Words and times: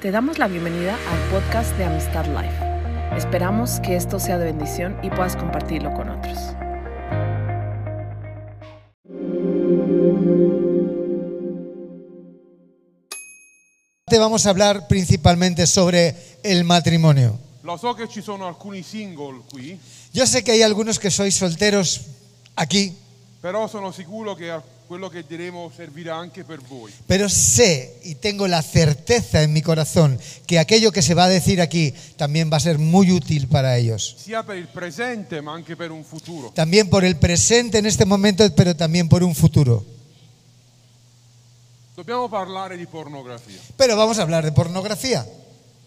Te 0.00 0.12
damos 0.12 0.38
la 0.38 0.46
bienvenida 0.46 0.94
al 0.94 1.18
podcast 1.32 1.76
de 1.76 1.84
Amistad 1.84 2.24
Life. 2.26 3.16
Esperamos 3.16 3.80
que 3.80 3.96
esto 3.96 4.20
sea 4.20 4.38
de 4.38 4.44
bendición 4.44 4.96
y 5.02 5.10
puedas 5.10 5.34
compartirlo 5.34 5.92
con 5.92 6.08
otros. 6.08 6.38
Te 14.06 14.18
vamos 14.20 14.46
a 14.46 14.50
hablar 14.50 14.86
principalmente 14.86 15.66
sobre 15.66 16.14
el 16.44 16.62
matrimonio. 16.62 17.36
Lo 17.64 17.76
so 17.76 17.92
che 17.94 18.06
ci 18.06 18.22
sono 18.22 18.46
alcuni 18.46 18.84
single 18.84 19.42
qui, 19.50 19.80
Yo 20.12 20.28
sé 20.28 20.44
que 20.44 20.52
hay 20.52 20.62
algunos 20.62 21.00
que 21.00 21.10
sois 21.10 21.34
solteros 21.34 22.02
aquí, 22.54 22.96
però 23.40 23.66
sono 23.66 23.90
sicuro 23.90 24.36
che 24.36 24.52
quello 24.88 25.08
che 25.10 25.22
diremo 25.28 25.70
servirà 25.76 26.16
anche 26.16 26.42
per 26.44 26.60
voi. 26.66 26.90
pero 27.06 27.28
sé 27.28 28.00
y 28.04 28.14
tengo 28.16 28.46
la 28.48 28.62
certeza 28.62 29.42
en 29.42 29.52
mi 29.52 29.60
corazón 29.60 30.18
que 30.46 30.58
aquello 30.58 30.90
que 30.90 31.02
se 31.02 31.12
va 31.14 31.24
a 31.24 31.28
decir 31.28 31.60
aquí 31.60 31.92
también 32.16 32.50
va 32.50 32.56
a 32.56 32.60
ser 32.60 32.78
muy 32.78 33.12
útil 33.12 33.46
para 33.48 33.76
ellos. 33.76 34.16
sia 34.18 34.42
per 34.42 34.56
il 34.56 34.66
presente 34.68 35.42
ma 35.42 35.52
anche 35.52 35.76
per 35.76 35.92
un 35.92 36.02
futuro. 36.04 36.50
También 36.54 36.88
por 36.88 37.04
el 37.04 37.16
presente 37.16 37.78
en 37.78 37.86
este 37.86 38.04
momento, 38.06 38.42
pero 38.54 38.74
también 38.74 39.08
por 39.08 39.22
un 39.22 39.34
futuro. 39.34 39.84
Dobbiamo 41.94 42.28
parlare 42.30 42.76
di 42.76 42.86
pornografia, 42.86 43.58
Pero 43.76 43.96
vamos 43.96 44.18
a 44.18 44.22
hablar 44.22 44.44
de 44.44 44.52
pornografía. 44.52 45.26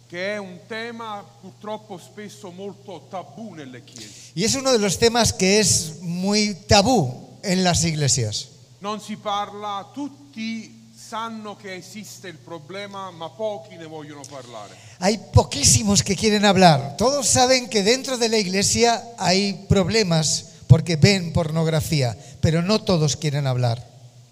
che 0.10 0.34
è 0.34 0.38
un 0.38 0.60
tema 0.68 1.24
purtroppo 1.42 1.98
spesso 1.98 2.52
molto 2.52 3.08
tabù 3.10 3.54
nelle 3.56 3.82
chiese. 3.86 4.32
Y 4.36 4.44
es 4.44 4.56
uno 4.56 4.74
de 4.74 4.78
los 4.80 4.98
temas 5.00 5.32
que 5.32 5.60
es 5.62 6.02
muy 6.02 6.54
tabú 6.68 7.38
en 7.44 7.64
las 7.64 7.86
iglesias. 7.86 8.50
Non 8.82 9.00
si 9.00 9.16
parla, 9.16 9.90
tutti 9.94 10.82
sanno 11.12 11.56
che 11.56 11.76
esiste 11.76 12.30
il 12.30 12.38
problema, 12.38 13.12
ma 13.12 13.30
pochi 13.30 13.76
ne 13.76 13.86
vogliono 13.86 14.22
parlare. 14.30 14.76
Hay 15.00 15.20
poquísimos 15.32 16.04
que 16.04 16.16
quieren 16.16 16.46
hablar. 16.46 16.96
Todos 16.98 17.28
saben 17.28 17.70
que 17.70 17.84
dentro 17.84 18.18
de 18.18 18.30
la 18.30 18.38
iglesia 18.38 19.04
hay 19.18 19.66
problemas 19.68 20.46
porque 20.68 20.96
ven 20.96 21.34
pornografía, 21.34 22.18
pero 22.40 22.62
no 22.62 22.82
todos 22.82 23.18
quieren 23.18 23.46
hablar. 23.46 23.86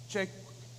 Cioè, 0.07 0.27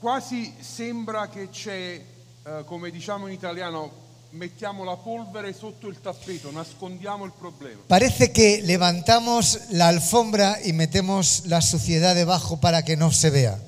quasi 0.01 0.55
sembra 0.61 1.29
che 1.29 1.51
c'è, 1.51 2.03
eh, 2.45 2.65
come 2.65 2.91
diciamo 2.91 3.27
in 3.27 3.35
italiano, 3.35 3.93
mettiamo 4.31 4.85
la 4.85 4.97
polvere 4.97 5.53
sotto 5.53 5.89
il 5.89 6.01
tappeto, 6.01 6.51
nascondiamo 6.51 7.25
il 7.25 7.33
problema. 7.39 7.83
Parece 7.87 8.33
que 8.33 8.63
levantamos 8.63 9.69
la 9.71 9.89
alfombra 9.89 10.59
y 10.65 10.73
metemos 10.73 11.43
la 11.47 11.61
suciedad 11.61 12.15
debajo 12.15 12.59
para 12.59 12.83
que 12.85 12.97
no 12.97 13.11
se 13.13 13.31
vea. 13.31 13.59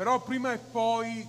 Però 0.00 0.18
prima 0.22 0.54
e 0.54 0.56
poi 0.56 1.28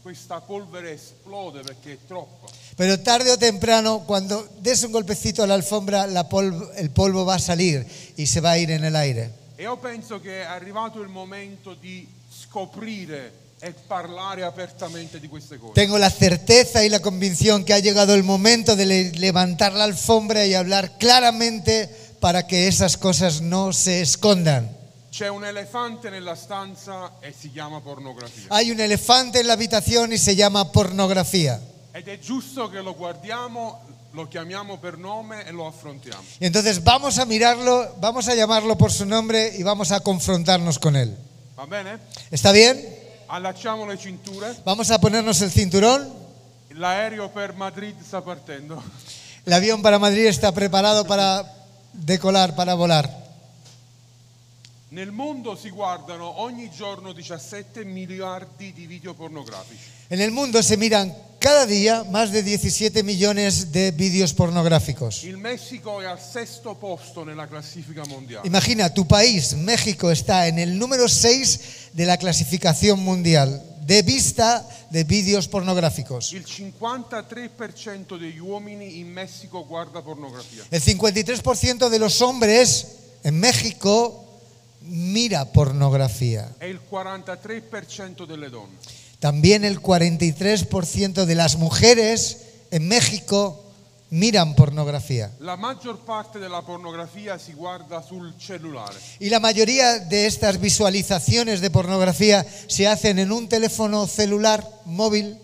questa 0.00 0.40
polvere 0.40 0.92
esplode 0.92 1.62
perché 1.62 1.94
è 1.94 1.98
troppa. 2.06 2.46
Pero 2.76 3.00
tarde 3.00 3.32
o 3.32 3.36
temprano, 3.36 4.04
cuando 4.06 4.48
des 4.60 4.80
un 4.84 4.92
golpecito 4.92 5.42
a 5.42 5.46
la 5.46 5.54
alfombra, 5.54 6.06
la 6.06 6.22
polvo- 6.28 6.70
el 6.76 6.90
polvo 6.90 7.24
va 7.24 7.34
a 7.34 7.38
salir 7.40 7.84
y 8.14 8.26
se 8.28 8.38
va 8.40 8.52
a 8.52 8.58
ir 8.58 8.70
en 8.70 8.84
el 8.84 8.94
aire. 8.94 9.28
E 9.56 9.62
io 9.64 9.76
penso 9.78 10.20
che 10.20 10.42
è 10.42 10.44
arrivato 10.44 11.00
il 11.02 11.08
momento 11.08 11.74
di 11.74 12.06
scoprire 12.30 13.32
e 13.58 13.72
parlare 13.88 14.44
apertamente 14.44 15.18
di 15.18 15.26
queste 15.26 15.58
cose. 15.58 15.72
Tengo 15.74 15.98
la 15.98 16.08
certeza 16.10 16.84
y 16.84 16.88
la 16.88 17.00
convicción 17.00 17.64
que 17.64 17.74
ha 17.74 17.80
llegado 17.80 18.14
el 18.14 18.22
momento 18.22 18.76
de 18.76 18.86
le- 18.86 19.10
levantar 19.18 19.72
la 19.72 19.82
alfombra 19.82 20.46
y 20.46 20.54
hablar 20.54 20.96
claramente 20.96 21.88
para 22.20 22.46
que 22.46 22.68
esas 22.68 22.96
cosas 22.96 23.40
no 23.40 23.72
se 23.72 24.00
escondan. 24.00 24.80
C'è 25.12 25.28
un 25.28 25.44
elefante 25.44 26.08
nella 26.08 26.34
stanza 26.34 27.16
e 27.20 27.34
si 27.38 27.52
chiama 27.52 27.82
pornografia. 27.82 28.46
Hay 28.48 28.70
un 28.70 28.80
elefante 28.80 29.40
en 29.40 29.46
la 29.46 29.52
habitación 29.52 30.10
y 30.10 30.16
se 30.16 30.34
llama 30.34 30.72
pornografía. 30.72 31.60
Ed 31.92 32.08
è 32.08 32.18
giusto 32.18 32.70
che 32.70 32.80
lo 32.80 32.94
guardiamo, 32.94 33.82
lo 34.12 34.26
chiamiamo 34.26 34.78
per 34.78 34.96
nome 34.96 35.44
e 35.44 35.52
lo 35.52 35.66
affrontiamo. 35.66 36.22
Y 36.40 36.46
entonces 36.46 36.82
vamos 36.82 37.18
a 37.18 37.26
mirarlo, 37.26 37.94
vamos 38.00 38.26
a 38.28 38.34
llamarlo 38.34 38.78
por 38.78 38.90
su 38.90 39.04
nombre 39.04 39.52
y 39.54 39.62
vamos 39.62 39.92
a 39.92 40.00
confrontarnos 40.00 40.78
con 40.78 40.96
él. 40.96 41.14
Va 41.58 41.66
bene? 41.66 41.98
¿Está 42.30 42.50
bien? 42.50 42.82
Allacciamo 43.28 43.84
le 43.84 43.98
cinture. 43.98 44.54
Vamos 44.64 44.90
a 44.90 44.98
ponernos 44.98 45.42
el 45.42 45.50
cinturón. 45.50 46.10
L'aereo 46.70 47.30
per 47.30 47.52
Madrid 47.52 47.94
sta 48.02 48.24
partendo. 48.24 48.82
El 49.44 49.52
avión 49.52 49.82
para 49.82 49.98
Madrid 49.98 50.24
está 50.24 50.52
preparado 50.52 51.06
para 51.06 51.44
decolar, 51.92 52.56
para 52.56 52.72
volar. 52.72 53.21
Nel 54.92 55.10
mondo 55.10 55.56
si 55.56 55.70
guardano 55.70 56.42
ogni 56.42 56.68
giorno 56.68 57.14
17 57.14 57.82
miliardi 57.82 58.74
di 58.74 58.86
video 58.86 59.14
pornografici. 59.14 59.88
En 60.08 60.20
el 60.20 60.30
mundo 60.30 60.62
se 60.62 60.76
miran 60.76 61.10
cada 61.38 61.64
día 61.64 62.04
más 62.10 62.30
de 62.30 62.42
17 62.42 63.02
millones 63.02 63.72
de 63.72 63.90
vídeos 63.90 64.34
pornográficos. 64.34 65.22
Il 65.22 65.38
Messico 65.38 66.02
è 66.02 66.04
al 66.04 66.20
sesto 66.20 66.74
posto 66.74 67.24
nella 67.24 67.46
classifica 67.46 68.04
mondiale. 68.06 68.46
Imagina, 68.46 68.90
tu 68.90 69.06
país, 69.06 69.54
México, 69.54 70.10
está 70.10 70.46
en 70.46 70.58
el 70.58 70.76
número 70.76 71.08
6 71.08 71.94
de 71.94 72.04
la 72.04 72.18
clasificación 72.18 73.00
mundial 73.00 73.62
de 73.86 74.02
vista 74.02 74.62
de 74.90 75.04
vídeos 75.04 75.48
pornográficos. 75.48 76.32
Il 76.32 76.44
53% 76.44 78.18
degli 78.18 78.38
uomini 78.38 78.98
in 78.98 79.10
Messico 79.10 79.64
guarda 79.64 80.02
pornografia. 80.02 80.64
El 80.70 80.82
53% 80.82 81.88
de 81.88 81.98
los 81.98 82.20
hombres 82.20 82.88
en 83.24 83.40
México 83.40 84.28
mira 84.84 85.44
pornografía. 85.52 86.48
E 86.58 86.68
il 86.68 86.80
43% 86.88 88.26
delle 88.26 88.50
donne. 88.50 88.76
También 89.18 89.64
el 89.64 89.80
43% 89.80 91.24
de 91.24 91.34
las 91.34 91.56
mujeres 91.56 92.38
en 92.70 92.88
México 92.88 93.62
miran 94.10 94.54
pornografía. 94.54 95.30
La 95.40 95.56
maggior 95.56 95.98
parte 96.00 96.38
della 96.38 96.60
pornografia 96.62 97.38
si 97.38 97.54
guarda 97.54 98.02
sul 98.02 98.34
cellulare. 98.38 98.96
Y 99.20 99.30
la 99.30 99.40
mayoría 99.40 100.00
de 100.00 100.26
estas 100.26 100.60
visualizaciones 100.60 101.60
de 101.60 101.70
pornografía 101.70 102.44
se 102.66 102.86
hacen 102.86 103.18
en 103.18 103.32
un 103.32 103.48
teléfono 103.48 104.06
celular 104.06 104.68
móvil. 104.84 105.38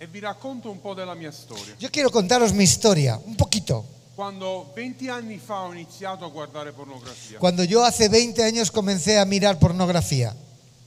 E 0.00 0.06
vi 0.08 0.18
racconto 0.18 0.70
un 0.70 0.80
po' 0.80 0.94
della 0.94 1.14
mia 1.14 1.30
storia. 1.30 1.76
Yo 1.78 1.88
quiero 1.90 2.10
contaros 2.10 2.52
mi 2.52 2.64
historia, 2.64 3.20
un 3.24 3.36
poquito. 3.36 3.84
Quando 4.14 4.70
20 4.74 5.08
anni 5.08 5.38
fa 5.38 5.62
ho 5.62 5.72
iniziato 5.72 6.24
a 6.24 6.28
guardare 6.28 6.72
pornografia, 6.72 7.38
Cuando 7.38 7.64
yo 7.64 7.82
hace 7.82 8.08
20 8.08 8.42
años 8.42 8.70
comencé 8.70 9.18
a 9.18 9.24
mirar 9.24 9.58
pornografía 9.58 10.34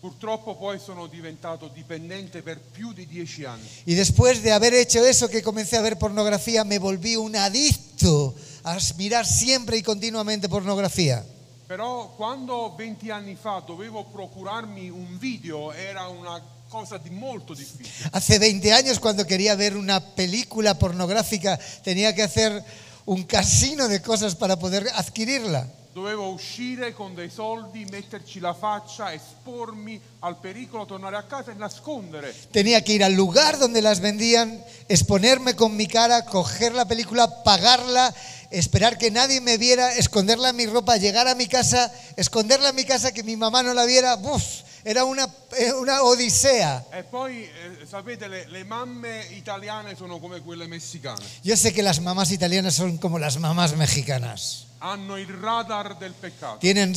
purtroppo 0.05 0.55
poi 0.55 0.77
sono 0.77 1.07
diventato 1.07 1.67
dipendente 1.73 2.43
per 2.43 2.59
più 2.61 2.93
di 2.93 3.07
10 3.07 3.45
anni. 3.45 3.67
y 3.85 3.95
después 3.95 4.43
de 4.43 4.51
haber 4.51 4.75
hecho 4.75 5.03
eso 5.03 5.27
que 5.27 5.41
comencé 5.41 5.77
a 5.77 5.81
ver 5.81 5.97
pornografía 5.97 6.63
me 6.63 6.77
volví 6.77 7.15
un 7.15 7.35
adicto 7.35 8.35
a 8.63 8.77
mirar 8.97 9.25
siempre 9.25 9.77
y 9.77 9.81
continuamente 9.81 10.47
pornografía. 10.47 11.25
Però 11.67 12.13
quando 12.15 12.75
20 12.77 13.09
anni 13.09 13.35
fa 13.35 13.63
dovevo 13.65 14.05
procurarmi 14.05 14.91
un 14.91 15.17
video 15.17 15.73
era 15.73 16.07
una 16.07 16.39
cosa 16.69 16.99
di 16.99 17.09
molto 17.09 17.55
difficile. 17.55 17.89
Hace 18.11 18.37
20 18.37 18.73
años 18.73 18.99
cuando 18.99 19.25
quería 19.25 19.55
ver 19.55 19.75
una 19.75 19.99
película 19.99 20.77
pornográfica 20.77 21.57
tenía 21.83 22.13
que 22.13 22.21
hacer 22.21 22.63
un 23.05 23.23
casino 23.23 23.87
de 23.87 24.01
cosas 24.01 24.35
para 24.35 24.57
poder 24.57 24.89
adquirirla. 24.95 25.67
Dovevo 25.93 26.27
uscire 26.27 26.93
con 26.93 27.15
dei 27.15 27.29
soldi, 27.29 27.85
metterci 27.85 28.41
la 28.41 28.53
faccia, 28.53 29.13
espormi 29.13 29.97
al 30.19 30.37
pericolo, 30.41 30.85
tornare 30.85 31.15
a 31.15 31.23
casa 31.23 31.51
e 31.51 31.55
nascondere. 31.55 32.33
Tenía 32.51 32.83
que 32.83 32.91
ir 32.91 33.03
al 33.03 33.13
lugar 33.13 33.57
donde 33.57 33.81
las 33.81 34.01
vendían, 34.01 34.61
exponerme 34.89 35.55
con 35.55 35.77
mi 35.77 35.87
cara, 35.87 36.25
coger 36.25 36.73
la 36.73 36.85
película, 36.85 37.43
pagarla, 37.43 38.13
esperar 38.51 38.97
que 38.97 39.09
nadie 39.09 39.39
me 39.39 39.57
viera, 39.57 39.95
esconderla 39.95 40.49
en 40.49 40.57
mi 40.57 40.65
ropa, 40.65 40.97
llegar 40.97 41.29
a 41.29 41.35
mi 41.35 41.47
casa, 41.47 41.89
esconderla 42.17 42.69
en 42.69 42.75
mi 42.75 42.83
casa, 42.83 43.13
que 43.13 43.23
mi 43.23 43.37
mamá 43.37 43.63
no 43.63 43.73
la 43.73 43.85
viera. 43.85 44.17
¡Buf! 44.17 44.43
Era 44.87 45.03
una, 45.03 45.27
eh, 45.57 45.71
una 45.73 46.03
odisea. 46.03 46.85
E 46.91 47.01
poi, 47.03 47.41
eh, 47.41 47.85
sapete, 47.89 48.27
le, 48.27 48.45
le 48.47 48.63
mamme 48.63 49.25
italiane 49.35 49.95
sono 49.95 50.19
come 50.19 50.41
quelle 50.41 50.67
messicane. 50.67 51.25
Yo 51.41 51.55
sé 51.57 51.73
que 51.73 51.81
las 51.81 51.99
mamás 52.01 52.31
italianas 52.31 52.75
son 52.75 52.99
como 52.99 53.17
las 53.17 53.39
mamás 53.39 53.75
mexicanas. 53.75 54.67
Hanno 54.79 55.17
il 55.17 55.27
radar 55.41 55.97
del 55.97 56.13
peccato. 56.13 56.59
Tienen 56.59 56.93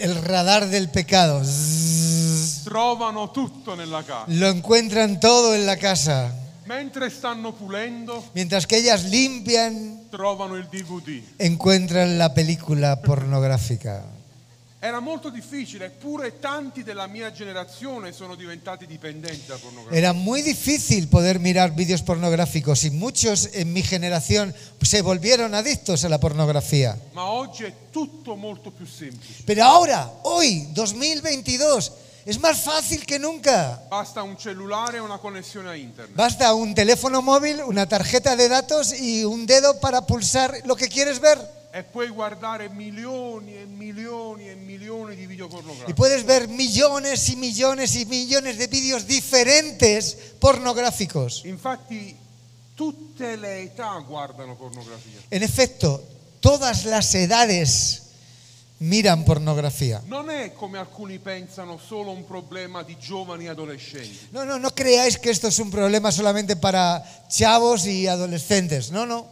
el 0.00 0.14
radar 0.24 0.66
del 0.68 0.88
pecado. 0.88 1.42
Zzzz. 1.44 2.64
Trovano 2.64 3.30
tutto 3.30 3.74
nella 3.74 4.02
casa. 4.02 4.24
Lo 4.28 4.48
encuentran 4.48 5.20
todo 5.20 5.54
en 5.54 5.66
la 5.66 5.76
casa. 5.76 6.32
Mentre 6.64 7.10
stanno 7.10 7.52
pulendo, 7.54 8.24
Mientras 8.32 8.66
que 8.66 8.78
ellas 8.78 9.04
limpian, 9.04 10.08
trovano 10.10 10.56
il 10.56 10.66
DVD. 10.70 11.22
encuentran 11.38 12.16
la 12.16 12.32
película 12.32 13.02
pornográfica. 13.02 14.02
Era 14.84 15.00
molto 15.00 15.30
difficile, 15.30 15.86
eppure 15.86 16.38
tanti 16.38 16.82
della 16.82 17.06
mia 17.06 17.32
generazione 17.32 18.12
sono 18.12 18.34
diventati 18.34 18.84
dipendenti 18.84 19.46
da 19.46 19.56
pornografia. 19.56 19.96
Era 19.96 20.12
muy 20.12 20.42
difícil 20.42 21.08
poder 21.08 21.38
mirar 21.38 21.72
vídeos 21.72 22.02
pornográficos 22.02 22.84
y 22.84 22.90
muchos 22.90 23.48
en 23.54 23.72
mi 23.72 23.82
generación 23.82 24.54
se 24.82 25.00
volvieron 25.00 25.54
adictos 25.54 26.04
a 26.04 26.10
la 26.10 26.18
pornografía. 26.18 26.98
Ma 27.14 27.24
oggi 27.24 27.64
è 27.64 27.72
tutto 27.90 28.36
molto 28.36 28.72
più 28.72 28.84
semplice. 28.84 29.42
Pero 29.46 29.64
ahora, 29.64 30.06
hoy, 30.24 30.68
2022, 30.74 31.92
Es 32.26 32.38
más 32.38 32.62
fácil 32.62 33.04
que 33.04 33.18
nunca. 33.18 33.82
Basta 33.90 34.22
un 34.22 34.36
cellulare 34.38 34.96
e 34.96 35.00
una 35.00 35.18
connessione 35.18 35.68
a 35.68 35.76
internet. 35.76 36.14
Basta 36.14 36.54
un 36.54 36.74
teléfono 36.74 37.20
móvil, 37.20 37.62
una 37.62 37.86
tarjeta 37.86 38.34
de 38.34 38.48
datos 38.48 38.98
y 38.98 39.24
un 39.24 39.44
dedo 39.44 39.78
para 39.78 40.06
pulsar 40.06 40.60
lo 40.64 40.74
que 40.74 40.88
quieres 40.88 41.20
ver. 41.20 41.63
E 41.76 41.82
puoi 41.82 42.08
guardare 42.08 42.68
milioni 42.68 43.56
e 43.56 43.66
milioni 43.66 44.48
e 44.48 44.54
milioni 44.54 45.16
di 45.16 45.26
video 45.26 45.48
Y 45.88 45.92
puedes 45.92 46.24
ver 46.24 46.46
millones 46.46 47.28
y 47.30 47.34
millones 47.34 47.96
y 47.96 48.06
millones 48.06 48.58
de 48.58 48.68
vídeos 48.68 49.08
diferentes 49.08 50.16
pornográficos. 50.38 51.44
Infatti 51.46 52.16
tutte 52.76 53.34
le 53.34 53.62
età 53.62 53.98
guardano 54.06 54.54
pornografia. 54.54 55.18
En 55.30 55.42
efecto, 55.42 56.00
todas 56.38 56.84
las 56.84 57.12
edades 57.16 58.02
miran 58.78 59.24
pornografía. 59.24 60.00
Non 60.06 60.30
è 60.30 60.52
come 60.52 60.78
alcuni 60.78 61.18
pensano 61.18 61.76
solo 61.76 62.12
un 62.12 62.24
problema 62.24 62.84
di 62.84 62.96
giovani 62.98 63.48
adolescenti. 63.48 64.28
No, 64.30 64.44
no, 64.44 64.58
no 64.58 64.70
creáis 64.70 65.18
que 65.18 65.30
esto 65.30 65.48
es 65.48 65.58
un 65.58 65.70
problema 65.70 66.12
solamente 66.12 66.54
para 66.54 67.02
chavos 67.28 67.84
y 67.84 68.06
adolescentes. 68.06 68.92
No, 68.92 69.06
no. 69.06 69.26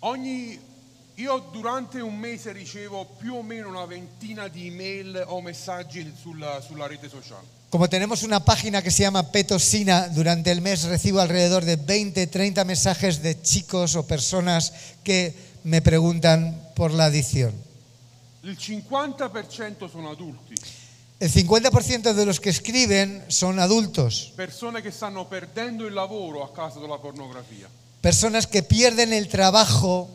Ogni 0.00 0.64
io 1.16 1.38
durante 1.50 2.00
un 2.00 2.18
mese 2.18 2.52
ricevo 2.52 3.06
più 3.18 3.36
o 3.36 3.42
meno 3.42 3.68
una 3.68 3.86
ventina 3.86 4.48
di 4.48 4.66
email 4.66 5.24
o 5.26 5.40
messaggi 5.40 6.12
sulla, 6.20 6.60
sulla 6.60 6.86
rete 6.86 7.08
sociale. 7.08 7.54
Como 7.70 7.88
tenemos 7.88 8.22
una 8.22 8.44
página 8.44 8.80
que 8.80 8.90
se 8.90 9.02
llama 9.02 9.30
Petosina, 9.32 10.08
durante 10.08 10.50
el 10.50 10.60
mes 10.60 10.84
recibo 10.84 11.20
alrededor 11.20 11.64
de 11.64 11.76
20, 11.76 12.26
30 12.26 12.64
mensajes 12.64 13.22
de 13.22 13.40
chicos 13.40 13.96
o 13.96 14.06
personas 14.06 14.72
que 15.02 15.34
me 15.64 15.82
preguntan 15.82 16.70
por 16.74 16.92
la 16.92 17.06
adicción. 17.06 17.52
Il 18.42 18.56
50% 18.56 19.90
sono 19.90 20.10
adulti, 20.10 20.54
El 21.18 21.32
50% 21.32 22.12
de 22.12 22.26
los 22.26 22.40
que 22.40 22.50
escriben 22.50 23.24
son 23.28 23.58
adultos, 23.58 24.32
persone 24.36 24.82
che 24.82 24.90
stanno 24.90 25.26
perdendo 25.26 25.86
il 25.86 25.94
lavoro 25.94 26.44
a 26.44 26.52
causa 26.52 26.78
della 26.78 26.98
pornografia, 26.98 27.68
personas 28.02 28.46
que 28.46 28.62
pierden 28.62 29.14
el 29.14 29.26
trabajo 29.28 30.10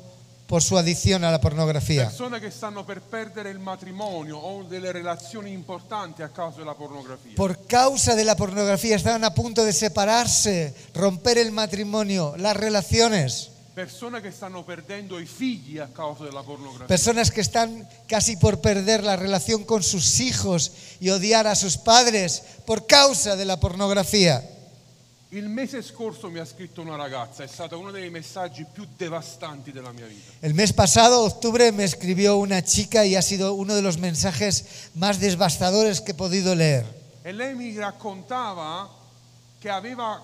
por 0.52 0.62
su 0.62 0.78
adicción 0.78 1.24
a 1.24 1.32
la 1.32 1.40
pornografía, 1.40 2.08
persone 2.08 2.42
che 2.42 2.52
stanno 2.52 2.84
per 2.84 3.00
perdere 3.00 3.50
il 3.52 3.60
matrimonio 3.60 4.36
o 4.38 4.64
delle 4.64 4.92
relazioni 4.92 5.54
importanti 5.54 6.24
a 6.24 6.28
causa 6.28 6.58
della 6.58 6.76
pornografia. 6.76 7.36
por 7.38 7.66
causa 7.66 8.16
de 8.16 8.26
la 8.26 8.36
pornografía 8.36 8.98
estaban 8.98 9.24
a 9.24 9.34
punto 9.34 9.64
de 9.64 9.72
separarse, 9.72 10.76
romper 10.94 11.38
el 11.38 11.54
matrimonio, 11.54 12.36
las 12.36 12.58
relaciones. 12.58 13.52
Persone 13.74 14.20
che 14.20 14.32
stanno 14.32 14.66
perdendo 14.66 15.20
i 15.20 15.26
figli 15.26 15.80
a 15.80 15.88
causa 15.88 16.26
della 16.26 16.44
pornografia. 16.44 16.86
Personas 16.88 17.32
que 17.32 17.40
están 17.40 17.88
casi 18.06 18.36
por 18.36 18.60
perder 18.60 19.06
la 19.06 19.16
relación 19.16 19.64
con 19.64 19.84
sus 19.84 20.20
hijos 20.20 20.74
y 21.00 21.12
odiar 21.12 21.48
a 21.48 21.56
sus 21.56 21.78
padres 21.78 22.44
por 22.66 22.86
causa 22.88 23.38
de 23.38 23.46
la 23.46 23.58
pornografía. 23.58 24.44
Il 25.34 25.48
mese 25.48 25.82
scorso 25.82 26.30
mi 26.30 26.40
ha 26.40 26.46
scritto 26.46 26.82
una 26.82 26.98
ragazza, 26.98 27.42
è 27.42 27.48
stato 27.48 27.80
uno 27.80 27.90
dei 27.90 28.10
messaggi 28.10 28.66
più 28.70 28.86
devastanti 28.98 29.72
della 29.72 29.94
mia 29.94 30.06
vita. 30.06 30.34
El 30.42 30.54
mes 30.54 30.74
pasado, 30.74 31.22
octubre, 31.22 31.72
me 31.72 31.86
escribió 31.86 32.36
una 32.38 32.62
chica 32.62 33.06
y 33.06 33.16
ha 33.16 33.22
sido 33.22 33.54
uno 33.54 33.74
de 33.74 33.82
los 33.82 33.98
mensajes 33.98 34.90
más 34.94 35.22
devastadores 35.22 36.02
que 36.02 36.12
he 36.12 36.16
podido 36.16 36.54
leer. 36.54 36.86
E 37.22 37.32
lei 37.32 37.56
mi 37.56 37.74
raccontava 37.78 38.90
che 39.58 39.70
aveva 39.70 40.22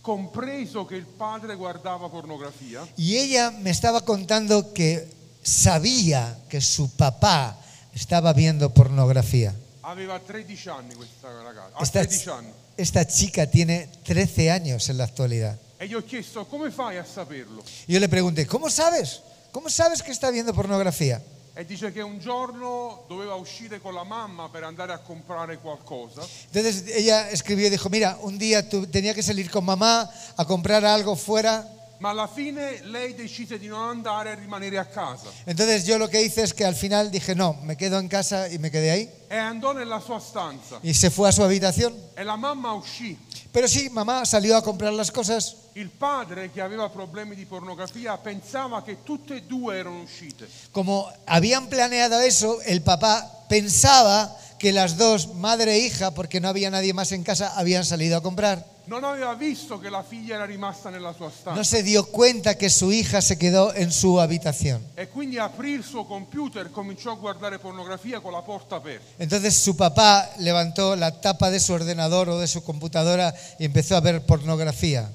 compreso 0.00 0.84
che 0.84 0.94
il 0.94 1.06
padre 1.06 1.56
guardava 1.56 2.08
pornografia 2.08 2.86
Y 2.96 3.16
ella 3.16 3.50
me 3.50 3.70
estaba 3.70 4.02
contando 4.02 4.72
que 4.72 5.08
sabía 5.42 6.38
que 6.48 6.60
su 6.60 6.94
papá 6.94 7.58
estaba 7.92 8.32
viendo 8.32 8.70
pornografía. 8.70 9.52
Aveva 9.82 10.20
13 10.20 10.70
anni 10.70 10.94
questa 10.94 11.28
ragazza, 11.42 11.76
ha 11.76 11.82
Esta, 11.82 12.06
13 12.06 12.30
anni. 12.30 12.52
Esta 12.78 13.06
chica 13.06 13.50
tiene 13.50 13.88
13 14.04 14.50
años 14.50 14.88
en 14.88 14.98
la 14.98 15.04
actualidad. 15.04 15.58
E 15.78 15.86
gli 15.86 15.94
ho 15.94 16.02
chiesto 16.04 16.46
come 16.46 16.70
fai 16.70 16.96
a 16.96 17.04
saperlo? 17.04 17.62
Y 17.86 17.92
yo 17.92 18.00
le 18.00 18.08
pregunté, 18.08 18.46
¿cómo 18.46 18.70
sabes? 18.70 19.20
¿Cómo 19.52 19.68
sabes 19.68 20.02
que 20.02 20.12
está 20.12 20.30
viendo 20.30 20.54
pornografía? 20.54 21.20
E 21.54 21.64
dice 21.64 21.92
che 21.92 22.02
un 22.02 22.20
giorno 22.20 23.04
doveva 23.08 23.34
uscire 23.34 23.80
con 23.80 23.92
la 23.92 24.04
mamma 24.04 24.48
per 24.48 24.62
andare 24.62 24.92
a 24.92 24.98
comprare 24.98 25.58
qualcosa 25.58 26.22
Entonces 26.52 26.84
ella 26.94 27.30
escribió 27.30 27.66
y 27.66 27.70
dijo, 27.70 27.88
mira, 27.90 28.16
un 28.22 28.38
día 28.38 28.68
tú 28.68 28.86
tenía 28.86 29.12
que 29.12 29.24
salir 29.24 29.50
con 29.50 29.64
mamá 29.64 30.08
a 30.36 30.44
comprar 30.44 30.84
algo 30.84 31.16
fuera. 31.16 31.68
Ma 31.98 32.10
alla 32.10 32.28
fine 32.28 32.80
lei 32.84 33.14
decise 33.14 33.58
di 33.58 33.66
non 33.66 33.88
andare 33.88 34.32
e 34.32 34.34
rimanere 34.36 34.78
a 34.78 34.84
casa. 34.86 35.28
Entonces 35.46 35.84
yo 35.84 35.98
lo 35.98 36.08
que 36.08 36.22
hice 36.22 36.42
es 36.42 36.54
que 36.54 36.64
al 36.64 36.74
final 36.74 37.10
dije, 37.10 37.34
no, 37.34 37.54
me 37.62 37.76
quedo 37.76 37.98
en 37.98 38.08
casa 38.08 38.48
y 38.48 38.58
me 38.58 38.70
quedé 38.70 38.90
ahí. 38.90 39.10
E 39.28 39.36
andò 39.36 39.72
nella 39.72 40.00
sua 40.00 40.18
stanza 40.20 40.78
Y 40.82 40.94
se 40.94 41.10
fue 41.10 41.28
a 41.28 41.32
su 41.32 41.42
habitación. 41.42 41.94
e 42.16 42.24
la 42.24 42.36
mamma 42.36 42.72
uscì. 42.74 43.18
Pero 43.50 43.66
sí, 43.66 43.88
mamá 43.90 44.24
salió 44.26 44.56
a 44.56 44.62
comprar 44.62 44.92
las 44.92 45.10
cosas. 45.10 45.56
Il 45.74 45.90
padre, 45.90 46.50
che 46.50 46.60
aveva 46.60 46.88
problemi 46.90 47.34
di 47.34 47.46
pornografia, 47.46 48.16
pensava 48.18 48.82
che 48.82 49.02
tutte 49.02 49.36
e 49.36 49.42
due 49.42 49.78
erano 49.78 50.02
uscite. 50.02 50.46
Como 50.70 51.08
habían 51.26 51.68
planeado 51.68 52.20
eso, 52.20 52.60
el 52.62 52.82
papá 52.82 53.46
pensaba 53.48 54.36
que 54.58 54.72
las 54.72 54.96
dos, 54.96 55.34
madre 55.34 55.74
e 55.74 55.78
hija, 55.78 56.10
porque 56.12 56.40
no 56.40 56.48
había 56.48 56.70
nadie 56.70 56.92
más 56.92 57.12
en 57.12 57.22
casa, 57.22 57.52
habían 57.56 57.84
salido 57.84 58.16
a 58.16 58.22
comprar. 58.22 58.78
Non 58.88 59.04
aveva 59.04 59.34
visto 59.34 59.78
che 59.78 59.90
la 59.90 60.02
figlia 60.02 60.36
era 60.36 60.46
rimasta 60.46 60.88
nella 60.88 61.12
sua 61.12 61.28
stanza. 61.28 61.54
No 61.54 61.62
se 61.62 61.82
dio 61.82 62.06
cuenta 62.06 62.56
que 62.56 62.70
su 62.70 62.90
hija 62.90 63.20
se 63.20 63.36
quedó 63.36 63.74
en 63.74 63.92
su 63.92 64.18
habitación. 64.18 64.82
E 64.94 65.08
quindi 65.08 65.36
aprì 65.36 65.72
il 65.72 65.84
suo 65.84 66.06
computer 66.06 66.66
e 66.66 66.70
cominciò 66.70 67.12
a 67.12 67.16
guardare 67.16 67.58
pornografia 67.58 68.20
con 68.20 68.32
la 68.32 68.40
porta 68.40 68.76
aperta. 68.76 69.04
Entonces 69.18 69.54
su 69.54 69.76
papá 69.76 70.30
levantó 70.38 70.96
la 70.96 71.20
tapa 71.20 71.50
de 71.50 71.60
su 71.60 71.74
ordenador 71.74 72.30
o 72.30 72.38
de 72.38 72.46
su 72.46 72.64
computadora 72.64 73.34
y 73.58 73.66
empezó 73.66 73.94
a 73.94 74.00
ver 74.00 74.24
pornografía. 74.24 75.10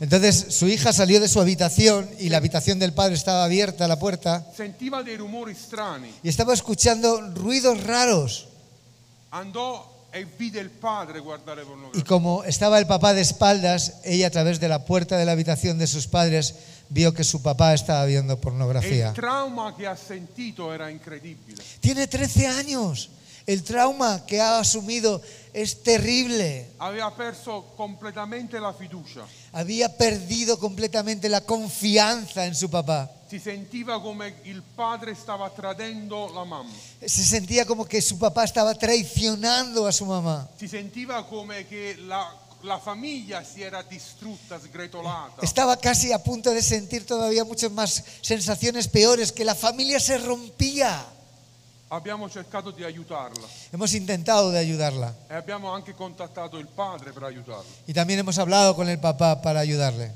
Entonces 0.00 0.46
su 0.50 0.68
hija 0.68 0.92
salió 0.92 1.20
de 1.20 1.28
su 1.28 1.40
habitación 1.40 2.08
y 2.18 2.28
la 2.28 2.38
habitación 2.38 2.78
del 2.78 2.92
padre 2.92 3.14
estaba 3.14 3.44
abierta, 3.44 3.86
la 3.88 3.98
puerta, 3.98 4.46
y 6.22 6.28
estaba 6.28 6.54
escuchando 6.54 7.20
ruidos 7.34 7.82
raros. 7.84 8.48
e 10.12 10.26
Y 11.94 12.02
como 12.02 12.44
estaba 12.44 12.78
el 12.78 12.86
papá 12.86 13.14
de 13.14 13.22
espaldas, 13.22 13.94
ella 14.04 14.26
a 14.26 14.30
través 14.30 14.60
de 14.60 14.68
la 14.68 14.84
puerta 14.84 15.16
de 15.16 15.24
la 15.24 15.32
habitación 15.32 15.78
de 15.78 15.86
sus 15.86 16.06
padres 16.06 16.54
vio 16.90 17.14
que 17.14 17.24
su 17.24 17.40
papá 17.40 17.72
estaba 17.72 18.04
viendo 18.04 18.38
pornografía. 18.38 19.12
Tiene 21.80 22.06
13 22.06 22.46
años. 22.46 23.08
El 23.46 23.62
trauma 23.64 24.24
que 24.26 24.40
ha 24.40 24.58
asumido 24.58 25.20
es 25.52 25.82
terrible. 25.82 26.70
Aveva 26.78 27.14
perso 27.14 27.74
completamente 27.76 28.60
la 28.60 28.72
fiducia. 28.72 29.24
Había 29.52 29.96
perdido 29.96 30.58
completamente 30.58 31.28
la 31.28 31.40
confianza 31.42 32.46
en 32.46 32.54
su 32.54 32.70
papá. 32.70 33.10
Si 33.28 33.38
sentiva 33.38 34.00
come 34.00 34.34
il 34.44 34.62
padre 34.62 35.14
stava 35.14 35.50
tradendo 35.50 36.30
la 36.34 36.44
mamma. 36.44 36.72
Se 37.00 37.24
sentía 37.24 37.64
como 37.64 37.86
que 37.86 38.00
su 38.02 38.18
papá 38.18 38.44
estaba 38.44 38.74
traicionando 38.74 39.86
a 39.86 39.92
su 39.92 40.04
mamá. 40.04 40.48
Si 40.58 40.68
sentiva 40.68 41.24
come 41.26 41.66
che 41.66 41.96
la, 41.96 42.30
la 42.62 42.78
famiglia 42.78 43.42
si 43.42 43.62
era 43.62 43.82
distrutta, 43.82 44.60
sgretolata. 44.60 45.42
Estaba 45.42 45.76
casi 45.78 46.12
a 46.12 46.22
punto 46.22 46.50
de 46.52 46.62
sentir 46.62 47.06
todavía 47.06 47.44
muchas 47.44 47.72
más 47.72 48.04
sensaciones 48.20 48.86
peores, 48.86 49.32
que 49.32 49.44
la 49.44 49.54
familia 49.54 49.98
se 49.98 50.18
rompía. 50.18 51.04
Abbiamo 51.92 52.26
cercato 52.30 52.70
di 52.70 52.84
aiutarla 52.84 53.46
Hemos 53.70 53.92
intentado 53.92 54.50
de 54.50 54.58
ayudarla 54.58 55.14
e 55.28 55.34
abbiamo 55.34 55.70
anche 55.70 55.92
contattato 55.94 56.56
il 56.56 56.66
padre 56.66 57.12
per 57.12 57.22
aiutarla. 57.24 57.68
y 57.86 57.92
también 57.92 58.18
hemos 58.18 58.38
hablado 58.38 58.74
con 58.74 58.88
el 58.88 58.98
papá 58.98 59.42
para 59.42 59.60
ayudarle. 59.60 60.10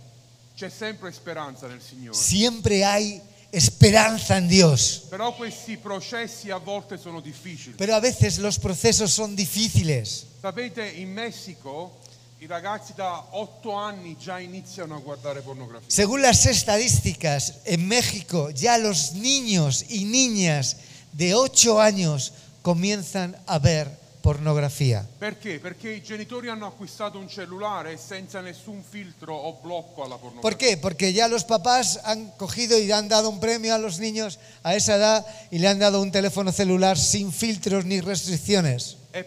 C'è 0.56 0.70
sempre 0.70 1.12
speranza 1.12 1.66
nel 1.66 1.82
Signore. 1.82 2.16
Siempre 2.16 2.82
hay 2.82 3.20
esperanza 3.52 4.38
en 4.38 4.48
Dios, 4.48 5.02
Però 5.10 5.34
questi 5.34 5.76
processi 5.76 6.50
a 6.50 6.56
volte 6.56 6.96
sono 6.96 7.20
difficili. 7.20 7.74
pero 7.76 7.94
a 7.94 8.00
veces 8.00 8.38
los 8.38 8.58
procesos 8.58 9.12
son 9.12 9.34
difíciles. 9.36 10.24
Sapete, 10.40 10.82
in 10.88 11.12
Messico 11.12 11.98
i 12.38 12.46
ragazzi 12.46 12.94
da 12.94 13.26
8 13.32 13.72
anni 13.72 14.16
già 14.18 14.38
iniziano 14.38 14.94
a 14.94 14.98
guardare 14.98 15.42
pornografia. 15.42 15.88
Según 15.90 16.22
las 16.22 16.46
estadísticas, 16.46 17.60
en 17.64 17.86
México 17.86 18.48
ya 18.50 18.78
los 18.78 19.12
niños 19.12 19.84
y 19.88 20.04
niñas 20.04 20.76
de 21.16 21.34
8 21.34 21.80
años 21.80 22.32
comienzan 22.62 23.36
a 23.46 23.58
ver 23.58 23.88
pornografía. 24.20 25.06
Perché? 25.18 25.60
Perché 25.60 25.92
i 25.92 26.02
genitori 26.02 26.48
hanno 26.48 26.66
acquistato 26.66 27.16
un 27.16 27.28
cellulare 27.28 27.96
senza 27.96 28.40
nessun 28.40 28.82
filtro 28.82 29.32
o 29.32 29.58
blocco 29.62 30.02
alla 30.02 30.16
pornografia. 30.16 30.42
¿Por 30.42 30.56
qué? 30.56 30.76
Porque 30.76 31.12
ya 31.12 31.28
los 31.28 31.44
papás 31.44 32.00
han 32.02 32.32
cogido 32.32 32.76
y 32.76 32.90
han 32.90 33.08
dado 33.08 33.30
un 33.30 33.38
premio 33.38 33.72
a 33.72 33.78
los 33.78 34.00
niños 34.00 34.40
a 34.64 34.74
esa 34.74 34.96
edad 34.96 35.26
y 35.52 35.58
le 35.58 35.68
han 35.68 35.78
dado 35.78 36.02
un 36.02 36.10
teléfono 36.10 36.50
celular 36.50 36.98
sin 36.98 37.32
filtros 37.32 37.84
ni 37.84 38.00
restricciones. 38.00 38.96
E 39.12 39.24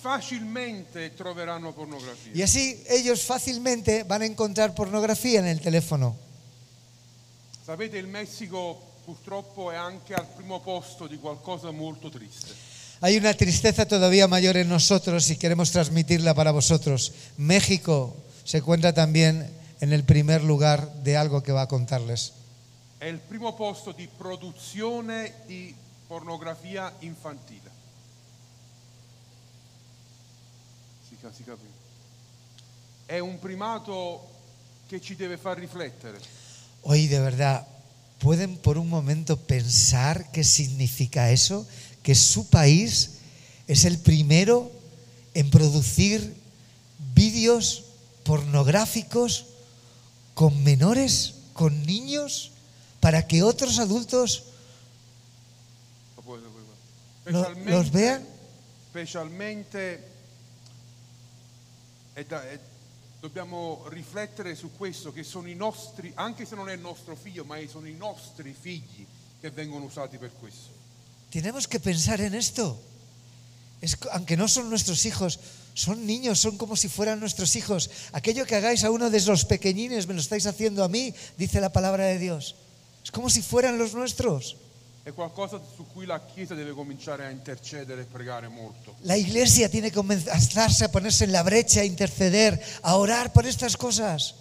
facilmente 0.00 1.10
troveranno 1.10 1.72
pornografia. 1.72 2.30
Y 2.32 2.42
así 2.42 2.84
ellos 2.88 3.24
fácilmente 3.24 4.04
van 4.04 4.22
a 4.22 4.26
encontrar 4.26 4.74
pornografía 4.74 5.40
en 5.40 5.46
el 5.46 5.60
teléfono. 5.60 6.14
Sapete, 7.66 7.98
il 7.98 8.06
Messico 8.06 8.93
purtroppo 9.04 9.70
è 9.70 9.76
anche 9.76 10.14
al 10.14 10.26
primo 10.26 10.60
posto 10.60 11.06
di 11.06 11.18
qualcosa 11.18 11.70
molto 11.70 12.08
triste. 12.08 12.54
Hay 13.00 13.16
una 13.16 13.34
tristeza 13.34 13.84
todavía 13.84 14.26
mayor 14.26 14.56
en 14.56 14.68
nosotros 14.68 15.28
y 15.28 15.36
queremos 15.36 15.70
transmitirla 15.70 16.32
para 16.32 16.52
vosotros. 16.52 17.12
México 17.36 18.16
se 18.44 18.58
encuentra 18.58 18.94
también 18.94 19.50
en 19.80 19.92
el 19.92 20.04
primer 20.04 20.42
lugar 20.42 20.90
de 21.02 21.16
algo 21.16 21.42
que 21.42 21.52
va 21.52 21.62
a 21.62 21.68
contarles. 21.68 22.32
È 22.98 23.06
il 23.06 23.18
primo 23.18 23.52
posto 23.52 23.92
di 23.92 24.08
produzione 24.08 25.34
di 25.46 25.74
pornografia 26.06 26.90
infantile. 27.00 27.70
Si, 31.06 31.16
ca- 31.20 31.30
si? 31.30 31.44
È 33.04 33.18
un 33.18 33.38
primato 33.38 34.30
che 34.86 35.00
ci 35.02 35.14
deve 35.14 35.36
far 35.36 35.58
riflettere. 35.58 36.18
Hoy 36.82 37.06
de 37.06 37.18
verdad, 37.18 37.66
¿pueden 38.24 38.56
por 38.56 38.78
un 38.78 38.88
momento 38.88 39.36
pensar 39.36 40.32
qué 40.32 40.44
significa 40.44 41.30
eso? 41.30 41.66
Que 42.02 42.14
su 42.14 42.48
país 42.48 43.18
es 43.68 43.84
el 43.84 43.98
primero 43.98 44.72
en 45.34 45.50
producir 45.50 46.34
vídeos 47.14 47.82
pornográficos 48.22 49.44
con 50.32 50.64
menores, 50.64 51.34
con 51.52 51.84
niños, 51.84 52.50
para 53.00 53.26
que 53.26 53.42
otros 53.42 53.78
adultos 53.78 54.44
Lo 57.26 57.54
los 57.54 57.90
vean. 57.90 58.22
Specialmente 58.90 60.00
è 62.14 62.24
da- 62.24 62.42
è- 62.48 62.60
dobbiamo 63.24 63.86
riflettere 63.88 64.54
su 64.54 64.72
questo, 64.76 65.10
che 65.10 65.22
sono 65.22 65.48
i 65.48 65.54
nostri, 65.54 66.12
anche 66.14 66.44
se 66.44 66.54
non 66.54 66.68
è 66.68 66.76
nostro 66.76 67.16
figlio, 67.16 67.42
ma 67.46 67.56
sono 67.66 67.88
i 67.88 67.94
nostri 67.94 68.52
figli 68.52 69.06
che 69.40 69.48
vengono 69.48 69.86
usati 69.86 70.18
per 70.18 70.30
questo. 70.38 70.68
Tenemos 71.30 71.66
que 71.66 71.80
pensar 71.80 72.20
en 72.20 72.34
esto. 72.34 72.78
Es 73.80 73.96
aunque 74.12 74.36
no 74.36 74.46
son 74.46 74.68
nuestros 74.68 75.06
hijos, 75.06 75.40
son 75.72 76.04
niños, 76.04 76.38
son 76.38 76.58
como 76.58 76.76
si 76.76 76.88
fueran 76.88 77.18
nuestros 77.18 77.56
hijos. 77.56 77.88
Aquello 78.12 78.44
que 78.44 78.56
hagáis 78.56 78.84
a 78.84 78.90
uno 78.90 79.08
de 79.08 79.20
los 79.22 79.46
pequeñines, 79.46 80.06
me 80.06 80.12
lo 80.12 80.20
estáis 80.20 80.44
haciendo 80.44 80.84
a 80.84 80.88
mí, 80.88 81.14
dice 81.38 81.62
la 81.62 81.72
palabra 81.72 82.04
de 82.04 82.18
Dios. 82.18 82.56
Es 83.02 83.10
como 83.10 83.30
si 83.30 83.40
fueran 83.40 83.78
los 83.78 83.94
nuestros. 83.94 84.56
È 85.04 85.12
qualcosa 85.12 85.60
su 85.76 85.84
cui 85.92 86.06
la 86.06 86.18
Chiesa 86.24 86.54
deve 86.54 86.72
cominciare 86.72 87.26
a 87.26 87.30
intercedere 87.30 88.00
e 88.00 88.04
pregare 88.06 88.48
molto. 88.48 88.94
La 89.02 89.14
iglesia 89.16 89.68
tiene 89.68 89.90
que 89.90 89.96
comenzarse 89.96 90.84
a 90.84 90.88
ponerse 90.88 91.24
en 91.24 91.32
la 91.32 91.42
brecha, 91.42 91.80
a 91.80 91.84
interceder, 91.84 92.58
a 92.82 92.96
orar 92.96 93.30
por 93.30 93.44
estas 93.44 93.76
cosas. 93.76 94.34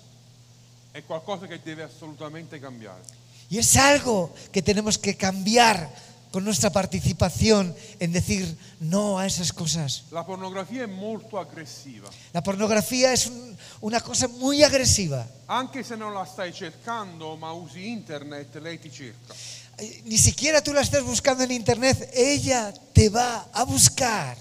È 0.94 1.04
qualcosa 1.04 1.48
che 1.48 1.60
deve 1.62 1.84
assolutamente 1.84 2.62
cambiare. 2.62 3.02
Y 3.50 3.58
es 3.58 3.76
algo 3.76 4.34
que 4.54 4.62
tenemos 4.62 4.98
que 4.98 5.18
cambiar 5.18 5.90
con 6.32 6.46
nuestra 6.46 6.72
participación 6.72 7.76
en 8.00 8.12
decir 8.14 8.56
no 8.80 9.20
a 9.20 9.26
esas 9.28 9.52
cosas. 9.52 10.06
La 10.12 10.24
pornografia 10.26 10.84
è 10.84 10.88
molto 10.88 11.40
aggressiva. 11.40 12.10
La 12.32 12.42
pornografía 12.42 13.12
es 13.12 13.28
un- 13.28 13.56
una 13.82 14.00
cosa 14.02 14.28
muy 14.30 14.64
agresiva. 14.64 15.28
Anche 15.48 15.84
se 15.84 15.98
non 15.98 16.14
la 16.14 16.24
stai 16.26 16.54
cercando, 16.54 17.36
ma 17.36 17.52
usi 17.52 17.90
internet, 17.90 18.56
lei 18.62 18.80
ti 18.80 18.90
cerca. 18.90 19.34
Eh, 19.78 20.02
Ni 20.06 20.18
siquiera 20.18 20.62
tú 20.62 20.74
la 20.74 20.82
estás 20.82 21.04
buscando 21.04 21.44
en 21.44 21.52
internet, 21.52 22.10
ella 22.14 22.74
te 22.94 23.10
va 23.10 23.48
a 23.52 23.64
buscar. 23.66 24.38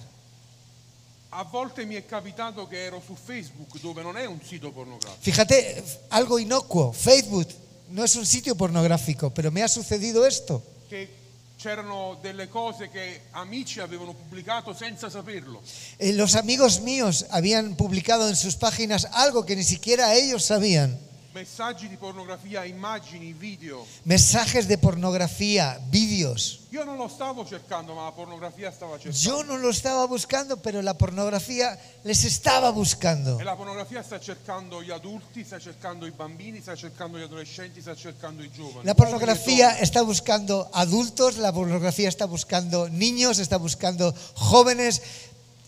A 1.34 1.44
volte 1.44 1.86
mi 1.86 1.94
è 1.94 2.04
capitato 2.04 2.68
che 2.68 2.84
ero 2.84 3.00
su 3.04 3.14
Facebook, 3.16 3.80
dove 3.80 4.02
non 4.02 4.18
è 4.18 4.26
un 4.26 4.38
sito 4.46 4.70
pornografico. 4.70 5.20
Fíjate, 5.22 5.82
algo 6.08 6.38
inocuo, 6.38 6.92
Facebook 6.92 7.48
no 7.88 8.04
es 8.04 8.14
un 8.16 8.26
sitio 8.26 8.54
pornográfico, 8.54 9.30
pero 9.30 9.50
me 9.50 9.62
ha 9.62 9.68
sucedido 9.68 10.26
esto. 10.26 10.62
che 10.88 11.08
c'erano 11.56 12.18
delle 12.20 12.48
cose 12.48 12.90
che 12.90 13.22
amici 13.30 13.80
avevano 13.80 14.12
pubblicato 14.12 14.74
senza 14.74 15.08
saperlo. 15.08 15.62
Eh, 15.98 16.12
Los 16.12 16.34
amigos 16.34 16.80
míos 16.80 17.24
habían 17.30 17.76
publicado 17.76 18.28
en 18.28 18.36
sus 18.36 18.56
páginas 18.56 19.06
algo 19.12 19.46
que 19.46 19.56
ni 19.56 19.62
siquiera 19.64 20.12
ellos 20.14 20.44
sabían. 20.44 20.98
Messaggi 21.34 21.88
di 21.88 21.96
pornografia, 21.96 22.66
immagini, 22.66 23.32
video. 23.32 23.86
Mensajes 24.04 24.66
de 24.66 24.76
pornografía, 24.76 25.80
vídeos. 25.88 26.60
Io 26.72 26.84
non 26.84 26.98
lo 26.98 27.08
stavo 27.08 27.46
cercando, 27.46 27.94
ma 27.94 28.04
la 28.04 28.12
pornografia 28.12 28.70
stava 28.70 28.98
cercando. 28.98 29.18
Yo 29.18 29.42
no 29.42 29.56
lo 29.56 29.70
estaba 29.70 30.06
buscando, 30.06 30.58
pero 30.58 30.82
la 30.82 30.92
pornografía 30.92 31.78
les 32.04 32.24
estaba 32.24 32.70
buscando. 32.70 33.40
E 33.40 33.44
la 33.44 33.56
pornografia 33.56 34.02
sta 34.02 34.20
cercando 34.20 34.82
gli 34.82 34.90
adulti, 34.90 35.42
sta 35.42 35.58
cercando 35.58 36.04
i 36.04 36.10
bambini, 36.10 36.60
sta 36.60 36.76
cercando 36.76 37.16
gli 37.16 37.22
adolescenti, 37.22 37.80
sta 37.80 37.94
cercando 37.94 38.42
i 38.42 38.50
giovani. 38.50 38.84
La 38.84 38.94
pornografía 38.94 39.78
está 39.78 40.02
buscando 40.02 40.68
adultos, 40.72 41.38
la 41.38 41.52
pornografía 41.52 42.08
está 42.08 42.26
buscando 42.26 42.88
niños, 42.88 43.38
está 43.38 43.56
buscando 43.56 44.14
jóvenes, 44.34 45.00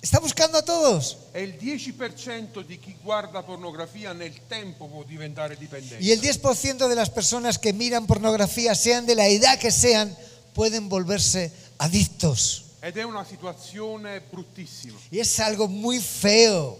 está 0.05 0.21
buscando 0.21 0.59
a 0.59 0.63
todos. 0.63 1.17
E 1.33 1.43
il 1.43 1.55
10% 1.55 2.63
di 2.63 2.79
chi 2.79 2.95
guarda 3.03 3.43
pornografia 3.43 4.13
nel 4.13 4.47
tempo 4.47 4.87
può 4.87 5.03
diventare 5.03 5.57
dipendente. 5.57 6.05
Y 6.05 6.11
el 6.11 6.21
10% 6.21 6.89
de 6.89 6.95
las 6.95 7.09
personas 7.09 7.59
que 7.59 7.73
miran 7.73 8.07
pornografía, 8.07 8.75
sean 8.75 9.07
de 9.07 9.15
la 9.15 9.27
edad 9.29 9.59
que 9.59 9.71
sean, 9.71 10.15
pueden 10.53 10.89
volverse 10.89 11.51
adictos. 11.79 12.65
Ed 12.83 12.99
è 12.99 13.03
una 13.03 13.25
situazione 13.25 14.21
bruttissima. 14.21 14.99
Y 15.11 15.21
es 15.21 15.41
algo 15.41 15.69
muy 15.69 16.01
feo. 16.01 16.79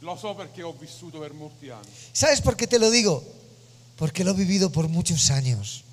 Lo 0.00 0.16
so 0.16 0.34
perché 0.34 0.62
ho 0.62 0.72
vissuto 0.72 1.18
per 1.18 1.34
molti 1.34 1.68
anni. 1.68 1.90
¿Sabes 2.12 2.40
por 2.40 2.56
qué 2.56 2.66
te 2.66 2.78
lo 2.78 2.90
digo? 2.90 3.22
Porque 3.96 4.24
lo 4.24 4.30
he 4.30 4.34
vivido 4.34 4.70
por 4.70 4.88
muchos 4.88 5.30
años. 5.30 5.84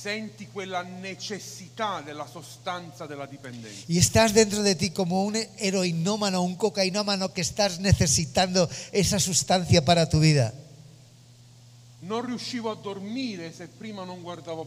Senti 0.00 0.48
quella 0.48 0.80
necessità 0.80 2.00
della 2.00 2.26
sostanza 2.26 3.04
della 3.04 3.26
dipendenza. 3.26 3.84
Y 3.86 3.98
estás 3.98 4.32
dentro 4.32 4.62
de 4.62 4.74
ti 4.74 4.92
como 4.92 5.24
un 5.24 5.36
heroinómano, 5.58 6.40
un 6.40 6.56
cocainómano 6.56 7.34
que 7.34 7.42
estás 7.42 7.80
necesitando 7.80 8.70
esa 8.92 9.20
sustancia 9.20 9.84
para 9.84 10.08
tu 10.08 10.18
vida. 10.18 10.54
Non 12.00 12.24
riuscivo 12.24 12.72
a 12.72 12.80
dormire 12.80 13.52
se 13.52 13.68
prima 13.68 14.08
non 14.08 14.22
guardavo. 14.24 14.64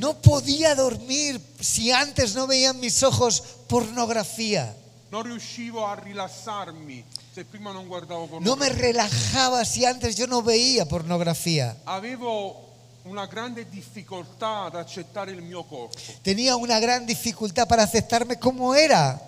No 0.00 0.16
podía 0.16 0.74
dormir 0.74 1.36
si 1.60 1.92
antes 1.92 2.32
no 2.32 2.46
veían 2.46 2.80
mis 2.80 3.02
ojos 3.02 3.44
pornografía. 3.68 4.72
Non 5.12 5.28
riuscivo 5.28 5.84
a 5.84 5.92
rilassarmi 5.92 7.04
se 7.34 7.44
prima 7.44 7.70
non 7.70 7.84
guardavo 7.84 8.40
No 8.40 8.56
me 8.56 8.72
relajaba 8.72 9.68
si 9.68 9.84
antes 9.84 10.16
yo 10.16 10.24
no 10.26 10.40
veía 10.40 10.88
pornografía. 10.88 11.76
Avevo 11.84 12.69
una 13.04 13.26
grande 13.26 13.68
difficoltà 13.68 14.64
ad 14.64 14.74
accettare 14.76 15.30
il 15.30 15.42
mio 15.42 15.64
corpo. 15.64 15.96
Tenía 16.22 16.56
una 16.56 16.78
gran 16.78 17.04
dificultad 17.06 17.66
para 17.66 17.82
aceptarme 17.82 18.38
como 18.38 18.74
era. 18.74 19.18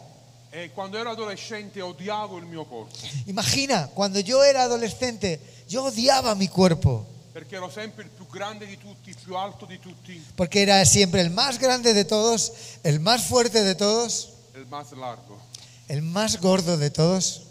E 0.51 0.71
quando 0.73 0.99
ero 0.99 1.11
adolescente 1.11 1.81
odiavo 1.81 2.37
il 2.37 2.45
mio 2.45 2.67
corpo, 2.67 2.95
Imagina, 3.25 3.89
cuando 3.95 4.19
yo 4.19 4.43
era 4.43 4.63
adolescente, 4.65 5.41
yo 5.67 5.85
odiaba 5.85 6.35
mi 6.35 6.49
cuerpo, 6.49 7.07
perché 7.33 7.57
ero 7.57 7.71
sempre 7.71 8.05
il 8.05 8.11
più 8.11 8.27
grande 8.27 8.67
di 8.67 8.77
tutti, 8.77 9.09
il 9.09 9.17
più 9.17 9.35
alto 9.35 9.65
di 9.65 9.79
tutti, 9.81 10.23
porque 10.35 10.61
era 10.61 10.85
siempre 10.85 11.23
el 11.23 11.31
más 11.31 11.59
grande 11.59 11.95
de 11.95 12.05
todos, 12.05 12.53
el 12.83 13.01
más 13.01 13.23
fuerte 13.23 13.63
de 13.63 13.75
todos, 13.75 14.29
il 14.55 14.67
más 14.67 14.93
largo. 14.93 15.41
el 15.89 16.03
más 16.03 16.39
gordo 16.39 16.77
de 16.77 16.91
todos. 16.91 17.45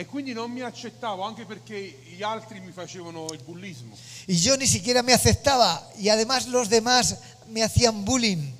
E 0.00 0.06
quindi 0.06 0.32
non 0.32 0.50
mi 0.50 0.62
accettavo, 0.62 1.22
anche 1.24 1.44
perché 1.44 1.98
gli 2.16 2.22
altri 2.22 2.58
mi 2.60 2.72
facevano 2.72 3.26
il 3.32 3.42
bullismo. 3.44 3.94
Y 4.26 4.36
yo 4.36 4.56
ni 4.56 4.66
siquiera 4.66 5.02
me 5.02 5.12
aceptaba 5.12 5.86
y 5.98 6.08
además 6.08 6.46
los 6.46 6.70
demás 6.70 7.18
me 7.48 7.62
hacían 7.62 8.02
bullying. 8.02 8.50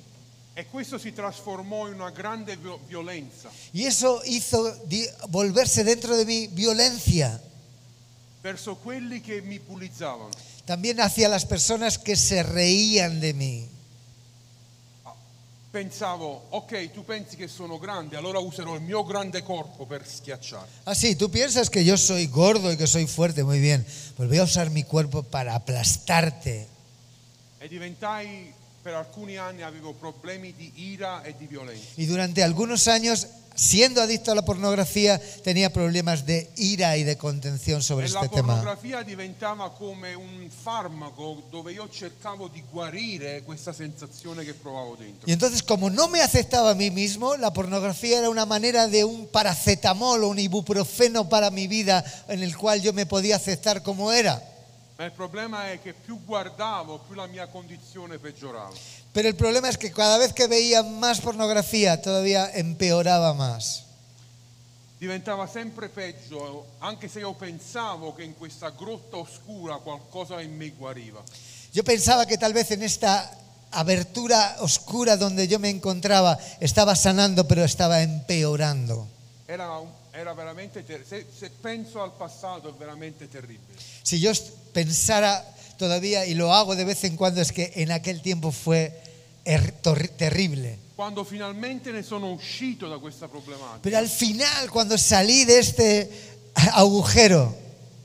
E 0.53 0.67
questo 0.67 0.99
si 0.99 1.11
trasformò 1.13 1.87
in 1.87 1.95
una 1.95 2.11
grande 2.11 2.57
vio- 2.57 2.79
violenza 2.87 3.49
Y 3.73 3.85
eso 3.85 4.21
hizo 4.25 4.69
di- 4.85 5.07
volverse 5.29 5.83
dentro 5.83 6.15
de 6.15 6.25
mí 6.25 6.45
violencia, 6.47 7.41
verso 8.43 8.75
quelli 8.75 9.19
che 9.21 9.41
mi 9.41 9.57
bullizzavano. 9.57 10.29
también 10.65 10.99
hacia 10.99 11.27
las 11.27 11.45
personas 11.45 11.97
que 11.97 12.15
se 12.15 12.43
reían 12.43 13.19
de 13.19 13.33
mí. 13.33 13.67
Pensavo, 15.71 16.47
ok, 16.49 16.91
tu 16.91 17.05
pensi 17.05 17.37
che 17.37 17.47
sono 17.47 17.79
grande, 17.79 18.17
allora 18.17 18.39
userò 18.39 18.75
il 18.75 18.81
mio 18.81 19.05
grande 19.05 19.41
corpo 19.41 19.85
per 19.85 20.05
schiacciare. 20.05 20.67
Ah, 20.83 20.93
sí, 20.93 21.15
tú 21.15 21.29
piensas 21.29 21.69
que 21.69 21.85
yo 21.85 21.95
soy 21.95 22.27
gordo 22.27 22.73
y 22.73 22.75
que 22.75 22.87
soy 22.87 23.07
fuerte, 23.07 23.45
muy 23.45 23.61
bien. 23.61 23.85
Pues 24.17 24.27
voy 24.27 24.39
a 24.39 24.43
usar 24.43 24.69
mi 24.69 24.83
cuerpo 24.83 25.23
para 25.23 25.55
aplastarte. 25.55 26.67
E 27.57 27.67
diventai, 27.69 28.53
per 28.81 28.95
alcuni 28.95 29.37
anni 29.37 29.61
avevo 29.61 29.93
problemi 29.93 30.53
di 30.53 30.73
ira 30.75 31.23
e 31.23 31.35
di 31.37 31.47
violenza. 31.47 31.93
Y 31.95 32.05
durante 32.05 32.43
algunos 32.43 32.89
años, 32.89 33.27
siendo 33.55 34.01
adicto 34.01 34.31
a 34.31 34.35
la 34.35 34.43
pornografía, 34.43 35.19
tenía 35.43 35.71
problemas 35.71 36.25
de 36.25 36.51
ira 36.57 36.97
y 36.97 37.03
de 37.03 37.17
contención 37.17 37.81
sobre 37.81 38.09
la 38.09 38.21
este 38.21 38.35
tema. 38.35 38.55
pornografia 38.55 39.03
diventava 39.03 39.71
come 39.71 40.13
un 40.13 40.49
farmaco 40.49 41.43
dove 41.49 41.73
io 41.73 41.89
cercavo 41.89 42.47
di 42.47 42.63
guarire 42.71 43.43
questa 43.43 43.73
sensazione 43.73 44.43
che 44.43 44.53
provavo 44.53 44.95
dentro. 44.95 45.27
Y 45.29 45.33
entonces, 45.33 45.63
como 45.63 45.89
no 45.89 46.07
me 46.07 46.21
aceptaba 46.21 46.71
a 46.71 46.75
mí 46.75 46.89
mismo, 46.91 47.35
la 47.35 47.51
pornografía 47.53 48.19
era 48.19 48.29
una 48.29 48.45
manera 48.45 48.87
de 48.87 49.03
un 49.03 49.27
paracetamol 49.27 50.23
o 50.23 50.29
un 50.29 50.39
ibuprofeno 50.39 51.29
para 51.29 51.51
mi 51.51 51.67
vida 51.67 52.03
en 52.27 52.41
el 52.41 52.55
cual 52.57 52.81
yo 52.81 52.93
me 52.93 53.05
podía 53.05 53.35
aceptar 53.35 53.83
como 53.83 54.11
era. 54.11 54.41
Ma 54.97 55.05
il 55.07 55.13
problema 55.13 55.71
è 55.71 55.81
che 55.81 55.93
più 55.93 56.19
guardavo, 56.23 56.99
più 56.99 57.15
la 57.15 57.25
mia 57.25 57.47
condizione 57.47 58.19
peggiorava. 58.19 58.71
Pero 59.13 59.27
el 59.27 59.35
problema 59.35 59.67
es 59.67 59.77
que 59.77 59.91
cada 59.91 60.17
vez 60.17 60.33
que 60.33 60.47
veía 60.47 60.83
más 60.83 61.19
pornografía 61.19 62.01
todavía 62.01 62.49
empeoraba 62.53 63.33
más. 63.33 63.85
Diventava 64.99 65.47
sempre 65.47 65.89
peggio, 65.89 66.65
anche 66.79 67.09
se 67.09 67.21
io 67.21 67.33
pensavo 67.33 68.13
che 68.13 68.23
in 68.23 68.37
questa 68.37 68.69
grotta 68.69 69.17
oscura 69.17 69.77
qualcosa 69.77 70.39
in 70.41 70.55
me 70.55 70.69
guariva. 70.69 71.23
Yo 71.73 71.83
pensaba 71.83 72.27
que 72.27 72.37
tal 72.37 72.53
vez 72.53 72.69
en 72.69 72.83
esta 72.83 73.35
abertura 73.71 74.57
oscura 74.59 75.17
donde 75.17 75.47
yo 75.47 75.57
me 75.57 75.69
encontraba 75.69 76.37
estaba 76.59 76.95
sanando, 76.95 77.47
pero 77.47 77.63
estaba 77.63 78.03
empeorando. 78.03 79.07
Era, 79.47 79.81
era 80.13 80.33
veramente 80.33 80.83
ter- 80.83 81.03
se, 81.03 81.25
se 81.37 81.49
penso 81.49 82.03
al 82.03 82.13
passato 82.13 82.69
è 82.69 82.73
veramente 82.77 83.27
terribile. 83.27 83.73
Si 84.03 84.19
yo 84.19 84.31
pensara 84.71 85.43
todavía, 85.85 86.25
y 86.27 86.35
lo 86.35 86.53
hago 86.53 86.75
de 86.75 86.85
vez 86.85 87.03
en 87.05 87.15
cuando, 87.17 87.41
es 87.41 87.51
que 87.51 87.71
en 87.75 87.91
aquel 87.91 88.21
tiempo 88.21 88.51
fue 88.51 88.93
er- 89.43 89.73
terrible. 90.15 90.77
Quando 90.95 91.25
finalmente 91.25 91.91
ne 91.91 92.03
sono 92.03 92.31
uscito 92.31 92.87
da 92.87 92.99
questa 92.99 93.27
problematica, 93.27 93.79
Pero 93.81 93.97
al 93.97 94.07
final, 94.07 94.69
cuando 94.69 94.95
salí 94.99 95.43
de 95.45 95.57
este 95.57 96.09
agujero, 96.73 97.55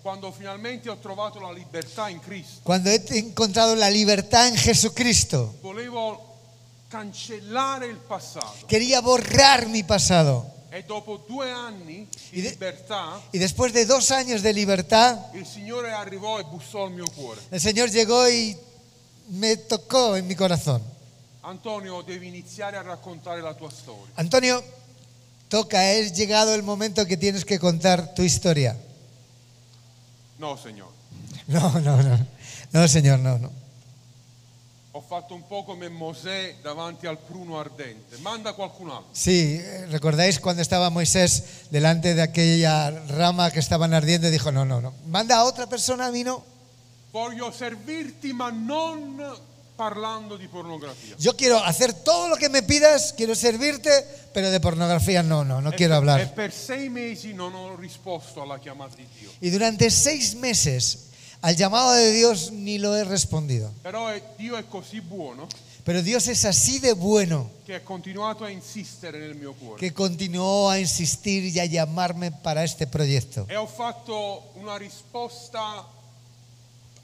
quando 0.02 0.33
finalmente 0.33 0.88
ho 0.88 0.97
trovato 0.97 1.38
la 1.38 1.52
libertà 1.52 2.09
in 2.09 2.21
Cristo, 2.21 2.61
cuando 2.64 2.88
he 2.88 3.02
encontrado 3.18 3.75
la 3.75 3.90
libertad 3.90 4.49
en 4.49 4.56
Jesucristo, 4.56 5.54
volevo 5.61 6.25
cancellare 6.88 7.87
il 7.88 7.97
passato. 7.99 8.66
quería 8.66 9.00
borrar 9.02 9.68
mi 9.68 9.83
pasado. 9.83 10.47
E 10.76 10.83
dopo 10.83 11.25
due 11.26 11.50
anni 11.50 12.06
di 12.30 12.38
Y 12.38 12.42
de- 12.42 12.50
Y 13.33 13.38
después 13.38 13.73
de 13.73 13.87
dos 13.87 14.11
años 14.11 14.42
de 14.42 14.52
libertad, 14.52 15.16
e 15.33 15.38
el 15.38 15.47
Señor 17.61 17.90
llegó 17.90 18.28
y 18.28 18.54
me 19.30 19.56
tocó 19.56 20.16
en 20.16 20.26
mi 20.26 20.35
corazón. 20.35 20.83
Antonio, 21.42 22.02
devi 22.02 22.28
iniziare 22.28 22.76
a 22.76 22.83
raccontare 22.83 23.40
la 23.40 23.54
tua 23.54 23.71
storia. 23.71 24.12
Antonio, 24.16 24.62
toca, 25.49 25.92
es 25.92 26.12
llegado 26.12 26.54
el 26.54 26.62
momento 26.62 27.06
que 27.06 27.16
tienes 27.16 27.45
que 27.47 27.59
contar 27.59 28.12
tu 28.14 28.23
historia. 28.23 28.76
No, 30.38 30.59
Signore. 30.59 30.92
No, 31.47 31.71
no, 31.80 32.02
no. 32.02 32.26
No, 32.73 32.87
Señor, 32.88 33.21
no, 33.21 33.38
no. 33.38 33.50
Ho 34.97 35.03
fatto 35.03 35.35
un 35.35 35.47
po' 35.47 35.62
come 35.62 35.91
Mosè 35.91 36.55
davanti 36.62 37.07
al 37.07 37.19
pruno 37.19 37.61
ardente. 37.61 38.17
Manda 38.21 38.55
qualcun 38.55 38.88
altro. 38.88 39.11
Sí, 39.12 39.61
eh, 39.61 39.85
¿recordáis 39.91 40.41
cuando 40.41 40.62
estaba 40.62 40.88
Moisés 40.88 41.69
delante 41.69 42.15
de 42.15 42.23
aquella 42.23 42.88
rama 43.09 43.50
que 43.50 43.59
estaban 43.59 43.93
ardiendo 43.93 44.31
dijo, 44.31 44.50
no, 44.53 44.65
no, 44.65 44.81
no, 44.81 44.95
manda 45.05 45.37
a 45.37 45.45
otra 45.45 45.67
persona 45.67 46.07
a 46.07 46.11
mí 46.11 46.25
no? 46.25 46.43
Voglio 47.12 47.53
servirti, 47.53 48.33
ma 48.33 48.49
non 48.49 49.21
parlando 49.76 50.38
di 50.38 50.49
pornografia. 50.49 51.15
Yo 51.19 51.37
quiero 51.37 51.62
hacer 51.62 51.93
todo 51.93 52.29
lo 52.29 52.37
que 52.37 52.49
me 52.49 52.62
pidas, 52.62 53.12
quiero 53.12 53.35
servirte, 53.35 53.91
pero 54.33 54.49
de 54.49 54.61
pornografía 54.61 55.23
no, 55.23 55.45
no, 55.45 55.61
no 55.61 55.73
E 55.73 55.76
quiero 55.76 55.95
hablar. 55.95 56.23
E 56.23 56.26
per 56.29 56.53
sei 56.53 56.88
mesi 56.88 57.35
non 57.35 57.53
ho 57.53 57.76
risposto 57.76 58.41
alla 58.41 58.59
chiamata 58.59 58.97
di 58.97 59.07
Dio. 59.21 59.29
Y 59.43 59.50
durante 59.50 59.91
seis 59.91 60.35
meses 60.37 61.12
al 61.47 61.55
llamado 61.57 61.93
de 61.93 62.11
Dios 62.12 62.50
ni 62.50 62.79
lo 62.79 62.97
he 62.97 63.05
respondido. 63.05 63.73
Però 63.83 64.09
è- 64.09 64.21
Dio 64.37 64.57
è 64.57 64.65
così 64.69 65.00
buono 65.00 65.47
Pero 65.85 66.03
Dios 66.03 66.26
es 66.26 66.45
así 66.45 66.81
de 66.81 66.95
bueno 66.95 67.49
che 67.65 67.75
ha 67.76 67.81
continuato 67.81 68.43
a 68.43 68.50
insistere 68.50 69.19
nel 69.21 69.37
mio 69.37 69.55
cuore. 69.55 69.79
que 69.79 69.93
continuó 69.93 70.69
a 70.69 70.81
insistir 70.81 71.45
y 71.45 71.61
a 71.61 71.65
llamarme 71.65 72.33
para 72.33 72.65
este 72.65 72.88
proyecto. 72.88 73.47
E 73.49 73.55
ho 73.57 73.69
fatto 73.69 74.50
una 74.57 74.76
risposta 74.76 75.87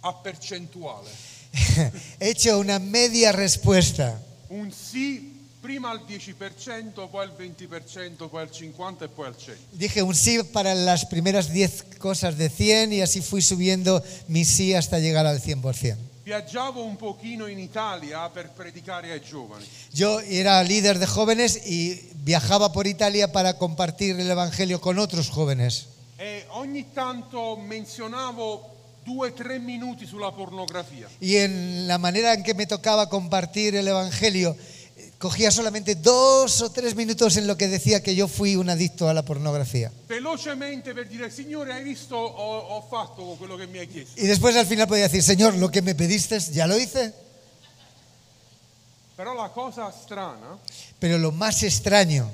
a 0.01 0.13
percentuale. 0.15 1.09
He 2.19 2.31
hecho 2.31 2.59
una 2.59 2.81
media 2.81 3.31
respuesta. 3.31 4.21
Un 4.49 4.73
sì 4.73 5.32
prima 5.63 5.91
al 5.91 6.05
10%, 6.05 7.09
poi 7.09 7.25
al 7.25 7.33
20%, 7.39 8.29
poi 8.29 8.43
al 8.43 8.51
50% 8.51 9.05
e 9.05 9.09
poi 9.09 9.27
al 9.27 9.37
100%. 9.37 9.57
Dije 9.71 10.03
un 10.03 10.15
sí 10.15 10.43
para 10.43 10.75
las 10.75 11.07
primeras 11.07 11.53
10 11.53 11.99
cosas 11.99 12.37
de 12.37 12.51
100 12.51 12.93
y 12.93 13.01
así 13.01 13.23
fui 13.23 13.41
subiendo 13.41 14.03
mi 14.27 14.45
sí 14.45 14.75
hasta 14.75 14.99
llegar 14.99 15.25
al 15.25 15.41
100%. 15.41 15.97
Viaggiavo 16.25 16.83
un 16.83 16.97
pochino 16.97 17.49
in 17.49 17.59
Italia 17.59 18.29
per 18.29 18.51
predicare 18.51 19.13
ai 19.13 19.21
giovani. 19.21 19.65
Yo 19.93 20.21
era 20.21 20.63
líder 20.63 20.99
de 20.99 21.07
jóvenes 21.07 21.67
y 21.67 22.11
viajaba 22.25 22.73
por 22.73 22.87
Italia 22.87 23.33
para 23.33 23.57
compartir 23.57 24.19
el 24.19 24.31
Evangelio 24.31 24.81
con 24.81 24.99
otros 24.99 25.31
jóvenes. 25.31 25.87
E 26.17 26.47
ogni 26.51 26.93
tanto 26.93 27.57
menzionavo 27.57 28.71
due 29.05 29.33
tre 29.35 29.59
minuti 29.59 30.07
sulla 30.07 30.31
pornografia. 30.31 31.09
Y 31.21 31.37
en 31.37 31.89
la 31.89 31.99
manera 31.99 32.35
en 32.35 32.43
que 32.43 32.55
me 32.55 32.67
tocaba 32.67 33.09
compartir 33.09 33.75
el 33.75 33.89
Evangelio, 33.89 34.57
cogía 35.23 35.53
solamente 35.53 35.95
dos 35.95 36.61
o 36.63 36.73
tres 36.73 36.97
minutos 36.97 37.37
en 37.37 37.47
lo 37.47 37.57
que 37.57 37.69
decía 37.69 38.03
que 38.03 38.17
yo 38.17 38.27
fui 38.27 38.57
un 38.57 38.69
adicto 38.69 39.09
a 39.09 39.15
la 39.15 39.25
pornografía. 39.25 39.93
Velocemente 40.09 40.93
per 40.93 41.07
dire, 41.07 41.31
Signore, 41.31 41.73
hai 41.73 41.85
visto, 41.85 42.19
ho, 42.19 42.77
ho 42.77 42.83
fatto 42.91 43.23
quello 43.39 43.57
che 43.57 43.69
mi 43.69 43.79
hai 43.79 43.87
chiesto. 43.87 44.21
Y 44.21 44.27
después 44.27 44.57
al 44.57 44.67
final 44.67 44.89
podía 44.89 45.05
decir, 45.05 45.23
Señor, 45.23 45.55
lo 45.55 45.71
que 45.71 45.81
me 45.81 45.95
pediste, 45.95 46.41
ya 46.51 46.67
lo 46.67 46.77
hice. 46.77 47.15
Però 49.15 49.35
la 49.35 49.51
cosa 49.51 49.93
strana 49.93 50.59
Pero 50.99 51.19
lo 51.19 51.31
más 51.31 51.63
extraño, 51.63 52.29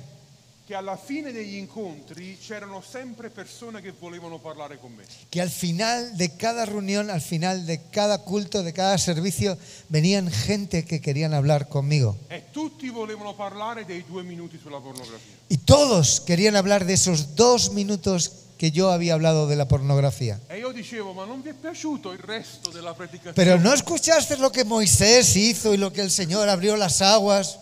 che 0.68 0.74
alla 0.74 0.98
fine 0.98 1.32
degli 1.32 1.56
incontri 1.56 2.36
c'erano 2.38 2.82
sempre 2.86 3.30
persone 3.30 3.80
che 3.80 3.94
volevano 3.98 4.38
parlare 4.38 4.76
con 4.78 4.92
me. 4.92 5.02
que 5.30 5.40
al 5.40 5.48
final 5.48 6.14
de 6.18 6.36
cada 6.36 6.66
reunión, 6.66 7.08
al 7.08 7.22
final 7.22 7.64
de 7.64 7.80
cada 7.90 8.18
culto, 8.18 8.62
de 8.62 8.74
cada 8.74 8.98
servicio, 8.98 9.56
venían 9.88 10.30
gente 10.30 10.84
que 10.84 11.00
querían 11.00 11.32
hablar 11.32 11.70
conmigo. 11.70 12.18
E 12.28 12.50
tutti 12.52 12.90
volevano 12.90 13.34
parlare 13.34 13.86
dei 13.86 14.04
due 14.06 14.22
minuti 14.22 14.58
sulla 14.62 14.78
pornografia. 14.78 15.32
Y 15.48 15.56
todos 15.56 16.20
querían 16.20 16.54
hablar 16.54 16.84
de 16.84 16.92
esos 16.92 17.34
dos 17.34 17.72
minutos 17.72 18.32
que 18.58 18.70
yo 18.70 18.90
había 18.90 19.14
hablado 19.14 19.46
de 19.46 19.56
la 19.56 19.68
pornografía. 19.68 20.38
E 20.50 20.58
io 20.58 20.72
dicevo, 20.72 21.14
ma 21.14 21.24
non 21.24 21.40
vi 21.40 21.48
è 21.48 21.54
piaciuto 21.54 22.12
il 22.12 22.18
resto 22.18 22.68
della 22.68 22.92
predicazione? 22.92 23.32
Pero 23.32 23.58
no 23.58 23.72
escuchaste 23.72 24.36
lo 24.36 24.52
que 24.52 24.64
Moisés 24.64 25.34
hizo 25.34 25.72
y 25.72 25.78
lo 25.78 25.94
que 25.94 26.02
el 26.02 26.10
Señor 26.10 26.50
abrió 26.50 26.76
las 26.76 27.00
aguas. 27.00 27.56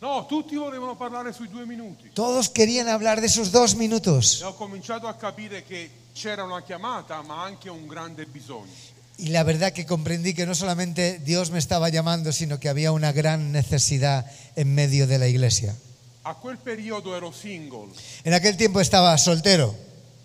No, 0.00 0.24
tutti 0.24 0.56
volevano 0.56 0.96
parlare 0.96 1.30
sui 1.32 1.48
due 1.48 1.66
minuti. 1.66 2.08
Todos 2.14 2.48
querían 2.48 2.88
hablar 2.88 3.20
de 3.20 3.26
esos 3.26 3.52
dos 3.52 3.74
minutos. 3.74 4.40
E 4.40 4.44
ho 4.44 4.54
cominciato 4.54 5.06
a 5.06 5.14
capire 5.14 5.62
che 5.62 5.90
c'era 6.14 6.42
una 6.42 6.62
chiamata, 6.62 7.20
ma 7.20 7.44
anche 7.44 7.68
un 7.68 7.86
grande 7.86 8.24
bisogno. 8.24 8.72
Y 9.18 9.28
la 9.28 9.42
verdad 9.42 9.74
que 9.74 9.84
comprendí 9.84 10.32
que 10.32 10.46
no 10.46 10.54
solamente 10.54 11.18
Dios 11.18 11.50
me 11.50 11.58
estaba 11.58 11.90
llamando, 11.90 12.32
sino 12.32 12.58
que 12.58 12.70
había 12.70 12.92
una 12.92 13.12
gran 13.12 13.52
necesidad 13.52 14.24
en 14.56 14.74
medio 14.74 15.06
de 15.06 15.18
la 15.18 15.28
iglesia. 15.28 15.76
A 16.24 16.40
quel 16.40 16.56
periodo 16.56 17.14
ero 17.14 17.32
single 17.32 17.92
En 18.24 18.32
aquel 18.32 18.56
tiempo 18.56 18.80
estaba 18.80 19.16
soltero 19.18 19.74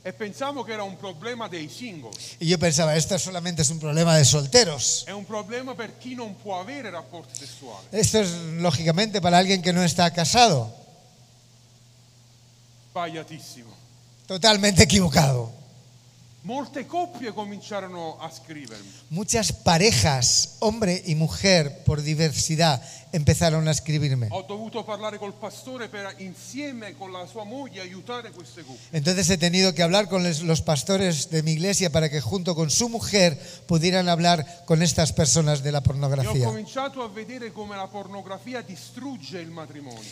e 0.08 0.13
pensavo 0.13 0.62
che 0.62 0.72
era 0.72 0.84
un 0.84 0.98
problema 0.98 1.48
dei 1.48 1.68
single. 1.68 2.12
y 2.39 2.46
yo 2.46 2.60
pensaba, 2.60 2.96
esto 2.96 3.18
solamente 3.18 3.63
es 3.63 3.72
un 3.72 3.80
problema 3.80 4.15
de 4.15 4.24
solteros. 4.24 5.04
È 5.08 5.12
un 5.12 5.26
problema 5.26 5.74
per 5.74 5.98
chi 5.98 6.13
non 6.13 6.36
può 6.39 6.60
avere 6.60 6.91
rapporti 6.91 7.36
sessuali. 7.36 7.88
Esto 7.89 8.20
es 8.20 8.30
lógicamente 8.60 9.20
para 9.20 9.39
alguien 9.39 9.63
que 9.63 9.74
no 9.74 9.84
está 9.84 10.12
casado. 10.12 10.72
Sbagliatissimo. 12.91 13.74
Totalmente 14.28 14.84
equivocado. 14.84 15.52
Molte 16.44 16.86
coppie 16.86 17.34
cominciarono 17.34 18.20
a 18.22 18.30
scrivermi. 18.30 18.88
Muchas 19.10 19.52
parejas, 19.52 20.58
hombre 20.60 21.02
y 21.08 21.15
mujer, 21.15 21.84
por 21.84 22.04
diversidad, 22.04 22.80
empezaron 23.12 23.68
a 23.68 23.72
escribirme. 23.72 24.30
Entonces 28.91 29.30
he 29.30 29.38
tenido 29.38 29.74
que 29.74 29.84
hablar 29.84 30.10
con 30.10 30.24
los 30.24 30.62
pastores 30.62 31.30
de 31.30 31.44
mi 31.44 31.52
iglesia 31.52 31.91
para 31.91 32.10
que 32.10 32.22
junto 32.22 32.56
con 32.56 32.70
su 32.70 32.89
mujer 32.89 33.39
pudieran 33.68 34.10
hablar 34.10 34.63
con 34.65 34.82
estas 34.82 35.13
personas 35.13 35.63
de 35.63 35.72
la 35.72 35.80
E 35.80 35.82
pornografía. 35.82 36.50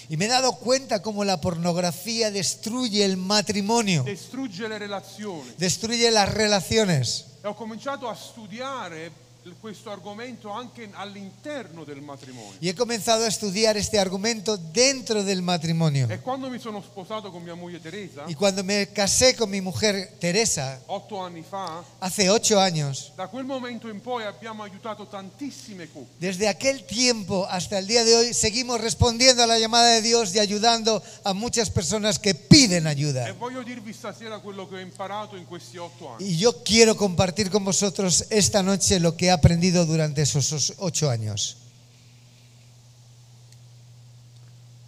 Y 0.10 0.18
me 0.18 0.26
he 0.26 0.28
dado 0.28 0.54
cuenta 0.54 1.02
cómo 1.02 1.24
la 1.24 1.42
pornografía 1.42 2.32
destruye 2.32 3.04
el 3.06 3.18
matrimonio, 3.18 4.04
destruye 4.04 4.68
las 6.12 6.34
relaciones. 6.34 7.26
E 7.44 7.48
ho 7.48 7.56
cominciato 7.56 8.08
a 8.10 8.16
studiare 8.16 9.12
questo 9.60 9.92
argomento 9.92 10.50
anche 10.52 10.90
all'interno 10.94 11.84
del 11.84 12.02
matrimonio. 12.02 12.54
Y 12.62 12.70
he 12.70 12.76
comenzado 12.76 13.24
a 13.26 13.28
estudiar 13.28 13.76
este 13.78 14.00
argumento 14.00 14.58
dentro 14.58 15.24
del 15.24 15.42
matrimonio. 15.42 16.08
E 16.10 16.20
quando 16.22 16.50
mi 16.50 16.60
sono 16.60 16.82
sposato 16.82 17.32
con 17.32 17.44
mia 17.44 17.56
moglie 17.56 17.80
Teresa, 17.80 18.24
Y 18.28 18.36
cuando 18.36 18.64
me 18.64 18.88
casé 18.94 19.36
con 19.36 19.50
mi 19.50 19.62
mujer 19.62 20.14
Teresa, 20.20 20.80
otto 20.88 21.22
anni 21.24 21.44
fa, 21.44 21.84
hace 22.00 22.30
ocho 22.30 22.60
años, 22.60 23.12
da 23.16 23.28
quel 23.28 23.46
momento 23.46 23.90
in 23.90 24.00
poi 24.02 24.24
abbiamo 24.26 24.64
aiutato 24.64 25.06
tantissime 25.08 25.88
coppie. 25.90 26.16
desde 26.20 26.48
aquel 26.48 26.84
tiempo 26.86 27.46
hasta 27.50 27.78
el 27.80 27.88
día 27.88 28.04
de 28.04 28.16
hoy, 28.16 28.34
seguimos 28.34 28.80
respondiendo 28.82 29.44
a 29.44 29.48
la 29.48 29.60
llamada 29.60 29.92
de 29.96 30.02
Dios 30.02 30.34
y 30.36 30.40
ayudando 30.40 31.02
a 31.24 31.34
muchas 31.34 31.70
personas 31.70 32.18
que 32.20 32.34
piden 32.36 32.86
E 32.88 32.90
ayuda. 32.90 33.34
voglio 33.34 33.64
dirvi 33.64 33.94
stasera 33.94 34.40
quello 34.40 34.68
che 34.70 34.76
ho 34.76 34.80
imparato 34.80 35.36
in 35.36 35.46
questi 35.46 35.78
otto 35.78 36.14
anni. 36.16 36.30
Y 36.30 36.38
yo 36.38 36.64
quiero 36.64 36.96
compartir 36.96 37.50
con 37.50 37.64
vosotros 37.64 38.26
esta 38.30 38.62
noche 38.62 39.00
lo 39.00 39.16
que 39.18 39.32
aprendido 39.34 39.86
durante 39.86 40.22
esos 40.22 40.52
os- 40.52 40.74
ocho 40.78 41.10
años. 41.10 41.58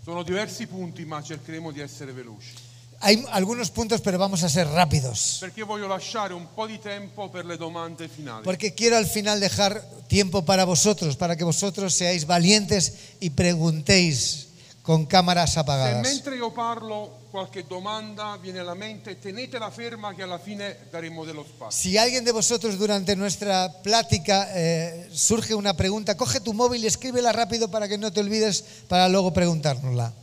Sono 0.04 0.24
diversi 0.24 0.68
punti, 0.68 1.04
ma 1.06 1.22
cercheremo 1.22 1.72
di 1.72 1.82
essere 1.82 2.12
veloci. 2.14 2.54
Hay 3.00 3.24
algunos 3.32 3.70
puntos, 3.72 4.00
pero 4.02 4.18
vamos 4.18 4.44
a 4.44 4.50
ser 4.50 4.68
rápidos. 4.68 5.38
Perché 5.42 5.64
voglio 5.64 5.88
lasciare 5.88 6.34
un 6.34 6.48
po' 6.54 6.66
di 6.66 6.80
tempo 6.80 7.30
per 7.30 7.46
le 7.46 7.58
domande 7.58 8.08
finali. 8.08 8.44
Porque 8.44 8.74
quiero 8.74 8.96
al 8.96 9.06
final 9.06 9.40
dejar 9.40 9.84
tiempo 10.08 10.44
para 10.46 10.64
vosotros, 10.64 11.16
para 11.18 11.36
que 11.36 11.44
vosotros 11.44 11.94
seáis 11.94 12.26
valientes 12.26 12.94
y 13.20 13.32
preguntéis 13.32 14.48
con 14.86 15.06
cámaras 15.08 15.54
Se 15.54 15.60
apagadas. 15.60 16.02
mentre 16.02 16.36
io 16.36 16.52
parlo 16.52 17.24
qualche 17.32 17.66
domanda 17.68 18.38
viene 18.40 18.60
alla 18.60 18.76
mente, 18.76 19.18
tenetela 19.20 19.72
ferma 19.72 20.14
che 20.14 20.22
alla 20.22 20.38
fine 20.38 20.78
daremo 20.92 21.26
dello 21.26 21.44
spazio. 21.44 21.72
Si 21.72 21.98
alguien 21.98 22.24
de 22.24 22.32
vosotros 22.32 22.78
durante 22.78 23.16
nuestra 23.16 23.68
plática 23.82 24.48
eh, 24.54 25.08
surge 25.12 25.54
una 25.56 25.74
pregunta, 25.74 26.16
coge 26.16 26.40
tu 26.40 26.54
móvil 26.54 26.84
y 26.84 26.88
escríbela 26.88 27.32
rápido 27.32 27.68
para 27.70 27.88
que 27.88 27.98
no 27.98 28.12
te 28.14 28.20
olvides 28.20 28.64
para 28.88 29.10
luego 29.10 29.34
preguntárnosla. 29.34 30.14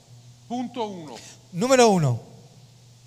Punto 0.47 0.87
1. 0.87 1.15
Número 1.53 1.89
uno, 1.91 2.21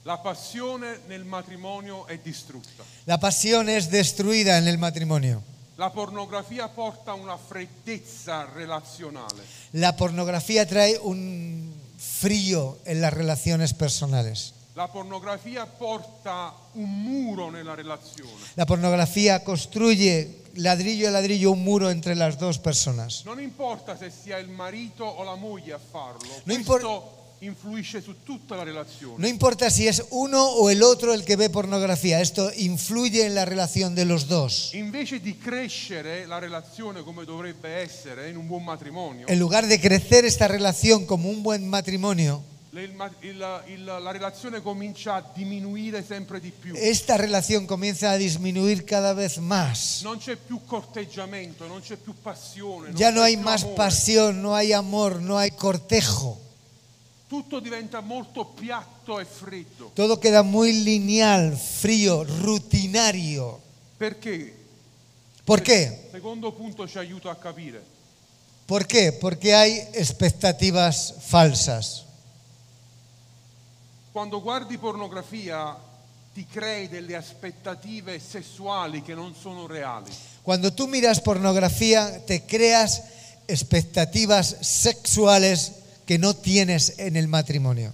La 0.04 0.22
passione 0.22 1.00
nel 1.08 1.26
matrimonio 1.26 2.06
è 2.06 2.20
distrutta. 2.22 2.84
la 3.08 3.18
pasión 3.18 3.70
es 3.70 3.90
destruida 3.90 4.58
en 4.60 4.68
el 4.68 4.78
matrimonio. 4.78 5.42
La 5.78 5.90
pornografia 5.90 6.70
porta 6.70 7.14
una 7.14 7.38
freddezza 7.38 8.46
relazionale. 8.46 9.44
La 9.72 9.96
pornografía 9.96 10.66
trae 10.66 10.98
un 10.98 11.74
frío 11.98 12.78
en 12.86 13.02
las 13.02 13.14
relaciones 13.14 13.74
personales. 13.74 14.54
La 14.76 14.88
pornografia 14.88 15.66
porta 15.66 16.54
un 16.74 17.04
muro 17.04 17.50
nella 17.50 17.76
relazione. 17.76 18.44
La 18.56 18.66
pornografía 18.66 19.44
construye 19.44 20.44
ladrillo 20.56 21.08
a 21.08 21.12
ladrillo 21.12 21.52
un 21.52 21.64
muro 21.64 21.90
entre 21.90 22.16
las 22.16 22.38
dos 22.38 22.60
personas. 22.60 23.24
Non 23.26 23.40
importa 23.40 23.98
se 23.98 24.12
sia 24.12 24.38
il 24.38 24.50
marito 24.50 25.04
o 25.04 25.24
la 25.24 25.36
moglie 25.36 25.74
a 25.74 25.80
farlo, 25.80 26.28
Non 26.44 26.64
questo 26.64 27.15
influisce 27.40 28.02
su 28.02 28.24
tutta 28.24 28.56
la 28.56 28.64
relazione. 28.64 29.16
No 29.20 29.28
importa 29.28 29.70
si 29.70 29.88
es 29.88 30.04
uno 30.12 30.44
o 30.44 30.70
el 30.70 30.82
otro 30.84 31.14
el 31.14 31.24
que 31.24 31.36
ve 31.36 31.50
pornografía, 31.50 32.22
esto 32.22 32.52
influye 32.58 33.26
en 33.26 33.36
la 33.36 33.46
relación 33.46 33.94
de 33.96 34.06
los 34.06 34.28
dos. 34.28 34.74
Invece 34.74 35.20
di 35.20 35.36
crescere 35.38 36.26
la 36.26 36.40
relazione 36.40 37.04
come 37.04 37.26
dovrebbe 37.26 37.82
essere 37.84 38.30
in 38.30 38.38
un 38.38 38.48
buon 38.48 38.64
matrimonio, 38.64 39.28
En 39.28 39.40
lugar 39.40 39.68
de 39.68 39.80
crecer 39.80 40.26
esta 40.26 40.48
relación 40.48 41.06
como 41.06 41.30
un 41.30 41.44
buen 41.44 41.68
matrimonio, 41.68 42.42
le- 42.72 42.84
il 42.84 42.94
ma- 42.94 43.10
il- 43.22 43.42
il- 43.74 43.86
la 43.86 44.12
relazione 44.12 44.62
comincia 44.62 45.16
a 45.16 45.32
diminuire 45.34 46.04
sempre 46.04 46.40
di 46.42 46.52
più. 46.52 46.74
esta 46.76 47.16
relación 47.16 47.66
comienza 47.68 48.12
a 48.12 48.18
disminuir 48.18 48.84
cada 48.86 49.14
vez 49.14 49.38
más. 49.38 50.02
Non 50.04 50.18
c'è 50.18 50.36
più 50.36 50.60
corteggiamento, 50.66 51.68
non 51.68 51.82
c'è 51.82 51.96
più 51.96 52.14
passione, 52.22 52.90
non 52.90 52.98
Ya 52.98 53.12
no 53.12 53.22
c'è 53.22 53.28
hay 53.28 53.36
più 53.36 53.44
más 53.46 53.62
amore. 53.64 53.76
pasión, 53.78 54.42
no 54.42 54.56
hay 54.56 54.74
amor, 54.74 55.22
no 55.22 55.38
hay 55.38 55.52
cortejo. 55.52 56.42
Tutto 57.36 57.60
diventa 57.60 58.00
molto 58.00 58.46
piatto 58.46 59.20
e 59.20 59.26
freddo. 59.26 59.92
Todo 59.94 60.18
queda 60.20 60.42
muy 60.42 60.72
lineal, 60.72 61.58
frío, 61.58 62.24
rutinario. 62.24 63.60
Perché? 63.98 64.56
¿Por 65.44 65.62
qué? 65.62 66.08
Secondo 66.14 66.54
punto 66.54 66.88
ci 66.88 66.98
aiuta 66.98 67.32
a 67.32 67.36
capire. 67.36 67.82
¿Por 68.66 68.88
qué? 68.88 69.12
Porque 69.12 69.54
hay 69.54 69.86
expectativas 69.92 71.16
falsas. 71.20 72.06
Quando 74.14 74.40
guardi 74.40 74.78
pornografia 74.78 75.76
ti 76.34 76.46
crei 76.46 76.88
delle 76.88 77.18
aspettative 77.18 78.18
sessuali 78.18 79.02
che 79.02 79.14
non 79.14 79.36
sono 79.36 79.68
reali. 79.68 80.10
Cuando 80.42 80.72
tú 80.72 80.88
miras 80.88 81.20
pornografía, 81.20 82.24
te 82.26 82.46
creas 82.46 83.04
expectativas 83.46 84.56
sexuales 84.62 85.84
que 86.06 86.18
no 86.18 86.36
tienes 86.36 86.94
en 86.98 87.16
el 87.16 87.28
matrimonio. 87.28 87.94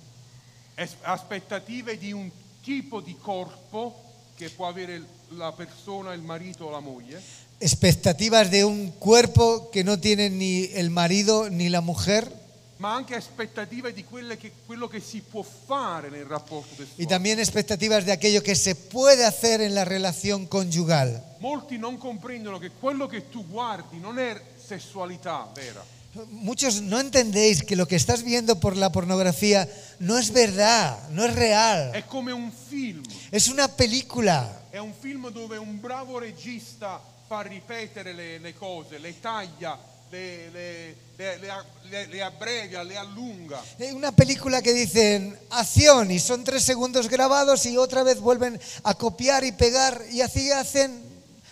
Aspettative 1.04 1.97
di 1.97 2.12
un 2.12 2.30
tipo 2.63 3.02
di 3.02 3.15
corpo 3.19 4.02
che 4.36 4.50
può 4.50 4.67
avere 4.67 5.02
la 5.30 5.52
persona, 5.52 6.13
il 6.13 6.21
marito 6.21 6.65
o 6.65 6.71
la 6.71 6.80
moglie, 6.80 7.21
Expectativas 7.63 8.50
de 8.50 8.63
un 8.63 8.91
cuerpo 8.97 9.69
que 9.71 9.84
no 9.84 10.00
tiene 10.00 10.32
ni 10.32 10.65
el 10.74 10.89
marido 10.89 11.47
ni 11.50 11.69
la 11.69 11.80
mujer. 11.82 12.39
ma 12.78 12.95
anche 12.95 13.13
aspettative 13.13 13.93
di 13.93 14.04
che- 14.39 14.52
quello 14.65 14.88
che 14.88 15.00
si 15.00 15.21
può 15.21 15.43
fare 15.43 16.10
nel 16.10 16.26
rapporto 16.26 16.82
Y 16.82 16.86
sessuale. 16.88 17.06
también 17.08 17.38
expectativas 17.39 18.04
de 18.06 18.12
aquello 18.13 18.41
que 18.41 18.56
se 18.56 18.74
puede 18.74 19.24
hacer 19.24 19.62
en 19.62 19.76
la 19.76 19.86
relación 19.86 20.47
conyugal. 20.47 21.21
Molti 21.38 21.78
non 21.78 22.00
comprendono 22.00 22.58
che 22.58 22.71
quello 22.71 23.06
che 23.08 23.30
tu 23.30 23.45
guardi 23.47 24.00
non 24.00 24.17
è 24.17 24.36
sessualità 24.58 25.47
vera, 25.54 25.86
Muchos 26.30 26.82
no 26.82 27.00
entendéis 27.00 27.63
que 27.63 27.76
lo 27.78 27.88
que 27.88 27.95
estás 27.95 28.24
viendo 28.24 28.60
por 28.60 28.76
la 28.76 28.91
pornografía 28.91 29.67
no 30.00 30.17
es 30.17 30.32
verdad, 30.32 30.97
no 31.12 31.24
es 31.26 31.34
real. 31.36 31.91
è 31.95 32.04
come 32.06 32.34
un 32.34 32.52
film. 32.52 33.02
Es 33.32 33.47
una 33.47 33.67
película. 33.69 34.62
È 34.71 34.78
un 34.78 34.93
film 34.93 35.30
dove 35.32 35.58
un 35.58 35.80
bravo 35.80 36.19
regista 36.19 37.00
fa 37.28 37.41
ripetere 37.43 38.13
le, 38.13 38.39
le 38.39 38.54
cose, 38.54 39.00
le 39.00 39.21
taglia, 39.21 39.78
le, 40.12 40.50
le- 40.52 40.95
le- 41.17 41.38
le- 41.39 42.08
le- 42.10 42.84
le 42.84 42.97
allunga. 42.97 43.62
Es 43.78 43.93
una 43.93 44.12
película 44.12 44.62
que 44.62 44.74
dicen 44.74 45.38
acción 45.52 46.12
y 46.12 46.19
son 46.19 46.43
tres 46.43 46.63
segundos 46.63 47.08
grabados 47.08 47.65
y 47.65 47.78
otra 47.78 48.04
vez 48.04 48.19
vuelven 48.19 48.60
a 48.84 48.93
copiar 48.95 49.45
y 49.45 49.54
pegar 49.54 50.02
y 50.12 50.19
así 50.19 50.52
hacen. 50.52 51.02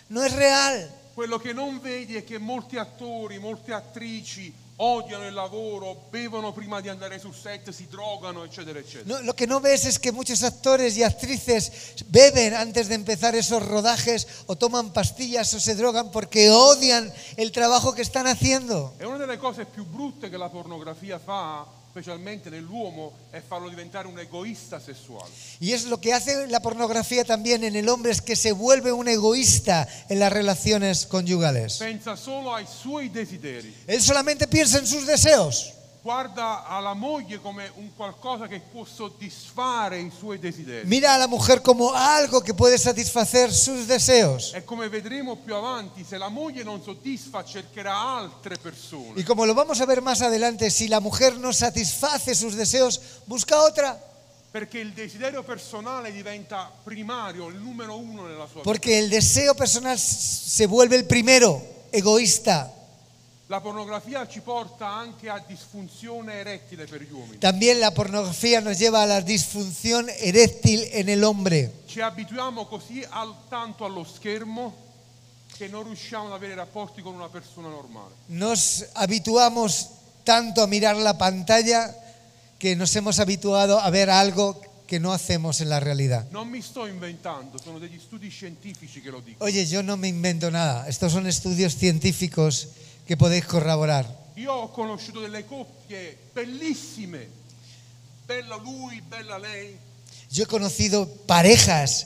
No 0.09 0.21
es 0.23 0.33
real. 0.33 0.91
Quello 1.19 1.37
che 1.37 1.51
non 1.51 1.81
vedi 1.81 2.15
è 2.15 2.23
che 2.23 2.37
molti 2.37 2.77
attori, 2.77 3.39
molte 3.39 3.73
attrici 3.73 4.53
odiano 4.77 5.27
il 5.27 5.33
lavoro, 5.33 6.07
bevono 6.09 6.53
prima 6.53 6.79
di 6.79 6.87
andare 6.87 7.19
sul 7.19 7.35
set, 7.35 7.71
si 7.71 7.87
drogano, 7.89 8.45
eccetera, 8.45 8.79
eccetera. 8.79 9.17
No, 9.17 9.25
lo 9.25 9.33
que 9.35 9.45
no 9.45 9.59
ves 9.59 9.83
es 9.83 9.99
que 9.99 10.13
muchos 10.13 10.43
actores 10.43 10.95
y 10.95 11.03
actrices 11.03 11.73
beben 12.07 12.53
antes 12.53 12.87
de 12.87 12.95
empezar 12.95 13.35
esos 13.35 13.67
rodajes 13.67 14.45
o 14.45 14.55
toman 14.55 14.93
pastillas 14.93 15.53
o 15.53 15.59
se 15.59 15.75
drogan 15.75 16.09
porque 16.09 16.51
odian 16.51 17.11
el 17.35 17.51
trabajo 17.51 17.93
que 17.93 18.01
están 18.01 18.25
haciendo. 18.25 18.93
E 18.97 19.05
una 19.05 19.17
delle 19.17 19.37
cose 19.37 19.65
più 19.65 19.83
brutte 19.83 20.29
che 20.29 20.37
la 20.37 20.47
pornografia 20.47 21.19
fa, 21.19 21.67
specialmente 21.99 22.49
nell'uomo, 22.49 23.11
è 23.29 23.41
farlo 23.45 23.67
diventare 23.67 24.07
un 24.07 24.17
egoista 24.17 24.79
sessuale. 24.79 25.29
Y 25.59 25.73
es 25.73 25.85
lo 25.85 25.99
que 25.99 26.13
hace 26.13 26.47
la 26.47 26.61
pornografía 26.61 27.25
también 27.25 27.63
en 27.65 27.75
el 27.75 27.89
hombre, 27.89 28.11
es 28.11 28.21
que 28.21 28.37
se 28.37 28.53
vuelve 28.53 28.93
un 28.93 29.09
egoísta 29.09 29.87
en 30.07 30.19
las 30.19 30.31
relaciones 30.31 31.05
conyugales. 31.05 31.77
Pensa 31.77 32.15
solo 32.15 32.55
ai 32.55 32.65
suoi 32.65 33.09
desideri. 33.09 33.73
Él 33.85 34.01
solamente 34.01 34.47
piensa 34.47 34.79
en 34.79 34.87
sus 34.87 35.05
deseos. 35.05 35.73
Guarda 36.01 36.65
alla 36.65 36.93
moglie 36.93 37.41
come 37.41 37.69
un 37.75 37.93
qualcosa 37.93 38.47
che 38.47 38.61
può 38.61 38.85
soddisfare 38.85 39.99
i 39.99 40.09
suoi 40.17 40.39
desideri. 40.39 40.87
Mira 40.87 41.13
a 41.13 41.17
la 41.17 41.27
mujer 41.27 41.61
como 41.61 41.91
algo 41.91 42.39
que 42.39 42.53
puede 42.53 42.77
satisfacer 42.77 43.51
sus 43.51 43.85
deseos. 43.85 44.53
E 44.53 44.63
come 44.63 44.87
vedremo 44.87 45.35
più 45.35 45.53
avanti, 45.55 46.05
se 46.05 46.17
la 46.17 46.29
moglie 46.29 46.63
non 46.63 46.81
soddisfa, 46.81 47.43
cercherà 47.43 47.97
altre 47.97 48.55
persone. 48.57 49.19
Y 49.19 49.23
como 49.23 49.45
lo 49.45 49.53
vamos 49.53 49.81
a 49.81 49.85
ver 49.85 50.01
más 50.01 50.21
adelante, 50.21 50.69
si 50.69 50.87
la 50.87 51.01
mujer 51.01 51.37
no 51.37 51.51
satisface 51.51 52.33
sus 52.33 52.55
deseos, 52.55 53.01
busca 53.25 53.61
otra. 53.61 54.01
Perché 54.51 54.79
il 54.79 54.93
desiderio 54.93 55.43
personale 55.43 56.13
diventa 56.13 56.71
primario, 56.81 57.49
il 57.49 57.57
numero 57.57 57.97
uno 57.97 58.25
nella 58.25 58.47
sua 58.47 58.61
vita. 58.61 58.63
Porque 58.63 58.97
el 58.97 59.09
deseo 59.09 59.53
personal 59.53 59.99
se 59.99 60.65
vuelve 60.65 60.95
el 60.95 61.05
primero, 61.05 61.61
egoísta. 61.91 62.73
La 63.49 63.61
pornografia 63.61 64.27
ci 64.27 64.41
porta 64.41 64.87
anche 64.87 65.27
a 65.27 65.43
disfunzione 65.45 66.33
erettile 66.35 66.85
per 66.85 67.01
gli 67.01 67.11
uomini. 67.11 67.39
También 67.39 67.79
la 67.79 67.89
pornografía 67.91 68.61
nos 68.61 68.77
lleva 68.77 69.01
a 69.01 69.07
la 69.07 69.21
disfunción 69.21 70.07
eréctil 70.19 70.87
en 70.91 71.09
el 71.09 71.23
hombre. 71.23 71.71
Ci 71.87 71.99
abituiamo 71.99 72.67
così 72.67 73.03
al- 73.09 73.33
tanto 73.49 73.85
allo 73.85 74.03
schermo 74.03 74.75
che 75.57 75.67
non 75.67 75.83
riusciamo 75.83 76.27
ad 76.27 76.33
avere 76.33 76.53
rapporti 76.53 77.01
con 77.01 77.15
una 77.15 77.27
persona 77.27 77.69
normale. 77.69 78.13
Nos 78.27 78.85
habituamos 78.93 79.87
tanto 80.23 80.61
a 80.61 80.67
mirar 80.67 80.95
la 80.97 81.17
pantalla 81.17 81.91
que 82.59 82.75
nos 82.75 82.95
hemos 82.95 83.17
habituado 83.17 83.79
a 83.79 83.89
ver 83.89 84.11
algo 84.11 84.61
que 84.85 84.99
no 84.99 85.11
hacemos 85.11 85.59
en 85.59 85.69
la 85.69 85.79
realidad. 85.79 86.27
Non 86.29 86.49
mi 86.49 86.61
sto 86.61 86.85
inventando, 86.85 87.57
sono 87.57 87.79
degli 87.79 87.97
studi 87.99 88.29
scientifici 88.29 89.01
che 89.01 89.09
lo 89.09 89.21
dicono. 89.21 89.43
Oye, 89.43 89.65
yo 89.65 89.81
no 89.81 89.97
me 89.97 90.07
invento 90.07 90.51
nada. 90.51 90.87
Estos 90.87 91.11
son 91.11 91.25
estudios 91.25 91.75
científicos 91.75 92.67
que 93.09 93.17
podéis 93.17 93.43
corroborar. 93.49 94.05
Io 94.37 94.53
ho 94.53 94.69
conosciuto 94.71 95.19
delle 95.19 95.43
coppie 95.43 96.15
bellissime, 96.31 97.25
bella 98.27 98.55
lui, 98.57 99.01
bella 99.01 99.39
lei, 99.39 99.75
Yo 100.29 100.43
he 100.43 100.45
conocido 100.45 101.07
parejas 101.25 102.05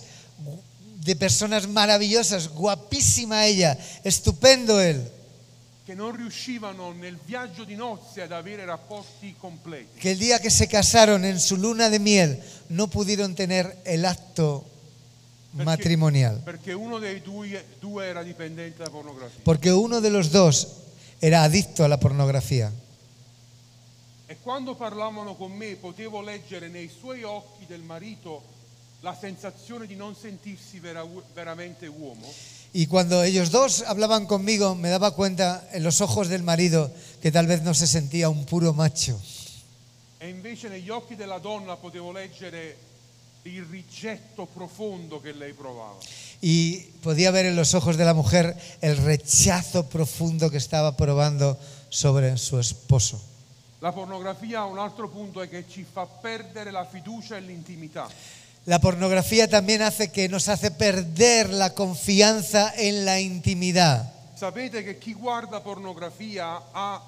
de 1.03 1.13
personas 1.17 1.67
maravillosas, 1.67 2.47
guapísima 2.47 3.45
ella, 3.45 3.77
estupendo 4.05 4.79
él. 4.79 5.03
che 5.85 5.93
non 5.93 6.15
riuscivano 6.15 6.93
nel 6.93 7.19
viaggio 7.25 7.65
di 7.65 7.75
nozze 7.75 8.21
ad 8.21 8.31
avere 8.31 8.63
rapporti 8.63 9.35
completi. 9.37 9.99
que 9.99 10.11
el 10.11 10.19
día 10.19 10.39
que 10.39 10.49
se 10.49 10.69
casaron 10.69 11.25
en 11.25 11.37
su 11.41 11.57
luna 11.57 11.89
de 11.89 11.99
miel 11.99 12.39
no 12.69 12.87
pudieron 12.87 13.35
tener 13.35 13.75
el 13.83 14.05
acto 14.05 14.63
matrimonial, 15.51 16.41
Perché 16.45 16.71
uno 16.71 16.97
dei 16.99 17.19
due, 17.19 17.61
due 17.81 18.07
era 18.07 18.23
dipendente 18.23 18.81
da 18.81 18.89
pornografia. 18.89 19.41
porque 19.43 19.73
uno 19.73 19.99
de 19.99 20.09
los 20.09 20.31
dos 20.31 20.79
era 21.23 21.43
adicto 21.43 21.85
a 21.85 21.87
la 21.87 21.97
pornografía. 21.97 22.69
E 24.27 24.35
quando 24.43 24.75
parlavano 24.75 25.35
con 25.35 25.53
me 25.55 25.77
potevo 25.77 26.19
leggere 26.21 26.67
nei 26.67 26.89
suoi 26.89 27.23
occhi 27.23 27.65
del 27.65 27.79
marito 27.81 28.43
la 28.99 29.15
sensazione 29.15 29.87
di 29.87 29.95
non 29.95 30.15
sentirsi 30.15 30.79
vera- 30.79 31.07
veramente 31.33 31.87
uomo. 31.87 32.27
Y 32.73 32.87
cuando 32.87 33.23
ellos 33.23 33.51
dos 33.51 33.83
hablaban 33.87 34.25
conmigo, 34.25 34.75
me 34.75 34.89
daba 34.89 35.11
cuenta 35.11 35.65
en 35.71 35.83
los 35.83 36.01
ojos 36.01 36.27
del 36.27 36.43
marido 36.43 36.91
que 37.21 37.31
tal 37.31 37.47
vez 37.47 37.61
no 37.61 37.73
se 37.73 37.87
sentía 37.87 38.27
un 38.27 38.43
puro 38.43 38.73
macho. 38.73 39.17
E 40.19 40.27
invece 40.27 40.67
negli 40.67 40.89
occhi 40.89 41.15
della 41.15 41.39
donna 41.39 41.77
potevo 41.77 42.11
leggere 42.11 42.75
il 43.43 43.65
rigetto 43.65 44.45
profondo 44.45 45.19
che 45.19 45.33
lei 45.33 45.53
provava. 45.53 45.97
Y 46.41 46.91
podía 47.01 47.31
ver 47.31 47.45
en 47.45 47.55
los 47.55 47.73
ojos 47.73 47.97
de 47.97 48.05
la 48.05 48.13
mujer 48.13 48.55
el 48.81 48.97
rechazo 48.97 49.87
profundo 49.87 50.49
que 50.49 50.57
estaba 50.57 50.95
probando 50.95 51.57
sobre 51.89 52.37
su 52.37 52.59
esposo. 52.59 53.21
La 53.79 53.91
pornografia, 53.91 54.63
un 54.63 54.79
altro 54.79 55.09
punto, 55.09 55.41
è 55.41 55.49
che 55.49 55.65
ci 55.67 55.85
fa 55.89 56.05
perdere 56.05 56.71
la 56.71 56.85
fiducia 56.85 57.35
e 57.35 57.41
l'intimità. 57.41 58.07
La 58.65 58.79
pornografía 58.79 59.49
también 59.49 59.81
hace 59.81 60.09
que 60.09 60.29
nos 60.29 60.47
hace 60.47 60.71
perder 60.71 61.49
la 61.49 61.73
confianza 61.73 62.73
en 62.77 63.03
la 63.03 63.19
intimidad. 63.19 64.09
Sapete 64.35 64.83
che 64.83 64.97
chi 64.97 65.13
guarda 65.13 65.59
pornografia 65.59 66.61
ha 66.71 67.01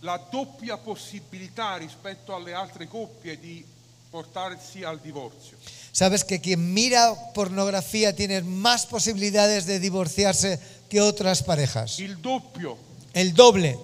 la 0.00 0.16
doppia 0.30 0.78
possibilità 0.78 1.76
rispetto 1.76 2.34
alle 2.34 2.54
altre 2.54 2.88
coppie 2.88 3.38
di 3.38 3.64
portarsi 4.08 4.82
al 4.84 5.00
divorzio. 5.00 5.58
Sabes 5.92 6.24
que 6.24 6.40
quien 6.40 6.72
mira 6.72 7.14
pornografía 7.34 8.14
tiene 8.16 8.40
más 8.42 8.86
posibilidades 8.86 9.66
de 9.66 9.78
divorciarse 9.78 10.58
que 10.88 11.00
otras 11.02 11.42
parejas. 11.42 11.98
Il 11.98 12.20
doppio 12.20 12.76
El 13.12 13.34
doble. 13.34 13.78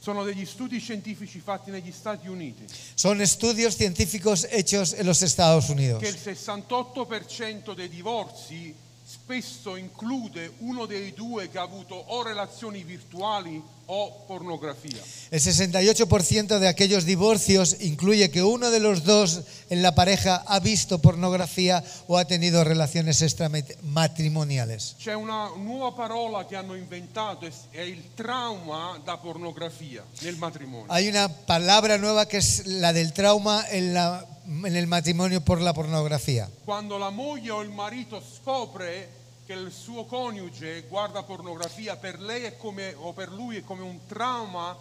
sono 0.00 0.24
degli 0.24 0.44
studi 0.46 0.78
scientifici 0.78 1.40
fatti 1.40 1.70
negli 1.72 1.90
Stati 1.90 2.28
Uniti 2.28 2.64
Son 2.94 3.20
estudios 3.20 3.76
científicos 3.76 4.46
hechos 4.50 4.92
en 4.92 5.04
los 5.04 5.20
Estados 5.22 5.68
Unidos. 5.68 6.00
che 6.00 6.08
il 6.08 6.18
68% 6.22 7.74
dei 7.74 7.88
divorzi 7.88 8.72
spesso 9.04 9.74
include 9.76 10.52
uno 10.58 10.86
dei 10.86 11.12
due 11.12 11.48
che 11.50 11.58
ha 11.58 11.62
avuto 11.62 11.94
o 11.96 12.22
relazioni 12.22 12.82
virtuali 12.84 13.60
o 13.88 14.24
pornografia. 14.26 15.00
El 15.30 15.40
68% 15.40 16.58
de 16.58 16.68
aquellos 16.68 17.04
divorcios 17.04 17.76
incluye 17.80 18.30
que 18.30 18.42
uno 18.42 18.70
de 18.70 18.80
los 18.80 19.04
dos 19.04 19.42
en 19.70 19.80
la 19.82 19.94
pareja 19.94 20.42
ha 20.46 20.58
visto 20.60 20.98
pornografía 21.00 21.84
o 22.08 22.18
ha 22.18 22.24
tenido 22.24 22.64
relaciones 22.64 23.22
extramatrimoniales. 23.22 24.96
C'è 24.98 25.14
una 25.14 25.50
nuova 25.56 25.92
parola 25.94 26.46
che 26.46 26.56
hanno 26.56 26.74
inventato, 26.74 27.46
è- 27.70 27.80
il 27.80 28.02
trauma 28.14 29.00
da 29.04 29.16
pornografia 29.18 30.02
nel 30.22 30.36
matrimonio. 30.36 30.86
Hay 30.92 31.08
una 31.08 31.28
palabra 31.28 31.96
nueva 31.98 32.26
que 32.26 32.38
es 32.38 32.66
la 32.66 32.92
del 32.92 33.12
trauma 33.12 33.64
en, 33.70 33.94
la- 33.94 34.24
en 34.46 34.76
el 34.76 34.86
matrimonio 34.86 35.40
por 35.40 35.60
la 35.60 35.72
pornografía. 35.72 36.48
Quando 36.64 36.98
la 36.98 37.10
moglie 37.10 37.50
o 37.50 37.62
il 37.62 37.70
marito 37.70 38.20
scopre 38.20 39.15
che 39.46 39.52
il 39.52 39.70
suo 39.70 40.04
coniuge 40.06 40.84
guarda 40.88 41.22
pornografia, 41.22 41.96
per 41.96 42.18
lei 42.18 42.42
è 42.42 42.56
come, 42.56 42.94
o 42.94 43.12
per 43.12 43.30
lui 43.30 43.58
è 43.58 43.64
come 43.64 43.82
un 43.82 44.00
trauma 44.08 44.76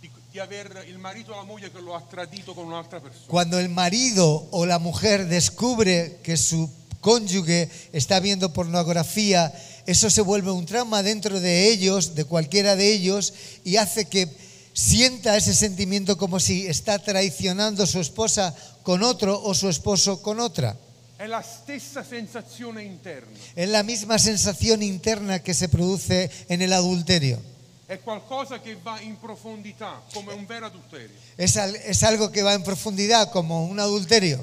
di, 0.00 0.10
di 0.28 0.40
aver 0.40 0.84
il 0.88 0.98
marito 0.98 1.32
o 1.32 1.36
la 1.36 1.44
moglie 1.44 1.70
che 1.70 1.80
lo 1.80 1.94
ha 1.94 2.02
tradito 2.02 2.52
con 2.52 2.66
un'altra 2.66 3.00
persona. 3.00 3.26
Cuando 3.28 3.60
el 3.60 3.68
marido 3.68 4.48
o 4.50 4.66
la 4.66 4.80
mujer 4.80 5.26
descubre 5.28 6.18
que 6.24 6.36
su 6.36 6.68
cónyuge 7.00 7.70
está 7.92 8.18
viendo 8.18 8.52
pornografía, 8.52 9.52
eso 9.86 10.10
se 10.10 10.20
vuelve 10.20 10.50
un 10.50 10.66
trauma 10.66 11.04
dentro 11.04 11.38
de 11.38 11.70
ellos, 11.70 12.16
de 12.16 12.24
cualquiera 12.24 12.74
de 12.74 12.92
ellos, 12.92 13.32
y 13.62 13.76
hace 13.76 14.06
que 14.06 14.28
sienta 14.72 15.36
ese 15.36 15.54
sentimiento 15.54 16.18
como 16.18 16.40
si 16.40 16.66
está 16.66 16.98
traicionando 16.98 17.84
a 17.84 17.86
su 17.86 18.00
esposa 18.00 18.52
con 18.82 19.04
otro 19.04 19.40
o 19.40 19.54
su 19.54 19.68
esposo 19.68 20.22
con 20.22 20.40
otra. 20.40 20.76
È 21.18 21.26
la 21.26 21.42
stessa 21.42 22.04
sensazione 22.04 22.84
interna, 22.84 23.36
Es 23.56 23.68
la 23.68 23.82
misma 23.82 24.18
sensación 24.18 24.82
interna 24.84 25.40
que 25.42 25.52
se 25.52 25.68
produce 25.68 26.30
en 26.48 26.62
el 26.62 26.72
adulterio. 26.72 27.40
è 27.88 27.98
qualcosa 28.00 28.60
che 28.60 28.76
va 28.80 29.00
in 29.00 29.18
profondità, 29.18 30.00
come 30.12 30.32
un 30.32 30.46
vero 30.46 30.66
adulterio. 30.66 31.16
Es, 31.36 31.56
al- 31.56 31.74
es 31.74 32.02
algo 32.04 32.30
que 32.30 32.42
va 32.42 32.52
en 32.54 32.62
profundidad, 32.62 33.30
como 33.32 33.64
un 33.66 33.80
adulterio. 33.80 34.38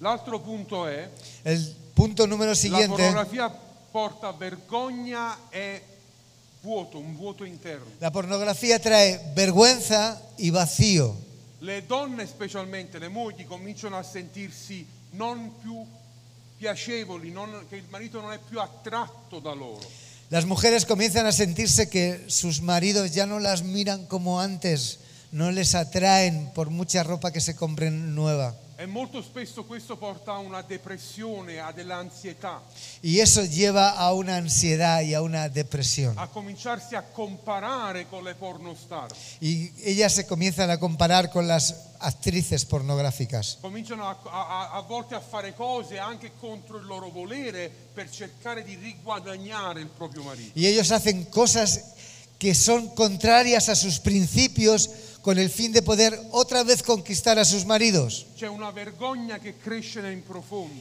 L'altro 0.00 0.40
punto 0.40 0.86
è 0.88 1.08
El 1.44 1.74
punto 1.94 2.26
número 2.26 2.50
la 2.50 2.56
siguiente. 2.56 2.96
pornografia 2.96 3.48
porta 3.92 4.32
vergogna 4.32 5.36
e 5.50 5.80
vuoto, 6.62 6.98
un 6.98 7.14
vuoto 7.16 7.44
interno. 7.44 7.86
La 8.00 8.10
pornografía 8.10 8.80
trae 8.80 9.20
vergüenza 9.34 10.20
y 10.38 10.50
vacío. 10.50 11.14
Le 11.60 11.82
donne, 11.86 12.26
specialmente 12.26 12.98
le 12.98 13.08
mogli, 13.08 13.46
cominciano 13.46 13.96
a 13.96 14.02
sentirsi 14.02 14.84
non 15.12 15.52
più 15.62 15.86
Las 20.30 20.46
mujeres 20.46 20.86
comienzan 20.86 21.26
a 21.26 21.32
sentirse 21.32 21.88
que 21.88 22.24
sus 22.28 22.60
maridos 22.60 23.12
ya 23.12 23.26
no 23.26 23.38
las 23.38 23.62
miran 23.62 24.06
como 24.06 24.40
antes, 24.40 24.98
no 25.32 25.52
les 25.52 25.74
atraen 25.74 26.50
por 26.54 26.70
mucha 26.70 27.02
ropa 27.04 27.30
que 27.30 27.40
se 27.40 27.54
compren 27.54 28.14
nueva. 28.14 28.54
E 28.78 28.84
molto 28.84 29.22
spesso 29.22 29.64
questo 29.64 29.96
porta 29.96 30.32
a 30.32 30.38
una 30.38 30.60
depressione, 30.60 31.58
a 31.60 31.72
dell'ansietà, 31.72 32.60
Y 33.02 33.20
eso 33.20 33.42
lleva 33.42 33.96
a 33.96 34.12
una 34.12 34.36
ansiedad 34.36 35.00
y 35.00 35.14
a 35.14 35.22
una 35.22 35.48
depresión. 35.48 36.18
a 36.18 36.26
cominciarsi 36.28 36.94
a 36.94 37.02
comparare 37.02 38.06
con 38.06 38.22
le 38.22 38.34
pornostar. 38.34 39.08
Y 39.40 39.70
ellas 39.82 40.12
se 40.14 40.26
comienzan 40.26 40.68
a 40.68 40.78
comparar 40.78 41.30
con 41.30 41.46
las 41.48 41.74
actrices 42.00 42.66
pornográficas. 42.66 43.56
Cominciano 43.62 44.06
a, 44.08 44.18
a- 44.30 44.76
a 44.76 44.80
volte 44.82 45.14
a 45.14 45.20
fare 45.20 45.54
cose 45.54 45.98
anche 45.98 46.32
contro 46.38 46.76
il 46.78 46.84
loro 46.84 47.08
volere 47.08 47.70
per 47.94 48.10
cercare 48.10 48.62
di 48.62 48.74
riguadagnare 48.74 49.80
il 49.80 49.88
proprio 49.88 50.22
marito. 50.22 50.52
Y 50.54 50.66
ellos 50.66 50.90
hacen 50.90 51.24
cosas 51.30 51.94
que 52.38 52.54
son 52.54 52.88
contrarias 52.94 53.70
a 53.70 53.74
sus 53.74 53.98
principios 54.00 54.90
con 55.26 55.40
el 55.40 55.50
fin 55.50 55.72
de 55.72 55.82
poder 55.82 56.16
otra 56.30 56.62
vez 56.62 56.84
conquistar 56.84 57.36
a 57.36 57.44
sus 57.44 57.64
maridos. 57.66 58.26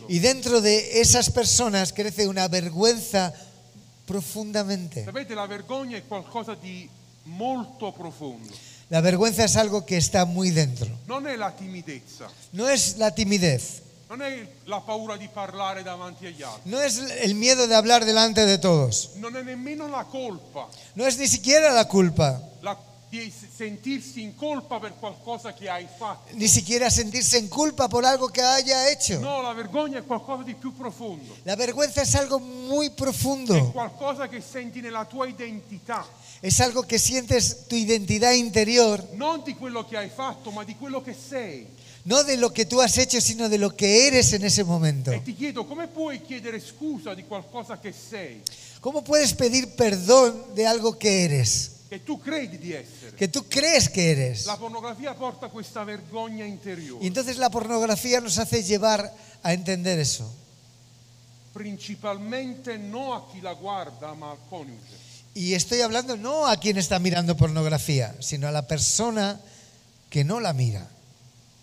Y 0.07 0.19
dentro 0.19 0.61
de 0.61 1.01
esas 1.01 1.31
personas 1.31 1.91
crece 1.91 2.27
una 2.27 2.47
vergüenza 2.47 3.33
profundamente. 4.05 5.03
Sapete, 5.03 5.33
la 5.33 5.47
vergogna 5.47 5.97
è 5.97 6.03
qualcosa 6.07 6.53
di 6.53 6.87
molto 7.23 7.91
profondo. 7.91 8.53
La 8.89 9.01
vergüenza 9.01 9.43
es 9.45 9.55
algo 9.55 9.83
que 9.83 9.97
está 9.97 10.25
muy 10.25 10.51
dentro. 10.51 10.91
Non 11.07 11.25
è 11.25 11.35
la 11.35 11.49
timidezza, 11.49 12.29
No 12.51 12.69
es 12.69 12.97
la 12.97 13.09
timidez, 13.09 13.81
non 14.07 14.21
è 14.21 14.47
la 14.65 14.79
paura 14.81 15.17
di 15.17 15.27
parlare 15.27 15.81
davanti 15.81 16.27
agli 16.27 16.43
altri, 16.43 16.69
no 16.69 16.79
es 16.79 16.99
el 17.23 17.33
miedo 17.33 17.65
de 17.65 17.73
hablar 17.73 18.05
delante 18.05 18.45
de 18.45 18.59
todos, 18.59 19.13
non 19.15 19.35
è 19.35 19.41
nemmeno 19.41 19.87
la 19.87 20.03
colpa, 20.03 20.69
no 20.93 21.03
es 21.07 21.17
ni 21.17 21.25
siquiera 21.27 21.71
la 21.73 21.87
culpa, 21.87 22.39
la- 22.61 22.77
di 23.17 23.31
s- 23.31 23.45
sentirsi 23.55 24.21
in 24.21 24.35
colpa 24.35 24.79
per 24.79 24.93
qualcosa 24.99 25.53
che 25.53 25.69
hai 25.69 25.87
fatto. 25.97 26.31
ni 26.35 26.47
siquiera 26.47 26.89
sentirse 26.89 27.37
en 27.37 27.47
culpa 27.47 27.87
por 27.87 28.03
algo 28.05 28.27
que 28.29 28.41
haya 28.41 28.89
hecho. 28.89 29.19
No, 29.19 29.41
la 29.41 29.53
vergogna 29.53 29.99
è 29.99 30.05
qualcosa 30.05 30.43
di 30.43 30.53
più 30.55 30.73
profondo. 30.75 31.35
La 31.43 31.55
vergüenza 31.55 32.01
es 32.01 32.13
algo 32.15 32.39
muy 32.39 32.87
È 32.87 32.91
profundo, 32.91 33.71
qualcosa 33.71 34.27
che 34.27 34.41
senti 34.41 34.81
nella 34.81 35.05
tua 35.05 35.27
identità, 35.27 36.05
es 36.41 36.59
algo 36.59 36.83
que 36.83 36.99
sientes 36.99 37.67
tu 37.67 37.75
identidad 37.75 38.33
interior, 38.33 39.01
non 39.13 39.41
di 39.43 39.53
quello 39.55 39.85
che 39.85 39.97
hai 39.97 40.09
fatto, 40.09 40.51
ma 40.51 40.63
di 40.63 40.75
quello 40.75 41.01
che 41.01 41.13
sei. 41.13 41.67
no 42.03 42.23
de 42.23 42.37
lo 42.37 42.51
que 42.51 42.65
tú 42.65 42.81
has 42.81 42.97
hecho, 42.97 43.19
sino 43.19 43.49
de 43.49 43.57
lo 43.57 43.75
que 43.75 44.05
eres 44.07 44.31
en 44.33 44.43
ese 44.43 44.63
momento. 44.63 45.11
E 45.11 45.23
ti 45.23 45.33
chiedo, 45.33 45.65
come 45.65 45.87
puoi 45.87 46.21
chiedere 46.21 46.59
scusa 46.59 47.13
di 47.15 47.23
qualcosa 47.23 47.79
che 47.79 47.91
sei, 47.93 48.41
¿Cómo 48.81 49.03
puedes 49.03 49.33
pedir 49.33 49.69
perdón 49.75 50.53
de 50.53 50.67
algo 50.67 50.99
que 50.99 51.23
eres? 51.25 51.71
Che 51.89 52.03
tu 52.03 52.19
credi 52.19 52.57
di 52.57 52.73
essere? 52.73 53.15
Que 53.15 53.27
tú 53.27 53.47
crees 53.47 53.89
que 53.89 54.11
eres. 54.11 54.45
La 54.45 54.57
pornografia 54.57 55.13
porta 55.13 55.49
questa 55.49 55.83
vergogna 55.83 56.45
interiore. 56.45 57.03
Y 57.03 57.07
entonces 57.07 57.37
la 57.37 57.49
pornografía 57.49 58.19
nos 58.19 58.37
hace 58.37 58.63
llevar 58.63 59.13
a 59.43 59.53
entender 59.53 59.99
eso. 59.99 60.31
principalmente 61.55 62.77
no 62.77 63.15
a 63.15 63.31
chi 63.31 63.39
la 63.39 63.53
guarda, 63.53 64.13
ma 64.13 64.31
al 64.31 64.37
coniuge. 64.49 64.99
Y 65.33 65.53
estoy 65.53 65.79
hablando 65.79 66.17
no 66.17 66.47
a 66.47 66.57
quien 66.57 66.77
está 66.77 66.99
mirando 66.99 67.37
pornografía, 67.37 68.13
sino 68.19 68.49
a 68.49 68.51
la 68.51 68.67
persona 68.67 69.39
que 70.09 70.25
no 70.25 70.41
la 70.41 70.51
mira. 70.51 70.85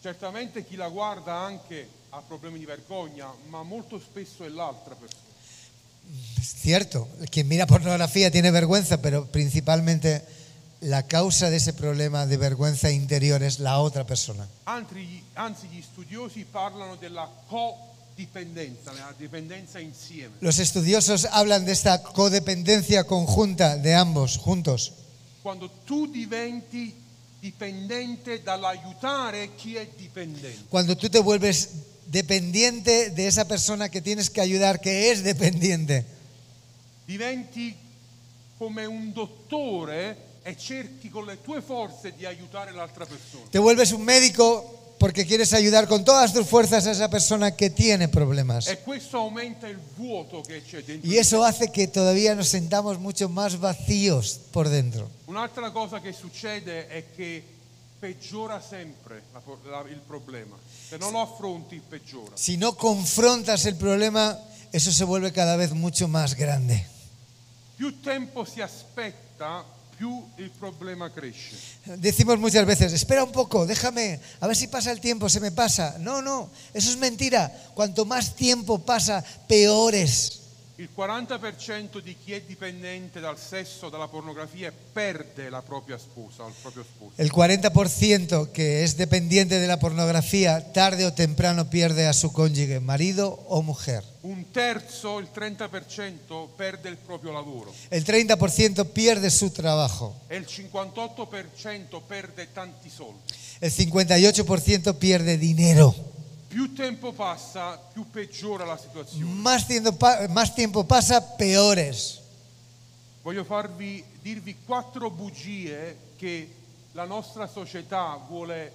Certamente 0.02 0.64
chi 0.64 0.76
la 0.76 0.88
guarda 0.88 1.40
anche 1.40 1.86
ha 2.08 2.22
problemi 2.22 2.58
di 2.58 2.64
vergogna, 2.64 3.28
ma 3.50 3.62
molto 3.62 3.98
spesso 3.98 4.44
è 4.44 4.48
l'altra 4.48 4.94
persona. 4.94 5.31
Es 6.38 6.54
cierto, 6.54 7.08
quien 7.30 7.48
mira 7.48 7.66
pornografía 7.66 8.30
tiene 8.30 8.50
vergüenza, 8.50 9.00
pero 9.00 9.26
principalmente 9.26 10.22
la 10.82 11.06
causa 11.06 11.50
de 11.50 11.56
ese 11.56 11.72
problema 11.72 12.26
de 12.26 12.36
vergüenza 12.36 12.90
interior 12.90 13.42
es 13.42 13.60
la 13.60 13.78
otra 13.78 14.04
persona. 14.04 14.48
Anzi, 14.64 15.22
anzi, 15.34 15.68
gli 15.68 15.80
studiosi 15.80 16.44
parlano 16.44 16.96
della 16.96 17.28
codipendenza, 17.48 18.92
la 18.92 19.14
dipendenza 19.16 19.78
insieme. 19.78 20.34
Los 20.40 20.58
estudiosos 20.58 21.28
hablan 21.30 21.64
de 21.64 21.72
esta 21.72 22.02
codependencia 22.02 23.04
conjunta 23.04 23.76
de 23.76 23.94
ambos 23.94 24.36
juntos. 24.38 24.92
Quando 25.42 25.70
tu 25.86 26.10
diventi 26.10 26.94
dipendente 27.40 28.42
dall'aiutare 28.42 29.54
chi 29.56 29.76
è 29.76 29.88
dipendente. 29.96 30.64
Cuando 30.68 30.96
tú 30.96 31.08
te 31.08 31.18
vuelves 31.20 31.70
dependiente 32.12 33.08
de 33.08 33.26
esa 33.26 33.46
persona 33.46 33.88
que 33.88 34.02
tienes 34.02 34.28
que 34.28 34.42
ayudar, 34.42 34.80
que 34.80 35.10
es 35.10 35.24
dependiente. 35.24 36.04
Diventi 37.06 37.74
come 38.58 38.84
un 38.84 39.14
dottore 39.14 40.16
e 40.42 40.54
cerchi 40.54 41.08
con 41.08 41.24
le 41.24 41.40
tue 41.40 41.62
forze 41.62 42.12
di 42.14 42.26
aiutare 42.26 42.72
l'altra 42.72 43.06
persona. 43.06 43.44
Te 43.50 43.58
vuelves 43.58 43.92
un 43.92 44.02
médico 44.02 44.94
porque 44.98 45.24
quieres 45.24 45.54
ayudar 45.54 45.88
con 45.88 46.04
todas 46.04 46.32
tus 46.34 46.46
fuerzas 46.46 46.86
a 46.86 46.90
esa 46.90 47.08
persona 47.08 47.56
que 47.56 47.70
tiene 47.70 48.08
problemas. 48.08 48.68
E 48.68 48.82
questo 48.82 49.16
aumenta 49.16 49.66
il 49.66 49.78
vuoto 49.96 50.42
che 50.42 50.62
c'è 50.62 50.82
dentro. 50.84 51.10
Y 51.10 51.16
eso 51.16 51.42
hace 51.42 51.72
que 51.72 51.86
todavía 51.88 52.34
nos 52.34 52.48
sentamos 52.48 52.98
mucho 52.98 53.30
más 53.30 53.58
vacíos 53.58 54.38
por 54.52 54.68
dentro. 54.68 55.08
Un'altra 55.26 55.70
cosa 55.70 56.00
che 56.00 56.12
succede 56.12 56.88
è 56.88 57.04
che 57.16 57.42
peggiora 58.02 58.60
sempre 58.60 59.22
la- 59.32 59.40
la- 59.70 59.88
il 59.88 60.00
problema. 60.04 60.56
Se 60.88 60.96
non 60.98 61.12
lo 61.12 61.20
affronti, 61.20 61.80
peggiora. 61.88 62.34
Si 62.36 62.56
no 62.56 62.74
confrontas 62.74 63.64
el 63.66 63.76
problema, 63.76 64.36
eso 64.72 64.90
se 64.90 65.04
vuelve 65.04 65.30
cada 65.30 65.54
vez 65.56 65.70
mucho 65.70 66.08
más 66.08 66.34
grande. 66.34 66.84
Più 67.76 68.00
tempo 68.00 68.44
si 68.44 68.60
aspetta, 68.60 69.64
più 69.96 70.20
il 70.38 70.50
problema 70.50 71.10
cresce. 71.12 71.54
Decimos 71.96 72.38
muchas 72.40 72.66
veces, 72.66 72.92
espera 72.92 73.22
un 73.22 73.30
poco, 73.30 73.66
déjame, 73.66 74.18
a 74.40 74.48
ver 74.48 74.56
si 74.56 74.66
pasa 74.66 74.90
el 74.90 74.98
tiempo, 74.98 75.28
se 75.28 75.38
me 75.38 75.52
pasa. 75.52 75.94
No, 75.98 76.20
no, 76.20 76.50
eso 76.74 76.90
es 76.90 76.96
mentira. 76.96 77.52
Cuanto 77.74 78.04
más 78.04 78.34
tiempo 78.34 78.80
pasa, 78.80 79.22
peor 79.46 79.94
es. 79.94 80.40
Il 80.82 80.88
40% 80.96 82.00
di 82.02 82.16
chi 82.24 82.32
è 82.32 82.40
dipendente 82.40 83.20
dal 83.20 83.38
sesso, 83.38 83.88
dalla 83.88 84.08
pornografia, 84.08 84.72
perde 84.92 85.48
la 85.48 85.62
propria 85.62 85.96
sposa 85.96 86.44
il 86.44 86.54
proprio 86.60 86.82
sposo. 86.82 87.12
El 87.18 87.30
40% 87.30 88.50
que 88.50 88.82
es 88.82 88.96
dependiente 88.96 89.60
de 89.60 89.68
la 89.68 89.78
pornografía, 89.78 90.72
tarde 90.72 91.06
o 91.06 91.12
temprano 91.12 91.70
pierde 91.70 92.08
a 92.08 92.12
su 92.12 92.32
cónyuge, 92.32 92.80
marido 92.80 93.44
o 93.46 93.62
mujer. 93.62 94.02
Un 94.22 94.50
terzo, 94.50 95.20
il 95.20 95.28
30%, 95.32 96.48
perde 96.56 96.88
il 96.88 96.96
proprio 96.96 97.32
lavoro 97.32 97.72
El 97.90 98.04
30% 98.04 98.84
pierde 98.92 99.30
su 99.30 99.52
trabajo. 99.52 100.16
e 100.28 100.36
il 100.36 100.46
58% 100.46 102.00
perde 102.06 102.48
tanti 102.52 102.90
soldi. 102.90 103.20
El 103.60 103.70
58% 103.70 104.96
pierde 104.96 105.38
dinero. 105.38 105.94
Più 106.52 106.74
tempo 106.74 107.12
passa, 107.12 107.80
più 107.94 108.10
peggiora 108.10 108.66
la 108.66 108.76
situazione. 108.76 109.24
Más 109.24 109.66
tiempo, 109.66 109.96
más 110.28 110.54
tiempo 110.54 110.84
pasa, 110.84 111.22
peores. 111.22 112.20
Voglio 113.22 113.42
farvi, 113.42 114.04
dirvi 114.20 114.58
quattro 114.62 115.08
bugie 115.08 115.96
che 116.16 116.54
la 116.92 117.06
nostra 117.06 117.46
società 117.46 118.20
vuole 118.28 118.70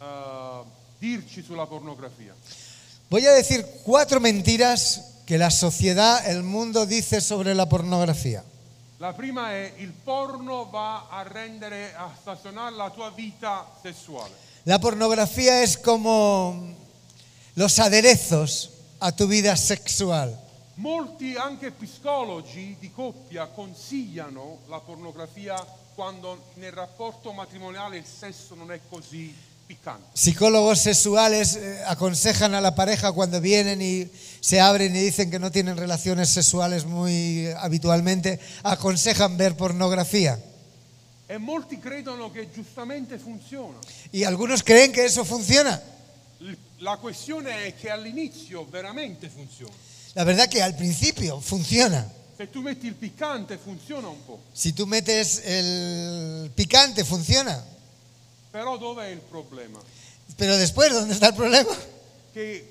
eh, 0.00 0.62
dirci 0.98 1.40
sulla 1.44 1.66
pornografia. 1.66 2.34
Voy 3.08 3.24
a 3.26 3.32
decir 3.32 3.64
cuatro 3.84 4.18
mentiras 4.18 5.20
que 5.24 5.38
la 5.38 5.50
sociedad, 5.50 6.26
el 6.26 6.42
mundo 6.42 6.84
dice 6.84 7.20
sobre 7.20 7.54
la 7.54 7.66
pornografía. 7.66 8.42
La 8.98 9.12
prima 9.12 9.52
è 9.52 9.74
il 9.76 9.92
porno 9.92 10.68
va 10.68 11.06
a 11.08 11.22
rendere, 11.22 11.94
a 11.94 12.10
stazionare 12.20 12.74
la 12.74 12.90
tua 12.90 13.10
vita 13.10 13.70
sessuale. 13.80 14.34
La 14.64 14.80
pornografía 14.80 15.62
es 15.62 15.78
como 15.78 16.74
los 17.54 17.78
aderezos 17.78 18.70
a 18.98 19.12
tu 19.12 19.26
vida 19.26 19.56
sexual. 19.56 20.38
Molti 20.76 21.36
anche 21.36 21.70
psicologi 21.70 22.76
di 22.80 22.90
coppia 22.90 23.46
consigliano 23.46 24.58
la 24.68 24.80
pornografia 24.80 25.54
quando 25.94 26.46
nel 26.54 26.72
rapporto 26.72 27.32
matrimoniale 27.32 27.96
il 27.96 28.04
sesso 28.04 28.56
non 28.56 28.72
è 28.72 28.80
così 28.88 29.32
piccante. 29.66 30.08
Psicólogos 30.14 30.80
sexuales 30.80 31.54
eh, 31.54 31.82
aconsejan 31.86 32.54
a 32.54 32.60
la 32.60 32.74
pareja 32.74 33.12
cuando 33.12 33.40
vienen 33.40 33.80
y 33.80 34.10
se 34.40 34.60
abren 34.60 34.96
y 34.96 34.98
dicen 34.98 35.30
que 35.30 35.38
no 35.38 35.52
tienen 35.52 35.76
relaciones 35.76 36.30
sexuales 36.30 36.84
muy 36.84 37.46
habitualmente, 37.58 38.40
aconsejan 38.64 39.36
ver 39.36 39.56
pornografía. 39.56 40.38
E 41.26 41.38
molti 41.38 41.78
credono 41.78 42.30
che 42.32 42.50
giustamente 42.52 43.18
funziona. 43.18 43.78
Y 44.12 44.24
algunos 44.24 44.62
creen 44.62 44.92
que 44.92 45.04
eso 45.04 45.24
funciona. 45.24 45.80
La 46.78 46.96
questione 46.96 47.66
è 47.66 47.74
che 47.74 47.90
all'inizio 47.90 48.66
veramente 48.68 49.28
funziona. 49.28 49.72
La 50.14 50.24
verdad 50.24 50.48
que 50.50 50.60
al 50.62 50.74
principio 50.74 51.40
funciona. 51.40 52.06
Se 52.36 52.50
tu 52.50 52.60
metti 52.60 52.86
il 52.86 52.94
piccante 52.94 53.56
funziona 53.58 54.08
un 54.08 54.24
po', 54.26 54.40
Si 54.52 54.72
tú 54.72 54.86
metes 54.86 55.40
el 55.44 56.50
picante, 56.54 57.04
funciona. 57.04 57.64
però 58.50 58.76
dov'è 58.76 59.08
il 59.08 59.20
problema? 59.20 59.80
Pero 60.36 60.56
después, 60.56 60.92
¿dónde 60.92 61.14
está 61.14 61.28
el 61.28 61.34
problema? 61.34 61.74
Che 62.32 62.68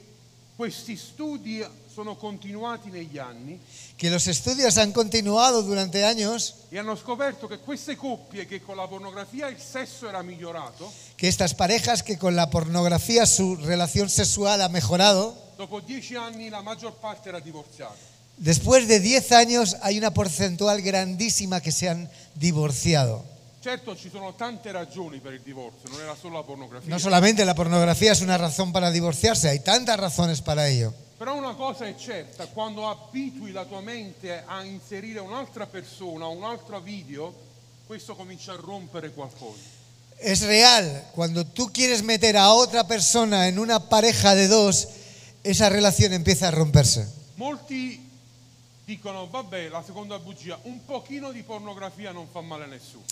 questi 0.55 0.95
studi 0.95 1.63
sono 1.93 2.15
continuati 2.15 2.89
negli 2.89 3.19
anni 3.19 3.59
Que 3.97 4.09
los 4.09 4.27
estudios 4.27 4.77
han 4.77 4.91
continuado 4.91 5.61
durante 5.61 6.03
años, 6.03 6.55
e 6.71 6.79
hanno 6.79 6.95
scoperto 6.95 7.47
che 7.47 7.59
queste 7.59 7.95
coppie 7.95 8.47
che 8.47 8.61
con 8.61 8.75
la 8.75 8.87
pornografia 8.87 9.47
il 9.47 9.59
sesso 9.59 10.09
era 10.09 10.23
migliorato, 10.23 10.91
que 11.15 11.27
estas 11.27 11.53
parejas 11.53 12.01
que 12.01 12.17
con 12.17 12.35
la 12.35 12.49
pornografía 12.49 13.25
su 13.25 13.55
relación 13.55 14.09
sexual 14.09 14.61
ha 14.61 14.69
mejorado, 14.69 15.35
dopo 15.55 15.79
dieci 15.79 16.15
anni 16.15 16.49
la 16.49 16.61
maggior 16.61 16.95
parte 16.95 17.29
era 17.29 17.39
divorziata. 17.39 17.95
después 18.37 18.87
de 18.87 18.99
10 18.99 19.31
años 19.33 19.77
hay 19.81 19.97
una 19.97 20.13
porcentual 20.13 20.81
grandísima 20.81 21.61
que 21.61 21.71
se 21.71 21.89
han 21.89 22.09
divorciado. 22.35 23.32
Certo 23.63 23.95
ci 23.95 24.09
sono 24.09 24.33
tante 24.33 24.73
ragioni 24.73 25.19
per 25.19 25.31
il 25.31 25.39
divorzio, 25.39 25.87
non 25.87 26.01
era 26.01 26.17
solo 26.19 26.35
la 26.35 26.43
pornografia. 26.43 26.89
No 26.89 26.99
solamente 26.99 27.45
la 27.45 27.55
pornografía 27.55 28.11
es 28.11 28.19
una 28.19 28.37
razón 28.37 28.73
para 28.73 28.91
divorciarse, 28.91 29.47
hay 29.47 29.59
tantas 29.61 29.97
razones 29.97 30.41
para 30.41 30.67
ello. 30.67 30.93
Però 31.17 31.33
una 31.33 31.53
cosa 31.55 31.87
è 31.87 31.95
certa, 31.95 32.47
quando 32.47 32.89
abitui 32.89 33.53
la 33.53 33.63
tua 33.63 33.79
mente 33.79 34.43
a 34.45 34.65
inserire 34.65 35.21
un'altra 35.21 35.65
persona, 35.65 36.27
un 36.27 36.43
altro 36.43 36.81
video, 36.81 37.33
questo 37.87 38.17
comincia 38.17 38.51
a 38.51 38.57
rompere 38.57 39.11
qualcosa. 39.11 39.61
Es 40.19 40.41
real, 40.41 41.05
cuando 41.13 41.45
tú 41.45 41.71
quieres 41.71 42.03
meter 42.03 42.35
a 42.35 42.51
otra 42.51 42.85
persona 42.85 43.47
en 43.47 43.59
una 43.59 43.87
pareja 43.87 44.35
de 44.35 44.49
dos, 44.49 44.89
esa 45.41 45.69
relación 45.69 46.11
empieza 46.11 46.49
a 46.49 46.51
romperse. 46.51 47.07
Molti 47.35 48.09
dicono, 48.83 49.29
vabbè, 49.29 49.69
la 49.69 49.81
seconda 49.81 50.19
bugia, 50.19 50.59
un 50.63 50.83
pochino 50.83 51.31
di 51.31 51.43
pornografia 51.43 52.11
non 52.11 52.27
fa 52.29 52.41
male 52.41 52.65
a 52.65 52.67
nessuno. 52.67 53.05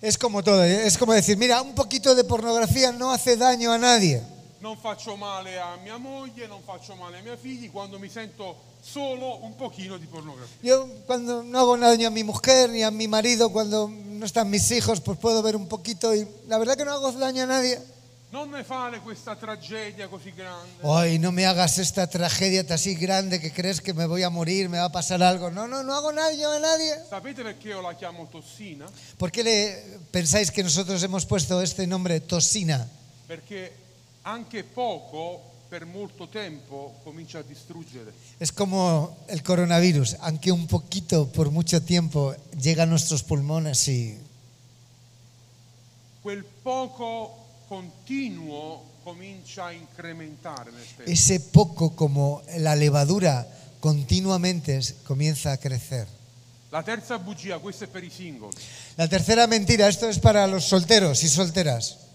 Es 0.00 0.18
como 0.18 0.42
todo, 0.42 0.62
es 0.62 0.98
como 0.98 1.14
decir, 1.14 1.36
mira, 1.36 1.62
un 1.62 1.74
poquito 1.74 2.14
de 2.14 2.24
pornografía 2.24 2.92
no 2.92 3.12
hace 3.12 3.36
daño 3.36 3.72
a 3.72 3.78
nadie. 3.78 4.22
Non 4.60 4.76
faccio 4.76 5.16
male 5.16 5.60
a 5.60 5.76
mia 5.84 6.00
moglie, 6.00 6.48
non 6.48 6.64
faccio 6.64 6.96
male 6.96 7.20
ai 7.20 7.22
miei 7.22 7.36
figli, 7.36 7.70
quando 7.70 8.00
mi 8.00 8.08
sento 8.08 8.56
solo 8.80 9.36
un 9.44 9.54
pochino 9.54 9.96
di 9.96 10.06
pornografia. 10.06 10.56
Yo 10.62 10.88
cuando 11.06 11.42
no 11.42 11.60
hago 11.60 11.76
daño 11.76 12.08
a 12.08 12.10
mi 12.10 12.24
mujer 12.24 12.70
ni 12.70 12.82
a 12.82 12.90
mi 12.90 13.06
marido, 13.06 13.52
cuando 13.52 13.88
no 13.88 14.24
están 14.24 14.50
mis 14.50 14.70
hijos, 14.72 15.00
pues 15.00 15.18
puedo 15.18 15.42
ver 15.42 15.56
un 15.56 15.68
poquito 15.68 16.14
y 16.14 16.26
la 16.48 16.58
verdad 16.58 16.76
que 16.76 16.84
no 16.84 16.92
hago 16.92 17.12
daño 17.12 17.44
a 17.44 17.46
nadie. 17.46 17.78
Non 18.28 18.50
ne 18.50 18.64
fare 18.64 19.00
questa 19.00 19.36
tragedia 19.36 20.08
così 20.08 20.32
grande. 20.32 20.82
Ay, 20.82 21.18
no 21.18 21.30
me 21.30 21.46
hagas 21.46 21.78
esta 21.78 22.08
tragedia 22.08 22.64
así 22.68 22.94
grande 22.94 23.38
que 23.38 23.52
crees 23.52 23.80
que 23.80 23.94
me 23.94 24.04
voy 24.04 24.24
a 24.24 24.30
morir, 24.30 24.68
me 24.68 24.78
va 24.78 24.86
a 24.86 24.90
pasar 24.90 25.22
algo. 25.22 25.48
No, 25.48 25.68
no, 25.68 25.84
no 25.84 25.94
hago 25.94 26.12
daño 26.12 26.50
a 26.50 26.58
nadie. 26.58 26.92
Tossina? 28.30 28.86
¿Por 29.16 29.30
qué 29.30 29.44
le 29.44 30.00
pensáis 30.10 30.50
que 30.50 30.64
nosotros 30.64 31.00
hemos 31.04 31.24
puesto 31.24 31.62
este 31.62 31.86
nombre 31.86 32.20
toxina? 32.20 32.88
Perché 33.28 33.72
anche 34.22 34.64
poco, 34.64 35.40
per 35.68 35.86
molto 35.86 36.26
tempo, 36.26 36.94
comincia 37.04 37.38
a 37.38 37.42
distruggere. 37.42 38.12
Es 38.40 38.50
como 38.50 39.18
el 39.28 39.44
coronavirus, 39.44 40.16
aunque 40.20 40.50
un 40.50 40.66
poquito 40.66 41.28
por 41.28 41.52
mucho 41.52 41.80
tiempo 41.80 42.34
llega 42.60 42.82
a 42.82 42.86
nuestros 42.86 43.22
pulmones 43.22 43.86
y 43.86 44.18
Quel 46.24 46.44
poco 46.44 47.45
tempo. 50.96 51.10
ese 51.10 51.40
poco 51.40 51.94
como 51.94 52.42
la 52.58 52.74
levadura 52.74 53.46
continuamente 53.80 54.80
comienza 55.06 55.52
a 55.52 55.56
crecer. 55.58 56.06
La 58.96 59.08
tercera 59.08 59.46
mentira, 59.46 59.88
esto 59.88 60.08
es 60.08 60.18
para 60.18 60.46
los 60.46 60.64
solteros 60.64 61.22
y 61.22 61.28
solteras. 61.28 62.05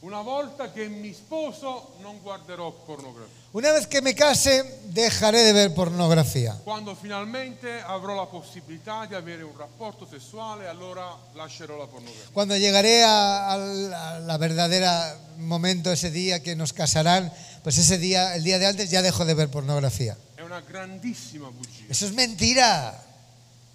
Una 0.00 0.20
volta 0.20 0.70
che 0.72 0.88
mi 0.88 1.12
sposo 1.14 1.94
non 2.00 2.20
guarderò 2.22 2.70
pornografia. 2.70 3.32
Una 3.52 3.72
vez 3.72 3.86
que 3.86 4.02
me 4.02 4.14
case, 4.14 4.80
dejaré 4.92 5.42
de 5.42 5.52
ver 5.52 5.72
pornografía. 5.74 6.54
Quando 6.64 6.94
finalmente 6.94 7.80
avrò 7.80 8.14
la 8.14 8.26
possibilità 8.26 9.06
di 9.06 9.14
avere 9.14 9.42
un 9.42 9.56
rapporto 9.56 10.06
sessuale, 10.06 10.68
allora 10.68 11.16
lascerò 11.34 11.78
la 11.78 11.86
pornografia. 11.86 12.28
Cuando 12.32 12.54
llegaré 12.56 13.02
a, 13.04 13.50
a 13.52 13.56
la- 13.56 14.08
a 14.16 14.18
la 14.20 14.36
verdadera 14.36 15.18
momento, 15.38 15.90
ese 15.90 16.10
día 16.10 16.42
que 16.42 16.54
nos 16.54 16.72
casarán, 16.74 17.32
pues 17.62 17.78
ese 17.78 17.96
día, 17.96 18.34
el 18.36 18.44
día 18.44 18.58
de 18.58 18.66
antes, 18.66 18.90
ya 18.90 19.00
dejo 19.00 19.24
de 19.24 19.32
ver 19.34 19.48
pornografía. 19.48 20.16
È 20.36 20.42
una 20.42 20.60
grandissima 20.60 21.48
bugia, 21.48 21.86
Eso 21.88 22.04
es 22.06 22.12
mentira, 22.12 23.02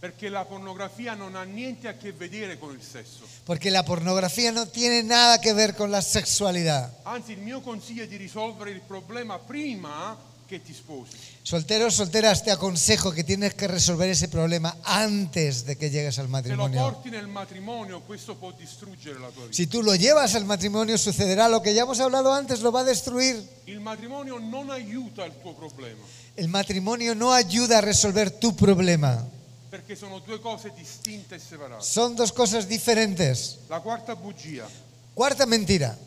perché 0.02 0.30
la 0.30 0.45
pornografia 0.45 1.14
non 1.14 1.36
ha 1.36 1.43
niente 1.43 1.88
a 1.88 1.93
che 1.93 2.12
vedere 2.12 2.58
con 2.58 2.74
il 2.74 2.82
sesso. 2.82 3.22
porque 3.45 3.70
la 3.70 3.84
pornografía 3.84 4.52
no 4.52 4.66
tiene 4.68 5.04
nada 5.04 5.39
que 5.39 5.54
ver 5.54 5.76
con 5.76 5.91
la 5.91 6.02
sexualidad. 6.02 6.91
Anzi, 7.04 7.34
il 7.34 7.39
mio 7.39 7.62
consiglio 7.62 8.04
è 8.04 8.08
di 8.08 8.18
risolvere 8.18 8.72
il 8.72 8.82
problema 8.82 9.38
prima 9.38 10.18
che 10.47 10.60
ti 10.64 10.74
sposi. 10.74 11.16
Solteros, 11.43 11.93
solteras, 11.93 12.43
te 12.43 12.49
aconsejo 12.49 13.12
que 13.12 13.24
tienes 13.24 13.54
que 13.54 13.68
resolver 13.68 14.10
ese 14.10 14.28
problema 14.28 14.76
antes 14.84 15.66
de 15.66 15.78
que 15.78 15.89
llegues 15.91 16.18
al 16.18 16.26
Se 16.26 16.30
lo 16.30 16.32
matrimonio. 16.32 16.82
porti 16.82 17.10
nel 17.12 17.28
matrimonio, 17.28 18.02
questo 18.02 18.36
può 18.36 18.52
distruggere 18.58 19.20
la 19.20 19.30
tua 19.30 19.43
vita. 19.43 19.54
Si 19.56 19.68
tú 19.68 19.84
lo 19.84 19.93
llevas 19.93 20.34
al 20.34 20.45
matrimonio, 20.45 20.97
sucederá 20.97 21.47
lo 21.47 21.62
que 21.62 21.74
ya 21.76 21.84
hemos 21.84 21.99
hablado 21.99 22.34
antes, 22.34 22.60
lo 22.62 22.72
va 22.72 22.82
a 22.82 22.84
destruir. 22.86 23.41
Il 23.68 23.80
matrimonio 23.80 24.39
non 24.39 24.72
aiuta 24.72 25.26
il 25.26 25.34
tuo 25.41 25.54
problema, 25.54 26.02
El 26.36 26.47
matrimonio 26.47 27.14
no 27.14 27.32
ayuda 27.34 27.78
a 27.78 27.82
resolver 27.82 28.32
tu 28.32 28.56
problema. 28.56 29.26
Perché 29.72 29.95
sono 29.95 30.19
due 30.19 30.41
cose 30.41 30.74
distinte 30.76 31.36
e 31.36 31.39
separate. 31.39 31.82
Son 31.82 32.13
dos 32.13 32.34
cosas 32.34 32.67
diferentes. 32.67 33.59
La 33.69 33.80
quarta 33.80 34.15
bugia. 34.15 34.67
Cuarta 35.13 35.45
mentira. 35.45 35.97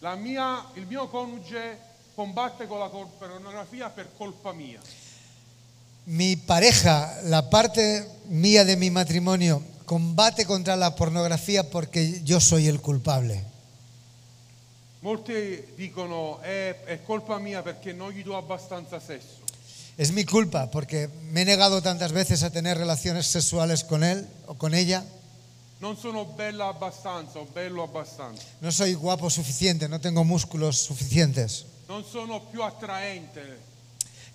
La 0.00 0.14
mia- 0.16 0.66
il 0.74 0.84
mio 0.86 1.08
coniuge 1.08 1.78
combatte 2.14 2.66
con 2.66 2.78
la 2.78 2.90
pornografia 2.90 3.88
per 3.88 4.10
colpa 4.18 4.52
mia. 4.52 4.80
Mi 6.04 6.36
pareja, 6.36 7.22
la 7.22 7.48
parte 7.48 8.06
mía 8.28 8.64
de 8.64 8.76
mi 8.76 8.90
matrimonio, 8.90 9.62
combate 9.86 10.44
contra 10.44 10.76
la 10.76 10.94
pornografía 10.94 11.62
porque 11.70 12.20
yo 12.22 12.38
soy 12.38 12.68
el 12.68 12.80
culpable. 12.80 13.42
Molti 15.00 15.72
dicono 15.74 16.38
è, 16.40 16.82
è 16.84 17.02
colpa 17.02 17.38
mia 17.38 17.62
perché 17.62 17.94
non 17.94 18.10
gli 18.10 18.22
do 18.22 18.36
abbastanza 18.36 19.00
sesso. 19.00 19.39
Es 20.00 20.12
mi 20.12 20.24
culpa 20.24 20.70
porque 20.70 21.10
me 21.30 21.42
he 21.42 21.44
negado 21.44 21.82
tantas 21.82 22.12
veces 22.12 22.42
a 22.42 22.48
tener 22.50 22.78
relaciones 22.78 23.26
sexuales 23.26 23.84
con 23.84 24.02
él 24.02 24.26
o 24.46 24.54
con 24.56 24.72
ella. 24.72 25.04
Non 25.80 25.96
sono 26.00 26.24
bella 26.24 26.68
abbastanza 26.68 27.38
o 27.38 27.44
bello 27.44 27.82
abbastanza. 27.84 28.40
No 28.60 28.72
soy 28.72 28.94
guapo 28.94 29.28
suficiente, 29.28 29.88
no 29.88 30.00
tengo 30.00 30.24
músculos 30.24 30.78
suficientes. 30.78 31.66
Non 31.86 32.02
sono 32.04 32.40
più 32.48 32.62
attraente. 32.62 33.60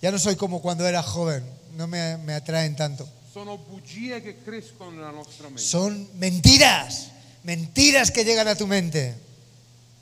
Ya 0.00 0.12
no 0.12 0.18
soy 0.18 0.36
como 0.36 0.60
cuando 0.60 0.86
era 0.86 1.02
joven, 1.02 1.42
no 1.74 1.88
me, 1.88 2.16
me 2.18 2.34
atraen 2.34 2.76
tanto. 2.76 3.08
Sono 3.32 3.58
bugie 3.58 4.22
che 4.22 4.38
crescono 4.44 4.90
nella 4.92 5.10
nostra 5.10 5.48
mente, 5.48 5.62
Son 5.62 6.08
mentiras, 6.14 7.10
mentiras 7.42 8.12
que 8.12 8.22
llegan 8.24 8.46
a 8.46 8.54
tu 8.54 8.66
mente, 8.66 9.18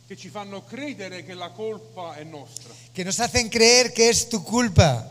che 0.07 0.17
ci 0.17 0.29
fanno 0.29 0.63
credere 0.65 1.25
che 1.25 1.33
la 1.33 1.51
colpa 1.51 2.17
è 2.17 2.25
nostra. 2.25 2.69
que 2.93 3.03
nos 3.05 3.19
hacen 3.21 3.49
creer 3.49 3.93
que 3.95 4.11
es 4.11 4.29
tu 4.29 4.43
culpa. 4.45 5.11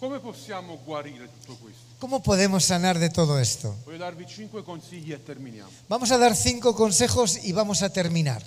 Come 0.00 0.18
possiamo 0.18 0.78
guarire 0.82 1.28
tutto 1.40 1.56
questo? 1.60 1.80
¿Cómo 1.98 2.22
podemos 2.22 2.64
sanar 2.64 2.98
de 2.98 3.10
todo 3.10 3.38
esto? 3.38 3.76
Voglio 3.84 3.98
darvi 3.98 4.24
cinque 4.26 4.62
consigli 4.64 5.12
e 5.12 5.18
terminiamo. 5.22 5.68
Vamos 5.88 6.10
a 6.10 6.16
dar 6.16 6.34
cinco 6.34 6.74
consejos 6.74 7.36
y 7.44 7.52
vamos 7.52 7.82
a 7.82 7.90
terminar. 7.90 8.42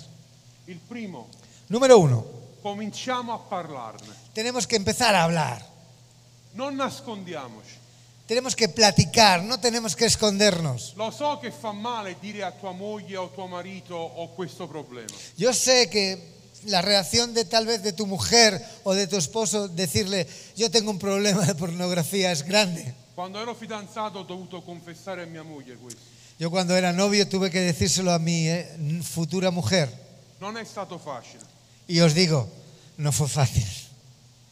Il 0.66 0.80
primo, 0.80 1.28
Número 1.68 1.96
uno, 1.98 2.24
cominciamo 2.62 3.32
a 3.32 3.48
parlarne. 3.48 4.12
tenemos 4.34 4.66
que 4.66 4.74
empezar 4.76 5.14
a 5.14 5.22
hablar, 5.22 5.62
Non 6.54 6.74
nascondiamoci. 6.76 7.78
tenemos 8.26 8.56
que 8.56 8.68
platicar, 8.68 9.42
no 9.44 9.60
tenemos 9.60 9.94
que 9.94 10.06
escondernos. 10.06 10.94
Lo 10.96 11.12
so 11.12 11.38
che 11.40 11.52
fa 11.52 11.70
male 11.72 12.16
dire 12.20 12.42
a 12.42 12.50
tua 12.50 12.72
moglie 12.72 13.16
o 13.16 13.28
tuo 13.30 13.46
marito 13.46 13.94
ho 13.94 14.28
questo 14.34 14.66
problema, 14.66 15.14
Yo 15.36 15.52
sé 15.54 15.88
que 15.88 16.33
la 16.66 16.82
reacción 16.82 17.34
de 17.34 17.44
tal 17.44 17.66
vez 17.66 17.82
de 17.82 17.92
tu 17.92 18.06
mujer 18.06 18.60
o 18.84 18.94
de 18.94 19.06
tu 19.06 19.16
esposo 19.16 19.68
decirle 19.68 20.26
yo 20.56 20.70
tengo 20.70 20.90
un 20.90 20.98
problema 20.98 21.44
de 21.44 21.54
pornografía 21.54 22.32
es 22.32 22.42
grande. 22.42 22.94
Quando 23.14 23.40
ero 23.40 23.54
fidanzato 23.54 24.20
ho 24.20 24.24
dovuto 24.24 24.60
confessare 24.62 25.22
a 25.22 25.26
mia 25.26 25.42
moglie 25.42 25.76
questo. 25.76 26.00
Yo 26.38 26.50
cuando 26.50 26.74
era 26.76 26.92
novio 26.92 27.28
tuve 27.28 27.48
que 27.50 27.60
decírselo 27.60 28.12
a 28.12 28.18
mi 28.18 28.48
eh, 28.48 28.66
futura 29.02 29.50
mujer 29.50 29.88
Non 30.40 30.56
è 30.56 30.64
stato 30.64 30.98
facile. 30.98 31.44
y 31.86 32.00
os 32.00 32.12
digo, 32.14 32.48
no 32.96 33.12
fue 33.12 33.28
fácil. 33.28 33.64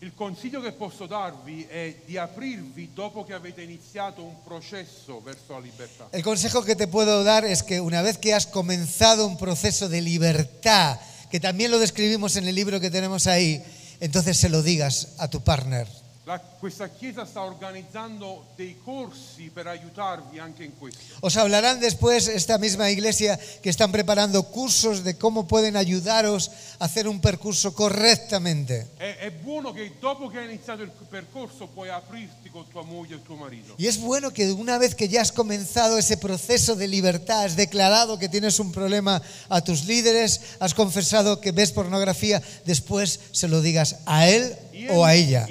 Il 0.01 0.15
consiglio 0.17 0.61
che 0.61 0.73
posso 0.73 1.07
darvi 1.07 1.65
è 1.69 1.95
di 2.05 2.17
aprirvi 2.19 2.91
dopo 2.93 3.25
che 3.25 3.35
avete 3.35 3.63
iniziato 3.63 4.23
un 4.25 4.43
processo 4.43 5.21
verso 5.23 5.53
la 5.53 5.61
libertà. 5.61 6.09
El 6.11 6.25
consejo 6.25 6.65
que 6.65 6.75
te 6.75 6.89
puedo 6.89 7.23
dar 7.23 7.45
es 7.45 7.63
que 7.63 7.81
una 7.81 8.03
vez 8.03 8.19
que 8.19 8.35
has 8.35 8.47
comenzado 8.47 9.27
un 9.27 9.37
proceso 9.39 9.89
de 9.89 10.01
libertad, 10.01 10.99
que 11.33 11.41
también 11.41 11.71
lo 11.71 11.79
describimos 11.79 12.37
en 12.37 12.47
el 12.47 12.55
libro 12.55 12.79
que 12.79 12.91
tenemos 12.91 13.27
ahí, 13.27 13.65
entonces 14.01 14.37
se 14.37 14.51
lo 14.51 14.63
digas 14.63 15.15
a 15.17 15.29
tu 15.29 15.43
partner. 15.43 15.89
La- 16.25 16.39
questa 16.39 16.89
chiesa 16.89 17.27
sta 17.27 17.43
organizzando 17.43 18.47
dei 18.55 18.79
corsi 18.85 19.51
per 19.53 19.67
aiutarvi 19.67 20.39
anche 20.39 20.63
in 20.63 20.79
questo. 20.79 21.01
Os 21.19 21.37
hablarán 21.37 21.81
después 21.81 22.29
esta 22.29 22.59
misma 22.59 22.91
iglesia 22.91 23.37
que 23.61 23.69
están 23.69 23.91
preparando 23.91 24.45
cursos 24.45 25.03
de 25.03 25.19
cómo 25.19 25.49
pueden 25.49 25.75
ayudaros 25.75 26.53
a 26.79 26.85
hacer 26.85 27.09
un 27.09 27.19
percurso 27.21 27.75
correctamente. 27.75 28.87
È, 28.99 29.17
è 29.19 29.31
buono 29.33 29.73
che 29.73 29.95
dopo 29.99 30.29
che 30.29 30.39
hai 30.39 30.45
iniziato 30.45 30.83
il 30.83 30.93
percorso 31.11 31.67
puoi 31.67 31.89
aprirti 31.89 32.51
con 32.51 32.69
tua 32.69 32.85
moglie 32.85 33.17
e 33.17 33.23
tuo 33.23 33.35
marito. 33.35 33.75
Y 33.77 33.89
es 33.89 33.99
bueno 33.99 34.31
que 34.31 34.53
una 34.53 34.79
vez 34.79 34.95
que 34.95 35.09
ya 35.09 35.23
has 35.23 35.33
comenzado 35.33 35.99
ese 35.99 36.17
proceso 36.17 36.77
de 36.77 36.87
libertad, 36.87 37.47
has 37.47 37.57
declarado 37.57 38.21
que 38.21 38.29
tienes 38.29 38.61
un 38.61 38.71
problema 38.71 39.21
a 39.49 39.61
tus 39.61 39.87
líderes, 39.87 40.41
has 40.61 40.73
confesado 40.73 41.41
que 41.41 41.51
ves 41.51 41.73
pornografía, 41.73 42.41
después 42.65 43.19
se 43.33 43.49
lo 43.49 43.61
digas 43.61 43.97
a 44.07 44.29
él 44.29 44.57
o 44.91 45.05
a 45.05 45.15
ella. 45.15 45.47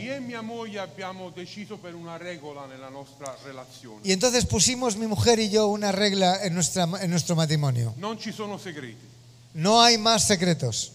Y 4.03 4.11
entonces 4.11 4.45
pusimos 4.45 4.97
mi 4.97 5.07
mujer 5.07 5.39
y 5.39 5.49
yo 5.49 5.67
una 5.67 5.91
regla 5.91 6.43
en, 6.43 6.53
nuestra, 6.53 6.87
en 7.01 7.09
nuestro 7.09 7.35
matrimonio. 7.35 7.93
No 9.53 9.81
hay 9.81 9.97
más 9.97 10.27
secretos. 10.27 10.91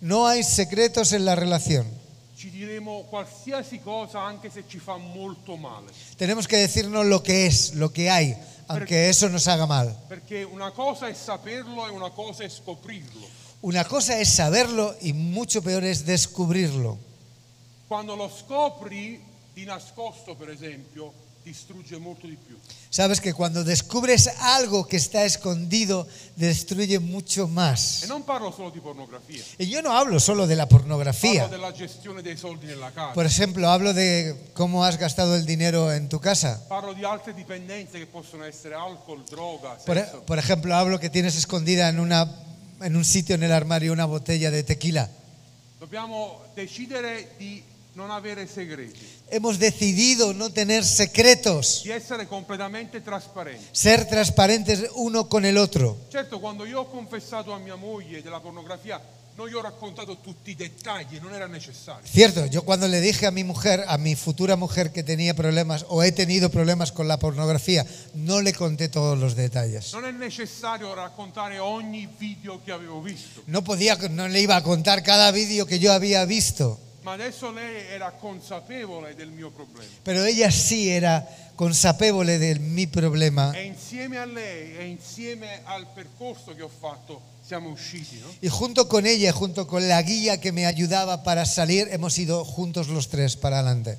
No 0.00 0.26
hay 0.26 0.42
secretos 0.42 1.12
en 1.12 1.24
la 1.24 1.34
relación. 1.34 2.04
Ci 2.36 2.50
diremo 2.50 3.04
qualsiasi 3.04 3.78
cosa 3.78 4.26
anche 4.26 4.50
se 4.50 4.66
ci 4.66 4.78
fa 4.78 4.96
molto 4.96 5.56
male. 5.56 5.92
Tenemos 6.16 6.48
que 6.48 6.56
decirnos 6.56 7.06
lo 7.06 7.22
que 7.22 7.46
es, 7.46 7.74
lo 7.74 7.92
que 7.92 8.10
hay, 8.10 8.36
aunque 8.66 9.08
eso 9.08 9.28
nos 9.28 9.46
haga 9.46 9.66
mal. 9.66 9.96
Perché 10.08 10.42
una 10.42 10.72
cosa 10.72 11.06
è 11.06 11.14
saperlo 11.14 11.86
e 11.86 11.90
una 11.90 12.10
cosa 12.10 12.42
è 12.42 12.48
scoprirlo. 12.48 13.43
Una 13.64 13.84
cosa 13.84 14.20
es 14.20 14.28
saberlo 14.28 14.94
y 15.00 15.14
mucho 15.14 15.62
peor 15.62 15.84
es 15.84 16.04
descubrirlo. 16.04 16.98
Quando 17.88 18.14
lo 18.14 18.28
scopri 18.28 19.18
di 19.54 19.64
nascosto, 19.64 20.34
per 20.36 20.50
esempio, 20.50 21.14
distrugge 21.42 21.96
molto 21.96 22.26
di 22.26 22.36
più. 22.36 22.56
Sabes 22.90 23.20
que 23.22 23.32
cuando 23.32 23.64
descubres 23.64 24.28
algo 24.40 24.84
que 24.86 24.96
está 24.98 25.24
escondido, 25.24 26.06
destruye 26.36 26.98
mucho 26.98 27.44
E 27.44 27.48
más. 27.48 28.04
non 28.06 28.22
parlo 28.24 28.52
solo 28.52 28.68
di 28.70 28.80
pornografia, 28.80 29.42
Y 29.58 29.66
yo 29.72 29.80
no 29.80 29.92
hablo 29.96 30.20
solo 30.20 30.46
de 30.46 30.56
la 30.56 30.66
parlo 30.66 30.84
pornografía. 30.84 31.48
della 31.48 31.72
gestione 31.72 32.20
dei 32.20 32.36
soldi 32.36 32.66
nella 32.66 32.90
casa, 32.92 33.14
Por 33.14 33.24
ejemplo, 33.24 33.70
hablo 33.70 33.94
de 33.94 34.34
cómo 34.52 34.84
has 34.84 34.98
gastado 34.98 35.36
el 35.36 35.46
dinero 35.46 35.90
en 35.90 36.08
tu 36.10 36.20
casa. 36.20 36.60
parlo 36.68 36.92
di 36.92 37.02
altre 37.04 37.32
dipendenze 37.32 37.98
che 37.98 38.06
possono 38.06 38.44
essere 38.44 38.74
alcol, 38.74 39.24
droga, 39.24 39.76
Por, 39.86 39.96
sesso. 39.96 40.22
por 40.26 40.38
ejemplo, 40.38 40.74
hablo 40.74 40.98
que 41.00 41.08
tienes 41.08 41.34
escondida 41.36 41.88
en, 41.88 41.98
una, 41.98 42.28
en 42.80 42.96
un 42.96 43.04
sitio 43.04 43.34
en 43.34 43.42
el 43.42 43.52
armario 43.52 43.92
una 43.92 44.04
botella 44.06 44.50
de 44.50 44.62
tequila. 44.62 45.08
Dobbiamo 45.78 46.40
decidere 46.54 47.32
di 47.36 47.62
non 47.94 48.10
avere 48.10 48.46
segreti, 48.46 49.06
Hemos 49.30 49.58
decidido 49.58 50.32
no 50.32 50.50
tener 50.50 50.84
secretos, 50.84 51.82
di 51.84 51.90
essere 51.90 52.26
completamente 52.26 53.00
trasparenti. 53.02 53.64
ser 53.72 54.06
transparentes 54.06 54.90
uno 54.94 55.28
con 55.28 55.44
el 55.44 55.56
otro. 55.56 55.96
Certo, 56.10 56.40
quando 56.40 56.64
io 56.66 56.80
ho 56.80 56.86
confessato 56.90 57.52
a 57.52 57.58
mia 57.58 57.76
moglie 57.76 58.22
della 58.22 58.40
pornografia, 58.40 59.00
non 59.36 59.48
gli 59.48 59.54
ho 59.54 59.62
raccontato 59.62 60.18
tutti 60.18 60.52
i 60.52 60.54
dettagli, 60.54 61.18
non 61.20 61.34
era 61.34 61.46
necessario. 61.46 62.06
Cierto, 62.06 62.44
yo 62.46 62.62
cuando 62.62 62.86
le 62.86 63.00
dije 63.00 63.26
a 63.26 63.30
mi 63.30 63.42
mujer, 63.42 63.84
a 63.86 63.98
mi 63.98 64.14
futura 64.14 64.56
mujer 64.56 64.92
que 64.92 65.02
tenía 65.02 65.34
problemas 65.34 65.84
o 65.88 66.02
he 66.02 66.12
tenido 66.12 66.50
problemas 66.50 66.92
con 66.92 67.08
la 67.08 67.18
pornografía, 67.18 67.84
no 68.14 68.40
le 68.40 68.52
conté 68.52 68.88
todos 68.88 69.18
los 69.18 69.34
detalles. 69.34 69.92
No 73.46 73.64
podía, 73.64 73.96
no 74.10 74.28
le 74.28 74.40
iba 74.40 74.56
a 74.56 74.62
contar 74.62 75.02
cada 75.02 75.30
vídeo 75.32 75.66
que 75.66 75.78
yo 75.78 75.92
había 75.92 76.24
visto. 76.24 76.78
Pero 80.04 80.24
ella 80.24 80.50
sí 80.50 80.90
era 80.90 81.28
consapevole 81.54 82.38
del 82.38 82.60
mi 82.60 82.86
problema. 82.86 83.52
E 83.54 83.64
insieme 83.64 84.16
a 84.16 84.26
lei 84.26 84.76
e 84.76 84.86
insieme 84.86 85.60
al 85.66 85.92
percorso 85.92 86.54
che 86.54 86.62
ho 86.62 86.68
fatto 86.68 87.20
no? 87.20 87.33
Y 88.40 88.48
junto 88.48 88.88
con 88.88 89.06
ella, 89.06 89.32
junto 89.32 89.66
con 89.66 89.86
la 89.88 90.00
guía 90.02 90.40
que 90.40 90.52
me 90.52 90.66
ayudaba 90.66 91.22
para 91.22 91.44
salir, 91.44 91.88
hemos 91.90 92.18
ido 92.18 92.44
juntos 92.44 92.88
los 92.88 93.08
tres 93.08 93.36
para 93.36 93.58
adelante. 93.60 93.98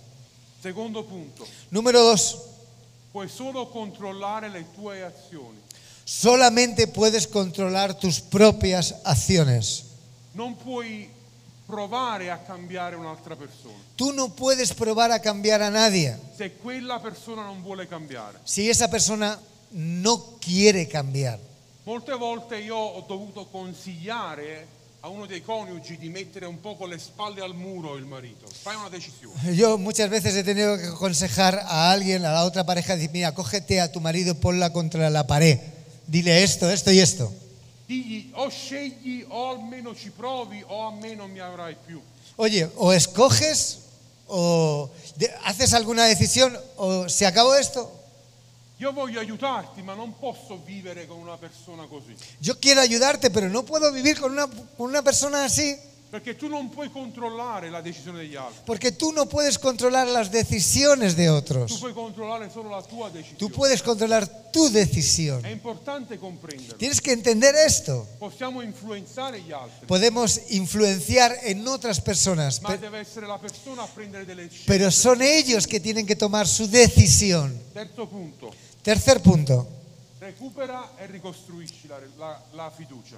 Secondo 0.62 1.06
punto, 1.06 1.46
Número 1.70 2.02
dos, 2.02 2.38
puoi 3.14 3.30
solo 3.30 3.70
controllare 3.70 4.50
le 4.50 4.64
tue 4.76 5.04
azioni. 5.06 5.60
solamente 6.04 6.88
puedes 6.88 7.28
controlar 7.28 7.94
tus 7.94 8.20
propias 8.20 8.96
acciones. 9.04 9.84
Non 10.34 10.56
puoi 10.58 11.08
provare 11.66 12.30
a 12.32 12.38
cambiare 12.40 12.96
un'altra 12.96 13.36
persona. 13.36 13.78
Tú 13.96 14.12
no 14.12 14.30
puedes 14.36 14.74
probar 14.74 15.12
a 15.12 15.20
cambiar 15.20 15.62
a 15.62 15.70
nadie 15.70 16.18
Se 16.38 16.58
quella 16.58 17.00
persona 17.00 17.44
non 17.44 17.62
vuole 17.62 17.88
cambiare. 17.88 18.40
si 18.44 18.68
esa 18.70 18.88
persona 18.90 19.40
no 19.72 20.38
quiere 20.40 20.88
cambiar. 20.88 21.40
Molte 21.86 22.14
volte 22.14 22.58
io 22.58 22.76
ho 22.76 23.06
dovuto 23.08 23.46
consigliare 23.46 24.66
a 25.02 25.08
uno 25.08 25.28
dei 25.28 25.44
coniugi 25.44 26.00
di 26.00 26.10
mettere 26.10 26.48
un 26.48 26.60
po' 26.60 26.76
con 26.76 26.90
le 26.90 26.98
spalle 26.98 27.42
al 27.42 27.54
muro 27.54 27.96
il 27.96 28.06
marito. 28.06 28.48
Fai 28.48 28.76
una 28.76 28.90
decisione. 28.90 29.54
Yo 29.54 29.78
muchas 29.78 30.10
veces 30.10 30.34
he 30.34 30.44
tenido 30.44 30.78
que 30.78 30.88
aconsejar 30.88 31.60
a 31.60 31.92
alguien, 31.92 32.26
a 32.26 32.32
la 32.32 32.44
otra 32.44 32.64
pareja, 32.64 32.96
decir, 32.96 33.12
mira, 33.12 33.36
cógete 33.36 33.80
a 33.82 33.92
tu 33.92 34.02
marido, 34.02 34.34
ponla 34.34 34.72
contra 34.72 35.12
la 35.12 35.28
pared. 35.28 35.60
Dile 36.08 36.42
esto, 36.42 36.72
esto 36.72 36.92
y 36.92 37.00
esto. 37.00 37.32
Digli 37.88 38.32
o 38.34 38.50
scegli 38.50 39.24
o 39.30 39.52
almeno 39.52 39.94
ci 39.94 40.10
provi 40.10 40.64
o 40.68 40.88
a 40.88 40.92
me 40.92 41.14
non 41.14 41.30
mi 41.30 41.40
avrai 41.40 41.78
più. 41.86 42.02
Oye, 42.38 42.68
o 42.78 42.94
escoges 42.94 43.78
o 44.26 44.90
haces 45.44 45.72
alguna 45.76 46.06
decisión 46.06 46.58
o 46.78 47.08
se 47.08 47.28
acabó 47.28 47.54
esto. 47.54 47.92
Io 48.78 48.92
voglio 48.92 49.20
aiutarti, 49.22 49.82
ma 49.82 49.94
non 49.94 50.18
posso 50.20 50.62
vivere 50.66 51.08
con 51.08 51.18
una 51.18 51.38
persona 51.38 51.86
così. 51.88 52.14
Yo 52.40 52.60
quiero 52.60 52.82
ayudarte, 52.82 53.30
pero 53.30 53.48
no 53.48 53.64
puedo 53.64 53.90
vivir 53.92 54.20
con 54.20 54.32
una, 54.34 54.48
con 54.48 54.90
una 54.90 55.02
persona 55.02 55.44
así. 55.46 55.94
Perché 56.08 56.36
tu 56.38 56.48
non 56.48 56.70
puoi 56.70 56.90
controllare 56.92 57.70
la 57.70 57.82
decisione 57.82 58.20
degli 58.20 58.36
altri. 58.36 58.62
Porque 58.66 58.92
tú 58.94 59.12
no 59.12 59.26
puedes 59.26 59.58
controlar 59.58 60.08
las 60.08 60.30
decisiones 60.32 61.16
de 61.16 61.26
Tu 61.26 61.32
otros. 61.34 61.78
puoi 61.80 61.94
controllare 61.94 62.50
solo 62.50 62.70
la 62.70 62.82
tua 62.84 63.10
decisione. 63.10 63.38
Tú 63.38 63.50
puedes 63.50 63.82
controlar 63.82 64.26
tu 64.52 64.70
decisión. 64.70 65.44
È 65.44 65.50
importante 65.50 66.18
comprenderlo. 66.18 66.78
Tienes 66.78 67.02
que 67.02 67.12
entender 67.12 67.54
esto. 67.56 68.08
Possiamo 68.20 68.62
influenzare 68.62 69.42
gli 69.42 69.52
altri, 69.52 69.88
Podemos 69.88 70.40
influenciar 70.52 71.36
en 71.44 71.68
otras 71.68 72.00
personas, 72.00 72.62
ma 72.62 72.70
pe- 72.70 72.78
deve 72.78 73.00
essere 73.02 73.26
la 73.28 73.38
persona 73.40 73.82
a 73.84 73.88
prendere 73.88 74.24
delle 74.26 74.48
scelte. 74.48 74.66
pero 74.68 74.92
son 74.92 75.22
ellos 75.22 75.66
que 75.68 75.82
tienen 75.82 76.06
que 76.06 76.16
tomar 76.16 76.48
su 76.48 76.68
decisión. 76.70 77.60
Terzo 77.74 78.08
punto, 78.08 78.54
Tercer 78.86 79.20
punto, 79.20 79.66
recupera 80.20 80.92
e 80.98 81.08
ricostruisci 81.08 81.88
la, 81.88 81.98
la- 82.18 82.40
la 82.54 82.70
fiducia. 82.70 83.18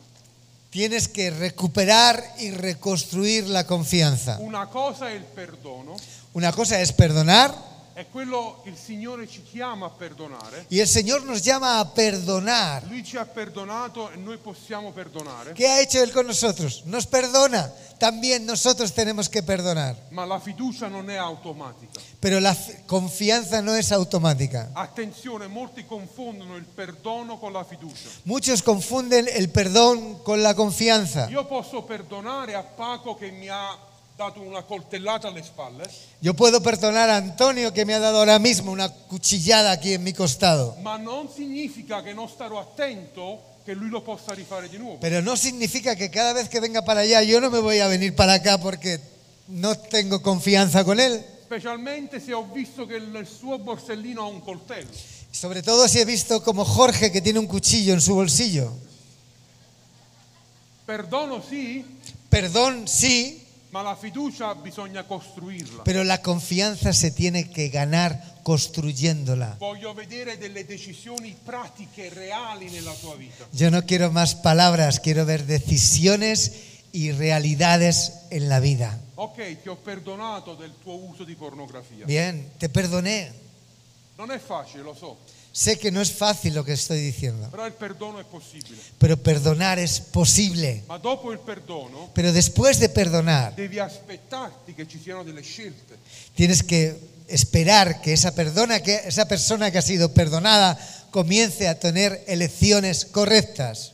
tienes 0.69 1.07
que 1.09 1.29
recuperar 1.29 2.23
y 2.39 2.51
reconstruir 2.51 3.47
la 3.47 3.65
confianza. 3.65 4.37
Una 4.39 4.67
cosa 4.67 5.09
è 5.09 5.13
il 5.13 5.23
perdono, 5.23 5.95
Una 6.33 6.51
cosa 6.53 6.79
es 6.79 6.91
perdonar 6.93 7.51
è 7.97 8.05
quello 8.11 8.61
il 8.65 8.77
Signore 8.77 9.27
ci 9.27 9.41
chiama 9.41 9.87
a 9.87 9.89
perdonare. 9.89 10.67
y 10.69 10.79
el 10.79 10.87
Señor 10.87 11.23
nos 11.25 11.41
llama 11.41 11.79
a 11.79 11.85
perdonar. 11.93 12.83
Lui 12.87 13.03
ci 13.03 13.17
ha 13.17 13.25
perdonato 13.25 14.11
e 14.11 14.17
noi 14.17 14.37
possiamo 14.37 14.91
perdonare, 14.91 15.53
¿Qué 15.53 15.67
ha 15.67 15.81
hecho 15.81 15.99
Él 16.03 16.11
con 16.11 16.27
nosotros? 16.27 16.83
Nos 16.85 17.07
perdona. 17.07 17.71
También 17.97 18.45
nosotros 18.45 18.93
tenemos 18.93 19.27
que 19.27 19.41
perdonar. 19.41 19.95
ma 20.11 20.25
la 20.25 20.39
fiducia 20.39 20.87
non 20.87 21.09
è 21.09 21.15
automatica. 21.15 21.99
Pero 22.19 22.39
la 22.39 22.55
confianza 22.85 23.61
no 23.61 23.73
es 23.73 23.91
automática. 23.91 24.69
Attenzione, 24.73 25.47
molti 25.47 25.83
confondono 25.83 26.55
il 26.55 26.65
perdono 26.65 27.39
con 27.39 27.51
la 27.51 27.63
fiducia. 27.63 28.09
Muchos 28.25 28.61
confunden 28.61 29.27
el 29.27 29.49
perdón 29.49 30.19
con 30.23 30.43
la 30.43 30.53
confianza. 30.53 31.27
Io 31.29 31.45
posso 31.45 31.81
perdonare 31.81 32.53
a 32.53 32.61
Paco 32.61 33.15
che 33.15 33.31
mi 33.31 33.49
ha 33.49 33.75
dato 34.17 34.41
una 34.41 34.63
coltellata 34.63 35.27
alle 35.27 35.43
spalle, 35.43 35.83
Yo 36.19 36.33
puedo 36.33 36.59
perdonar 36.59 37.07
a 37.09 37.17
Antonio 37.17 37.71
que 37.71 37.85
me 37.85 37.93
ha 37.93 37.99
dado 37.99 38.17
ahora 38.17 38.39
mismo 38.39 38.71
una 38.71 38.89
cuchillada 38.89 39.71
aquí 39.71 39.93
en 39.93 40.03
mi 40.03 40.11
costado. 40.11 40.75
ma 40.81 40.97
non 40.97 41.29
significa 41.29 42.01
che 42.01 42.13
non 42.13 42.27
starò 42.27 42.59
attento 42.59 43.39
che 43.63 43.73
lui 43.75 43.89
lo 43.89 44.01
possa 44.01 44.33
rifare 44.33 44.69
di 44.69 44.77
nuovo. 44.79 44.97
Pero 44.99 45.21
no 45.21 45.35
significa 45.35 45.95
que 45.95 46.09
cada 46.09 46.33
vez 46.33 46.49
que 46.49 46.59
venga 46.59 46.81
para 46.83 47.01
allá 47.01 47.21
yo 47.21 47.39
no 47.39 47.51
me 47.51 47.59
voy 47.59 47.79
a 47.79 47.87
venir 47.87 48.15
para 48.15 48.33
acá 48.33 48.57
porque 48.57 48.99
no 49.49 49.77
tengo 49.77 50.19
confianza 50.23 50.83
con 50.83 50.99
él. 50.99 51.23
Specialmente 51.45 52.19
se 52.19 52.33
ho 52.33 52.43
visto 52.43 52.87
che 52.87 52.99
nel 52.99 53.27
suo 53.27 53.59
borsellino 53.59 54.23
ha 54.23 54.27
un 54.27 54.41
coltello. 54.41 54.89
Sobre 55.31 55.61
todo 55.61 55.87
si 55.87 55.99
he 55.99 56.05
visto 56.05 56.41
como 56.41 56.65
Jorge 56.65 57.11
que 57.11 57.21
tiene 57.21 57.37
un 57.37 57.45
cuchillo 57.45 57.93
en 57.93 58.01
su 58.01 58.15
bolsillo. 58.15 58.73
Perdono 60.87 61.41
sì, 61.47 61.85
Perdón, 62.29 62.87
sí, 62.87 63.43
ma 63.77 63.83
la 63.83 63.95
fiducia 63.95 64.55
bisogna 64.55 65.03
costruirla. 65.03 65.83
pero 65.83 66.03
la 66.03 66.19
confianza 66.19 66.93
se 66.93 67.11
tiene 67.11 67.47
que 67.51 67.69
ganar 67.69 68.39
construyéndola. 68.41 69.57
Voglio 69.59 69.93
vedere 69.93 70.39
delle 70.39 70.65
decisioni 70.65 71.35
pratiche, 71.43 72.09
reali 72.09 72.71
nella 72.71 72.93
tua 72.93 73.15
vita. 73.15 73.45
Yo 73.51 73.69
no 73.69 73.83
quiero 73.85 74.11
más 74.11 74.33
palabras, 74.33 74.99
quiero 74.99 75.25
ver 75.25 75.45
decisiones 75.45 76.53
y 76.91 77.11
realidades 77.11 78.13
en 78.31 78.49
la 78.49 78.59
vida. 78.59 78.99
Ok, 79.13 79.61
ti 79.61 79.69
ho 79.69 79.75
perdonato 79.75 80.55
del 80.55 80.73
tuo 80.81 80.95
uso 80.95 81.23
di 81.23 81.35
pornografia. 81.35 82.05
Bien, 82.05 82.49
te 82.57 82.69
perdoné. 82.69 83.31
Non 84.15 84.31
è 84.31 84.39
facile, 84.39 84.81
lo 84.81 84.95
so, 84.95 85.19
Sé 85.57 85.79
que 85.79 85.91
no 85.91 86.01
es 86.01 86.11
fácil 86.11 86.53
lo 86.53 86.63
que 86.63 86.73
estoy 86.73 87.01
diciendo, 87.01 87.49
pero 88.99 89.17
perdonar 89.17 89.79
es 89.79 89.99
posible. 89.99 90.83
Pero 92.13 92.31
después 92.31 92.79
de 92.79 92.89
perdonar, 92.89 93.55
tienes 96.35 96.61
que 96.61 96.99
esperar 97.27 98.01
que 98.01 98.13
esa, 98.13 98.35
perdona, 98.35 98.83
que 98.83 99.01
esa 99.07 99.27
persona 99.27 99.71
que 99.71 99.79
ha 99.79 99.81
sido 99.81 100.13
perdonada 100.13 100.77
comience 101.09 101.67
a 101.67 101.79
tener 101.79 102.23
elecciones 102.27 103.05
correctas. 103.05 103.93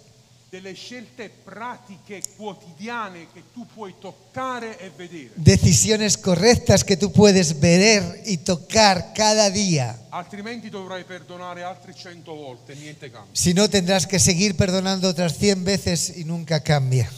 Delle 0.53 0.75
scelte 0.75 1.31
pratiche 1.43 2.21
quotidiane 2.37 3.25
che 3.33 3.41
tu 3.51 3.65
puoi 3.65 3.95
toccare 3.99 4.77
e 4.77 4.91
vedere. 4.95 5.31
Decisiones 5.33 6.15
correctas 6.15 6.83
que 6.83 6.95
tú 6.95 7.11
puedes 7.11 7.59
ver 7.59 8.21
y 8.27 8.37
tocar 8.37 9.13
cada 9.13 9.49
día. 9.49 9.97
Altrimenti 10.11 10.69
dovrai 10.69 11.05
perdonare 11.05 11.63
altre 11.63 11.95
cento 11.95 12.35
volte, 12.35 12.75
niente 12.75 13.09
cambia. 13.09 13.33
Si 13.33 13.55
no, 13.55 13.67
tendrás 13.67 14.05
que 14.05 14.19
seguir 14.19 14.55
perdonando 14.55 15.09
otras 15.09 15.39
100 15.39 15.63
veces 15.63 16.17
y 16.17 16.23
nunca 16.23 16.61
cambia. 16.61 17.09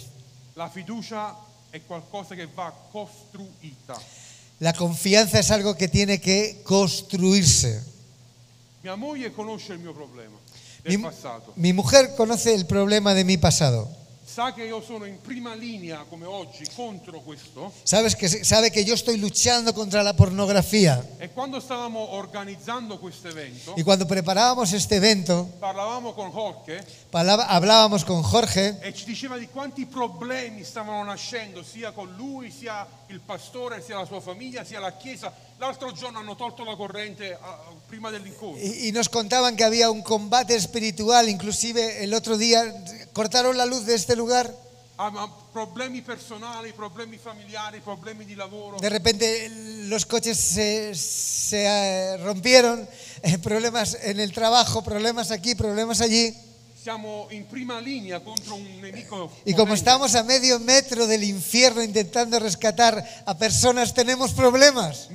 La 0.53 0.69
fiducia 0.69 1.35
è 1.71 1.81
qualcosa 1.85 2.35
che 2.35 2.47
va 2.47 2.71
costruita. 2.89 3.99
La 4.59 4.71
confianza 4.71 5.39
es 5.39 5.51
algo 5.51 5.75
que 5.75 5.89
tiene 5.89 6.21
que 6.21 6.61
construirse. 6.63 7.83
Mia 8.81 8.95
moglie 8.95 9.33
conosce 9.33 9.73
il 9.73 9.79
mio 9.79 9.91
problema 9.91 10.44
Mi, 10.85 10.97
mi 11.55 11.73
mujer 11.73 12.15
conoce 12.15 12.53
el 12.53 12.67
problema 12.67 13.13
de 13.13 13.23
mi 13.23 13.37
pasado. 13.37 13.89
Sabes 17.83 18.15
que 18.15 18.27
sabe 18.43 18.71
que 18.71 18.83
yo 18.83 18.95
estoy 18.95 19.17
luchando 19.17 19.73
contra 19.73 20.03
la 20.03 20.13
pornografía. 20.13 21.01
e 21.19 21.29
Y 23.77 23.83
cuando 23.83 24.07
preparábamos 24.07 24.73
este 24.73 24.97
evento, 24.97 25.47
hablábamos 25.61 26.15
con 28.03 28.23
Jorge 28.23 28.77
e 28.81 28.93
ci 28.93 29.05
diceva 29.05 29.37
di 29.37 29.47
quanti 29.47 29.85
problemi 29.85 30.63
stavano 30.63 31.03
nascendo 31.03 31.63
sia 31.63 31.91
con 31.91 32.13
lui, 32.15 32.51
sia 32.51 32.85
il 33.07 33.21
pastore, 33.21 33.81
sia 33.81 33.97
la 33.97 34.05
sua 34.05 34.19
famiglia, 34.19 34.65
sia 34.65 34.79
la 34.79 34.97
chiesa. 34.97 35.31
L'altro 35.57 35.91
giorno 35.93 36.19
hanno 36.19 36.35
tolto 36.35 36.63
la 36.65 36.75
corrente 36.75 37.37
ah, 37.41 37.59
prima 37.87 38.09
dell'incontro. 38.09 38.61
y, 38.61 38.89
y 38.89 38.91
nos 38.91 39.07
contaban 39.07 39.55
que 39.55 39.63
había 39.63 39.89
un 39.89 40.01
combate 40.01 40.53
espiritual. 40.55 41.29
Inclusive 41.29 42.03
el 42.03 42.13
otro 42.13 42.37
día 42.37 42.61
cortaron 43.13 43.55
la 43.57 43.65
luz 43.65 43.85
de 43.85 43.95
este 43.95 44.15
lugar. 44.15 44.53
Ah, 44.97 45.29
problemi 45.51 46.01
personali, 46.01 46.71
problemi 46.73 47.17
familiari, 47.17 47.79
problemi 47.81 48.25
di 48.25 48.35
lavoro. 48.35 48.77
De 48.79 48.89
repente 48.89 49.49
los 49.87 50.05
coches 50.05 50.37
se, 50.37 50.93
se, 50.95 51.65
eh, 51.65 52.17
rompieron, 52.17 52.87
eh, 53.21 53.37
problemas 53.37 53.97
en 54.01 54.19
el 54.19 54.31
trabajo, 54.31 54.83
problemas 54.83 55.31
aquí, 55.31 55.55
problemas 55.55 56.01
allí. 56.01 56.33
Y 59.45 59.53
como 59.53 59.73
estamos 59.73 60.13
a 60.15 60.23
medio 60.23 60.59
metro 60.59 61.07
del 61.07 61.23
infierno 61.23 61.81
intentando 61.81 62.39
rescatar 62.39 63.03
a 63.25 63.37
personas, 63.37 63.93
tenemos 63.93 64.33
problemas. 64.33 65.09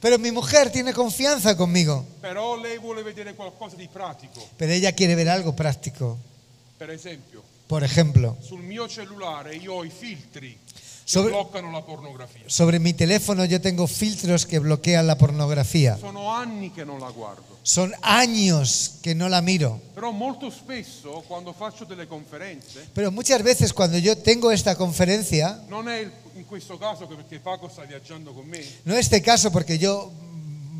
Pero 0.00 0.18
mi 0.18 0.30
mujer 0.32 0.70
tiene 0.70 0.92
confianza 0.92 1.56
conmigo. 1.56 2.04
Pero 4.58 4.72
ella 4.72 4.92
quiere 4.92 5.14
ver 5.14 5.28
algo 5.28 5.54
práctico. 5.54 6.18
Por 7.68 7.82
ejemplo, 7.82 8.36
Sobre- 11.08 11.30
bloccano 11.30 11.70
la 11.70 11.82
pornografia. 11.82 12.42
Sobre 12.46 12.80
mi 12.80 12.92
teléfono 12.92 13.44
yo 13.44 13.60
tengo 13.60 13.86
filtros 13.86 14.44
que 14.44 14.58
bloquean 14.58 15.06
la 15.06 15.14
pornografía. 15.16 15.96
Sono 16.00 16.32
anni 16.34 16.70
che 16.72 16.84
non 16.84 16.98
la 16.98 17.10
guardo. 17.10 17.44
Son 17.62 17.92
años 18.02 18.98
que 19.02 19.14
no 19.14 19.28
la 19.28 19.40
miro. 19.40 19.80
Però 19.94 20.10
molto 20.10 20.50
spesso 20.50 21.22
quando 21.28 21.52
faccio 21.52 21.84
delle 21.84 22.08
conferenze, 22.08 22.88
Pero 22.92 23.12
muchas 23.12 23.40
veces 23.42 23.72
cuando 23.72 23.98
yo 23.98 24.16
tengo 24.18 24.50
esta 24.50 24.74
conferencia, 24.74 25.62
non 25.68 25.88
è 25.88 26.00
il- 26.00 26.10
in 26.34 26.44
questo 26.44 26.76
caso 26.76 27.06
che 27.06 27.14
perché 27.14 27.38
Paco 27.38 27.68
sta 27.68 27.82
viaggiando 27.84 28.32
con 28.32 28.44
me, 28.46 28.64
no 28.84 28.94
este 28.96 29.20
caso 29.20 29.50
porque 29.52 29.78
yo 29.78 30.10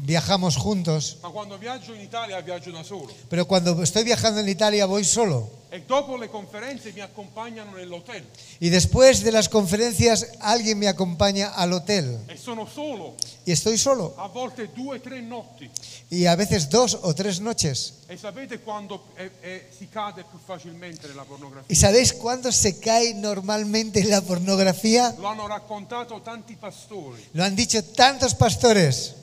viajamos 0.03 0.57
juntos, 0.57 1.19
ma 1.23 1.31
quando 1.31 1.57
viaggio 1.59 1.93
in 1.95 2.01
Italia 2.01 2.41
viaggio 2.41 2.71
da 2.73 2.83
solo. 2.83 3.13
pero 3.29 3.47
cuando 3.47 3.81
estoy 3.83 4.03
viajando 4.05 4.41
en 4.41 4.49
Italia 4.49 4.87
voy 4.87 5.05
solo. 5.05 5.49
Y 8.61 8.69
después 8.69 9.23
de 9.23 9.33
las 9.33 9.49
conferencias 9.49 10.27
alguien 10.41 10.79
me 10.79 10.89
acompaña 10.89 11.49
al 11.49 11.73
hotel 11.73 12.19
y 13.47 13.53
estoy 13.53 13.79
solo. 13.79 14.15
Y 16.11 16.27
a 16.27 16.37
veces 16.37 16.69
dos 16.69 16.99
o 17.03 17.15
tres 17.15 17.41
noches. 17.41 17.95
Eh, 18.09 19.31
eh? 19.43 19.71
¿Y 21.69 21.75
sabéis 21.75 22.13
cuándo 22.13 22.53
se 22.53 22.79
cae 22.79 23.15
normalmente 23.15 24.01
en 24.01 24.11
la 24.11 24.21
pornografía? 24.21 25.15
Lo 27.33 27.45
han 27.45 27.57
dicho 27.57 27.85
tantos 27.85 28.35
pastores. 28.35 29.15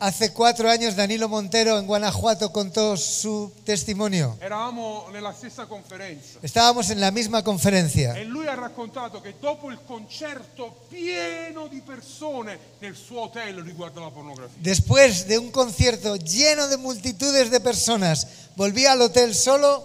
Hace 0.00 0.32
cuatro 0.32 0.70
años 0.70 0.96
Danilo 0.96 1.28
Montero 1.28 1.78
en 1.78 1.86
Guanajuato 1.86 2.52
contó 2.52 2.83
su 2.94 3.50
testimonio. 3.64 4.36
Eravamo 4.40 5.08
nella 5.10 5.32
stessa 5.32 5.66
conferenza 5.66 6.38
Estábamos 6.42 6.90
en 6.90 7.00
la 7.00 7.10
misma 7.10 7.42
conferencia 7.42 8.14
e 8.14 8.24
lui 8.24 8.46
ha 8.46 8.54
raccontato 8.54 9.20
che 9.20 9.34
dopo 9.40 9.70
il 9.70 9.78
concerto 9.86 10.84
pieno 10.88 11.66
di 11.68 11.80
persone 11.80 12.58
nel 12.80 12.94
suo 12.94 13.22
hotel 13.22 13.62
riguardo 13.62 14.00
la 14.00 14.10
pornografia. 14.10 14.56
Después 14.60 15.26
de 15.26 15.38
un 15.38 15.50
concierto 15.50 16.16
lleno 16.16 16.68
de 16.68 16.76
multitudes 16.76 17.50
de 17.50 17.60
personas, 17.60 18.26
volvía 18.56 18.92
al 18.92 19.00
hotel 19.00 19.34
solo 19.34 19.84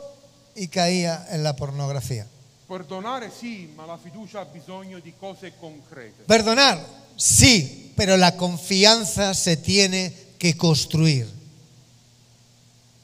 y 0.53 0.67
caía 0.67 1.25
en 1.29 1.43
la 1.43 1.55
pornografía. 1.55 2.27
Perdonare 2.67 3.31
sì, 3.31 3.71
ma 3.75 3.85
la 3.85 3.97
fiducia 3.97 4.41
ha 4.41 4.45
bisogno 4.45 4.99
di 4.99 5.13
cose 5.17 5.53
concrete. 5.59 6.23
Perdonar, 6.27 6.77
sí, 7.15 7.93
pero 7.95 8.15
la 8.15 8.35
confianza 8.35 9.33
se 9.33 9.57
tiene 9.57 10.13
que 10.37 10.55
construir. 10.55 11.38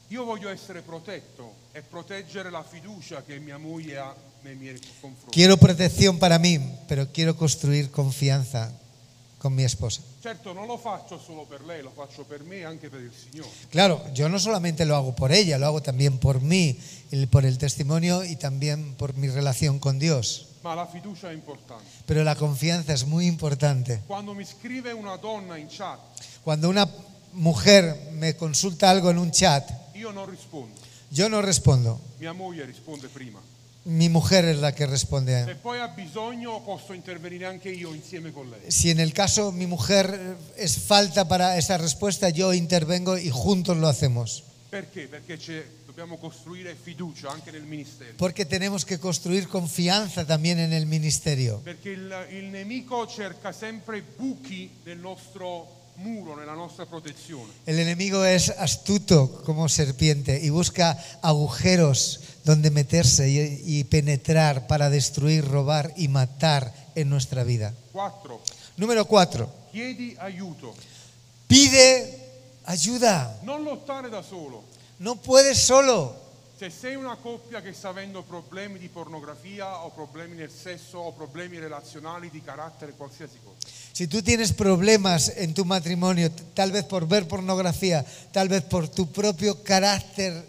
Io 0.08 0.24
voglio 0.24 0.48
essere 0.48 0.82
protetto 0.82 1.52
e 1.72 1.82
proteggere 1.82 2.48
la 2.50 2.62
fiducia 2.62 3.24
che 3.24 3.40
mia 3.40 3.58
moglie 3.58 3.98
ha 3.98 4.14
nei 4.42 4.54
miei 4.54 4.78
confronti. 5.00 5.32
Quiero 5.32 5.56
protección 5.56 6.18
para 6.18 6.38
mí, 6.38 6.60
pero 6.86 7.08
quiero 7.12 7.34
construir 7.34 7.90
confianza 7.90 8.72
con 9.38 9.52
mi 9.52 9.64
esposa. 9.64 10.02
Certo 10.22 10.52
non 10.52 10.66
lo 10.66 10.78
faccio 10.78 11.18
solo 11.18 11.44
per 11.44 11.62
lei, 11.64 11.82
lo 11.82 11.90
faccio 11.90 12.24
per 12.24 12.44
me 12.44 12.58
e 12.58 12.64
anche 12.64 12.88
per 12.88 13.00
il 13.00 13.12
Signore. 13.12 13.50
Claro, 13.68 14.04
yo 14.12 14.28
no 14.28 14.38
solamente 14.38 14.84
lo 14.84 14.94
hago 14.94 15.12
por 15.14 15.32
ella, 15.32 15.58
lo 15.58 15.66
hago 15.66 15.82
también 15.82 16.18
por 16.18 16.40
mí, 16.40 16.78
por 17.30 17.44
el 17.44 17.58
testimonio 17.58 18.22
y 18.22 18.36
también 18.36 18.94
por 18.94 19.14
mi 19.14 19.28
relación 19.28 19.78
con 19.80 19.98
Dios. 19.98 20.46
Ma 20.62 20.74
la 20.74 20.86
fiducia 20.86 21.30
è 21.30 21.34
importante. 21.34 21.84
Pero 22.06 22.24
la 22.24 22.34
confianza 22.34 22.92
es 22.92 23.06
muy 23.06 23.26
importante. 23.26 24.02
Quando 24.06 24.34
mi 24.34 24.44
scrive 24.44 24.92
una 24.92 25.16
donna 25.16 25.58
in 25.58 25.68
chat, 25.68 25.98
Cuando 26.42 26.68
una 26.68 26.88
mujer 27.32 28.10
me 28.12 28.34
consulta 28.34 28.90
algo 28.90 29.10
en 29.10 29.18
un 29.18 29.30
chat, 29.30 29.70
io 29.96 30.10
non 30.12 30.26
rispondo. 30.28 30.74
yo 31.10 31.28
no 31.28 31.40
respondo. 31.40 31.98
Mia 32.18 32.32
moglie 32.32 32.64
risponde 32.64 33.08
prima. 33.08 33.40
Mi 33.88 34.08
mujer 34.08 34.44
es 34.46 34.58
la 34.58 34.72
que 34.72 34.84
responde. 34.84 35.44
Se 35.44 35.54
poi 35.54 35.78
ha 35.78 35.86
bisogno 35.86 36.60
posso 36.64 36.92
intervenire 36.92 37.46
anche 37.46 37.70
io 37.70 37.94
insieme 37.94 38.32
con 38.32 38.50
lei. 38.50 38.68
Si 38.70 38.90
en 38.90 38.98
el 38.98 39.12
caso 39.12 39.52
mi 39.52 39.66
mujer 39.66 40.36
es 40.56 40.76
falta 40.78 41.28
para 41.28 41.56
esa 41.56 41.76
respuesta, 41.78 42.28
yo 42.30 42.52
intervengo 42.52 43.16
y 43.16 43.30
juntos 43.30 43.76
lo 43.76 43.86
hacemos. 43.86 44.42
Perché? 44.68 45.06
Perché 45.06 45.36
c'è- 45.36 45.64
dobbiamo 45.86 46.18
costruire 46.18 46.74
fiducia 46.74 47.30
anche 47.30 47.52
nel 47.52 47.62
ministero. 47.62 48.14
Porque 48.18 48.44
tenemos 48.44 48.84
que 48.84 48.98
construir 48.98 49.46
confianza 49.46 50.24
también 50.26 50.58
en 50.58 50.72
el 50.72 50.84
ministerio. 50.86 51.60
Perché 51.62 51.90
il, 51.90 52.12
il 52.32 52.44
nemico 52.50 53.06
cerca 53.06 53.52
sempre 53.52 54.02
buchi 54.02 54.68
nel 54.84 54.98
nostro 54.98 55.84
El 57.66 57.78
enemigo 57.78 58.24
es 58.24 58.50
astuto 58.50 59.42
como 59.44 59.68
serpiente 59.68 60.40
y 60.42 60.50
busca 60.50 60.98
agujeros 61.22 62.20
donde 62.44 62.70
meterse 62.70 63.28
y, 63.28 63.78
y 63.78 63.84
penetrar 63.84 64.66
para 64.66 64.90
destruir, 64.90 65.44
robar 65.44 65.92
y 65.96 66.08
matar 66.08 66.72
en 66.94 67.08
nuestra 67.08 67.44
vida. 67.44 67.74
4. 67.92 68.40
Número 68.76 69.06
cuatro, 69.06 69.50
Chiedi 69.72 70.16
aiuto. 70.20 70.74
pide 71.48 72.18
ayuda. 72.66 73.38
No 74.98 75.16
puedes 75.16 75.58
solo. 75.58 76.25
Se 76.58 76.70
sei 76.70 76.94
una 76.96 77.16
coppia 77.16 77.60
che 77.60 77.74
sta 77.74 77.90
avendo 77.90 78.22
problemi 78.22 78.78
di 78.78 78.88
pornografia 78.88 79.84
o 79.84 79.90
problemi 79.90 80.36
nel 80.36 80.50
sesso 80.50 80.98
o 80.98 81.12
problemi 81.12 81.58
relazionali 81.58 82.30
di 82.30 82.40
carattere, 82.42 82.92
qualsiasi 82.96 83.38
cosa, 83.44 83.58
Si 83.92 84.06
tú 84.06 84.22
tienes 84.22 84.52
problemas 84.54 85.32
en 85.36 85.52
tu 85.52 85.66
matrimonio, 85.66 86.30
tal 86.54 86.72
vez 86.72 86.84
por 86.84 87.06
ver 87.06 87.28
pornografía, 87.28 88.04
tal 88.32 88.48
vez 88.48 88.62
por 88.62 88.88
tu 88.88 89.12
propio 89.12 89.62
carácter 89.62 90.46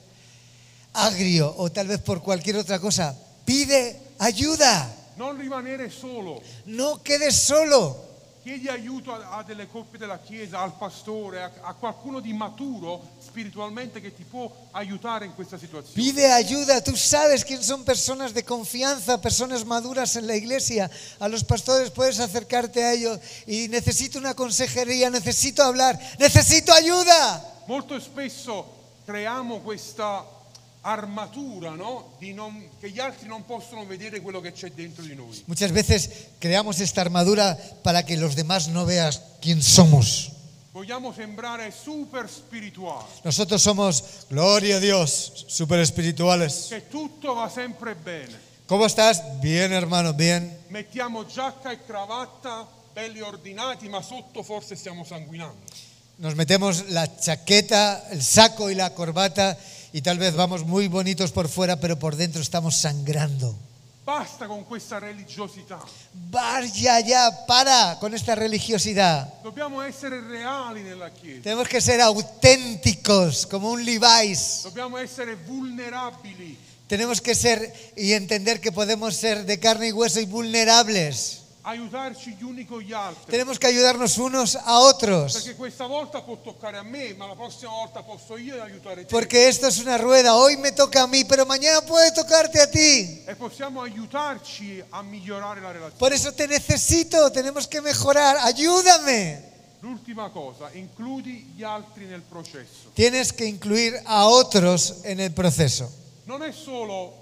agrio 0.93 1.53
o 1.58 1.70
tal 1.70 1.88
vez 1.88 1.99
por 1.99 2.22
cualquier 2.22 2.55
otra 2.55 2.80
cosa, 2.80 3.14
pide 3.43 3.99
ayuda. 4.20 4.93
non 5.18 5.36
rimanere 5.36 5.89
solo. 5.89 6.41
No 6.66 7.01
quedes 7.03 7.36
solo. 7.36 8.07
Chiedi 8.48 8.70
aiuto 8.70 9.12
a, 9.12 9.39
a 9.39 9.43
delle 9.43 9.68
coppie 9.68 10.00
della 10.00 10.20
Chiesa, 10.20 10.60
al 10.60 10.78
pastore, 10.78 11.43
a, 11.43 11.52
a 11.64 11.74
qualcuno 11.74 12.22
di 12.22 12.32
maturo 12.32 13.18
spiritualmente 13.20 14.00
che 14.00 14.16
ti 14.16 14.24
può 14.24 14.50
aiutare 14.72 15.26
in 15.26 15.36
questa 15.36 15.58
situazione. 15.58 16.02
Pide 16.02 16.32
ayuda. 16.32 16.82
Tú 16.82 16.95
sabes 16.95 17.43
quién 17.43 17.62
son 17.62 17.84
personas 17.84 18.34
de 18.34 18.43
confianza, 18.43 19.20
personas 19.20 19.66
maduras 19.66 20.16
en 20.16 20.28
la 20.28 20.36
iglesia. 20.38 20.89
A 21.20 21.28
los 21.28 21.43
pastores 21.43 21.89
puedes 21.91 22.22
acercarte 22.22 22.86
a 22.86 22.93
ellos 22.93 23.20
y 23.45 23.68
necesito 23.68 24.18
una 24.18 24.34
consejería, 24.34 25.10
necesito 25.10 25.62
hablar, 25.62 26.00
necesito 26.18 26.72
ayuda. 26.72 27.43
Molto 27.68 28.00
spesso 28.00 28.66
creiamo 29.06 29.60
questa 29.60 30.24
armatura, 30.91 31.71
no? 31.75 32.13
Di 32.19 32.33
non- 32.33 32.69
che 32.79 32.89
gli 32.89 32.99
altri 32.99 33.27
non 33.27 33.43
possono 33.45 33.85
vedere 33.85 34.21
quello 34.21 34.39
che 34.41 34.51
c'è 34.53 34.71
dentro 34.71 35.03
di 35.03 35.15
noi. 35.15 35.43
Muchas 35.47 35.71
veces 35.71 36.09
creamos 36.39 36.79
esta 36.79 37.01
armadura 37.01 37.57
para 37.83 38.03
que 38.05 38.15
los 38.17 38.35
demás 38.35 38.67
no 38.69 38.85
veas 38.85 39.21
quién 39.41 39.61
somos. 39.61 40.31
Vogliamo 40.73 41.11
sembrare 41.11 41.71
super 41.71 42.29
spirituali, 42.29 43.05
Nosotros 43.23 43.61
somos, 43.61 44.03
gloria 44.29 44.77
a 44.77 44.79
Dios, 44.79 45.45
super 45.47 45.79
espirituales. 45.79 46.67
che 46.69 46.88
tutto 46.88 47.33
va 47.33 47.49
sempre 47.49 47.95
bene. 47.95 48.45
¿Cómo 48.67 48.85
estás? 48.85 49.21
Bien, 49.41 49.71
hermano, 49.71 50.13
bien. 50.13 50.55
Mettiamo 50.69 51.25
giacca 51.25 51.71
e 51.71 51.83
cravatta, 51.85 52.67
belli 52.93 53.21
ordinati, 53.21 53.88
ma 53.89 54.01
sotto 54.01 54.43
forse 54.43 54.75
stiamo 54.75 55.03
sanguinando. 55.03 55.57
Nos 56.19 56.35
metemos 56.35 56.89
la 56.89 57.07
chaqueta, 57.15 58.07
el 58.11 58.21
saco 58.23 58.69
y 58.69 58.75
la 58.75 58.89
corbata 58.93 59.57
y 59.93 60.01
tal 60.01 60.19
vez 60.19 60.35
vamos 60.35 60.65
muy 60.65 60.88
bonitos 60.88 61.31
por 61.31 61.47
fuera, 61.47 61.79
pero 61.79 61.97
por 61.97 62.15
dentro 62.15 62.41
estamos 62.41 62.75
sangrando. 62.75 63.55
Basta 64.07 64.47
con 64.47 64.63
questa 64.63 65.01
religiosità. 65.01 65.79
Vaya 66.31 67.01
ya, 67.01 67.45
para 67.45 67.97
con 67.99 68.13
esta 68.13 68.35
religiosidad. 68.35 69.27
Dobbiamo 69.43 69.81
essere 69.81 70.21
reali 70.21 70.81
nella 70.81 71.11
Chiesa. 71.11 71.41
Tenemos 71.43 71.67
que 71.67 71.81
ser 71.81 71.99
auténticos, 71.99 73.45
como 73.45 73.69
un 73.69 73.83
Levi's. 73.83 74.61
Dobbiamo 74.63 74.97
essere 74.97 75.35
vulnerabili. 75.35 76.57
Tenemos 76.88 77.19
que 77.19 77.35
ser 77.35 77.73
y 77.97 78.13
entender 78.13 78.61
que 78.61 78.71
podemos 78.71 79.13
ser 79.13 79.45
de 79.45 79.59
carne 79.59 79.89
y 79.89 79.91
hueso 79.91 80.21
y 80.21 80.25
vulnerables. 80.25 81.41
Tenemos 83.30 83.59
que 83.59 83.68
ayudarnos 83.68 84.18
unos 84.18 84.55
a 84.55 84.80
otros. 84.80 85.43
Porque 89.09 89.47
esto 89.49 89.68
es 89.68 89.80
una 89.80 89.97
rueda. 89.97 90.36
Hoy 90.36 90.55
me 90.57 90.72
toca 90.72 91.03
a 91.03 91.07
mí, 91.07 91.26
pero 91.26 91.45
mañana 91.45 91.82
puede 91.82 92.11
tocarte 92.13 92.61
a 92.61 92.72
ti. 92.72 93.24
E. 93.28 93.36
Por 95.99 96.13
eso 96.13 96.32
te 96.34 96.47
necesito. 96.47 97.32
Tenemos 97.32 97.68
que 97.68 97.82
mejorar. 97.82 98.38
Ayúdame. 98.38 99.57
L'ultima 99.80 100.32
cosa, 100.32 100.72
includi 100.74 101.53
gli 101.55 101.63
altri 101.63 102.05
nel 102.05 102.24
processo. 102.24 102.89
Tienes 102.95 103.32
que 103.32 103.45
incluir 103.45 104.01
a 104.05 104.26
otros 104.26 105.01
en 105.03 105.20
el 105.20 105.32
proceso. 105.32 105.91
Non 106.26 106.41
è 106.41 106.51
solo 106.51 107.13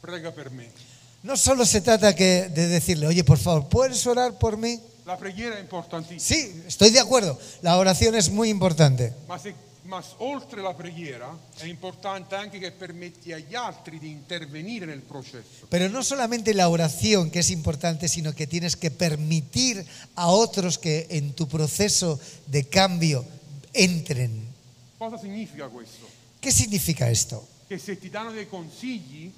prega 0.00 0.32
per 0.32 0.50
me. 0.50 0.85
No 1.22 1.36
solo 1.36 1.64
se 1.66 1.80
trata 1.80 2.14
que 2.14 2.48
de 2.48 2.68
decirle, 2.68 3.06
oye, 3.06 3.24
por 3.24 3.38
favor, 3.38 3.68
¿puedes 3.68 4.06
orar 4.06 4.38
por 4.38 4.56
mí? 4.56 4.78
La 5.04 5.16
preghiera 5.16 5.56
è 5.56 5.60
importantissima, 5.60 6.20
Sí, 6.20 6.62
estoy 6.66 6.90
de 6.90 6.98
acuerdo. 6.98 7.38
La 7.62 7.76
oración 7.78 8.14
es 8.16 8.28
muy 8.30 8.48
importante. 8.50 9.12
ma 9.28 9.38
se 9.38 9.54
Ma 9.86 10.02
oltre 10.18 10.62
la 10.62 10.74
preghiera 10.74 11.30
è 11.58 11.66
importante 11.66 12.34
anche 12.34 12.58
che 12.58 12.72
permetti 12.72 13.32
agli 13.32 13.54
altri 13.54 14.00
di 14.00 14.10
intervenire 14.10 14.84
nel 14.84 15.02
processo. 15.02 15.66
Pero 15.68 15.88
no 15.88 16.02
solamente 16.02 16.52
la 16.54 16.68
oración, 16.68 17.30
que 17.30 17.38
es 17.38 17.50
importante, 17.50 18.08
sino 18.08 18.32
que 18.34 18.48
tienes 18.48 18.74
que 18.74 18.90
permitir 18.90 19.86
a 20.16 20.26
otros 20.26 20.78
que 20.78 21.06
en 21.10 21.34
tu 21.34 21.46
proceso 21.46 22.18
de 22.46 22.64
cambio 22.66 23.24
entren. 23.72 24.32
Cosa 24.98 25.18
significa 25.18 25.68
questo? 25.68 26.04
¿Qué 26.40 26.50
significa 26.50 27.08
esto? 27.08 27.46
Che 27.68 27.78
se 27.78 27.96
ti 27.96 28.10
danno 28.10 28.32
dei 28.32 28.48
consigli 28.48 29.30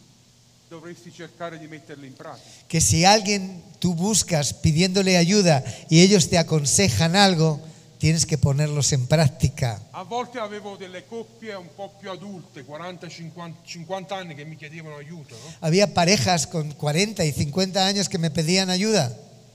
Que 2.68 2.80
si 2.80 3.04
alguien 3.04 3.62
tú 3.78 3.94
buscas 3.94 4.52
pidiéndole 4.52 5.16
ayuda 5.16 5.64
y 5.88 6.00
ellos 6.00 6.28
te 6.28 6.38
aconsejan 6.38 7.16
algo, 7.16 7.60
tienes 7.98 8.26
que 8.26 8.38
ponerlos 8.38 8.92
en 8.92 9.06
práctica. 9.06 9.80
A 9.92 10.02
volte 10.04 10.38
avevo 10.38 10.76
delle 10.76 11.04
coppie 11.04 11.56
un 11.56 11.68
po' 11.76 11.92
più 11.98 12.10
adulte, 12.10 12.64
40, 12.64 13.08
50, 13.08 13.60
50 13.64 14.16
anni, 14.16 14.34
che 14.34 14.44
mi 14.44 14.56
chiedevano 14.56 14.96
aiuto, 14.96 15.34
no? 15.34 15.54
Había 15.60 15.92
parejas 15.92 16.46
con 16.46 16.72
40 16.72 17.24
y 17.24 17.32
50 17.32 17.84
años 17.84 18.08
que 18.08 18.18
me 18.18 18.30
pedían 18.30 18.70
ayuda. 18.70 19.12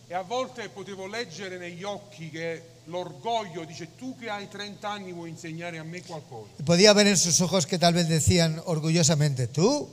E 0.07 0.13
a 0.13 0.21
volte 0.21 0.69
potevo 0.69 1.07
leggere 1.07 1.57
negli 1.57 1.83
occhi 1.83 2.29
che 2.29 2.61
l'orgoglio 2.85 3.63
dice 3.63 3.95
tu 3.97 4.15
che 4.19 4.29
hai 4.29 4.47
30 4.47 4.87
anni 4.87 5.13
vuoi 5.13 5.29
insegnare 5.29 5.79
a 5.79 5.83
me 5.83 6.01
qualcosa. 6.01 6.51
Y 6.59 6.63
podía 6.63 6.93
ver 6.93 7.07
en 7.07 7.17
sus 7.17 7.39
ojos 7.41 7.65
que 7.65 7.79
tal 7.79 7.93
vez 7.93 8.07
decían 8.07 8.61
orgullosamente, 8.65 9.47
¿tú? 9.47 9.89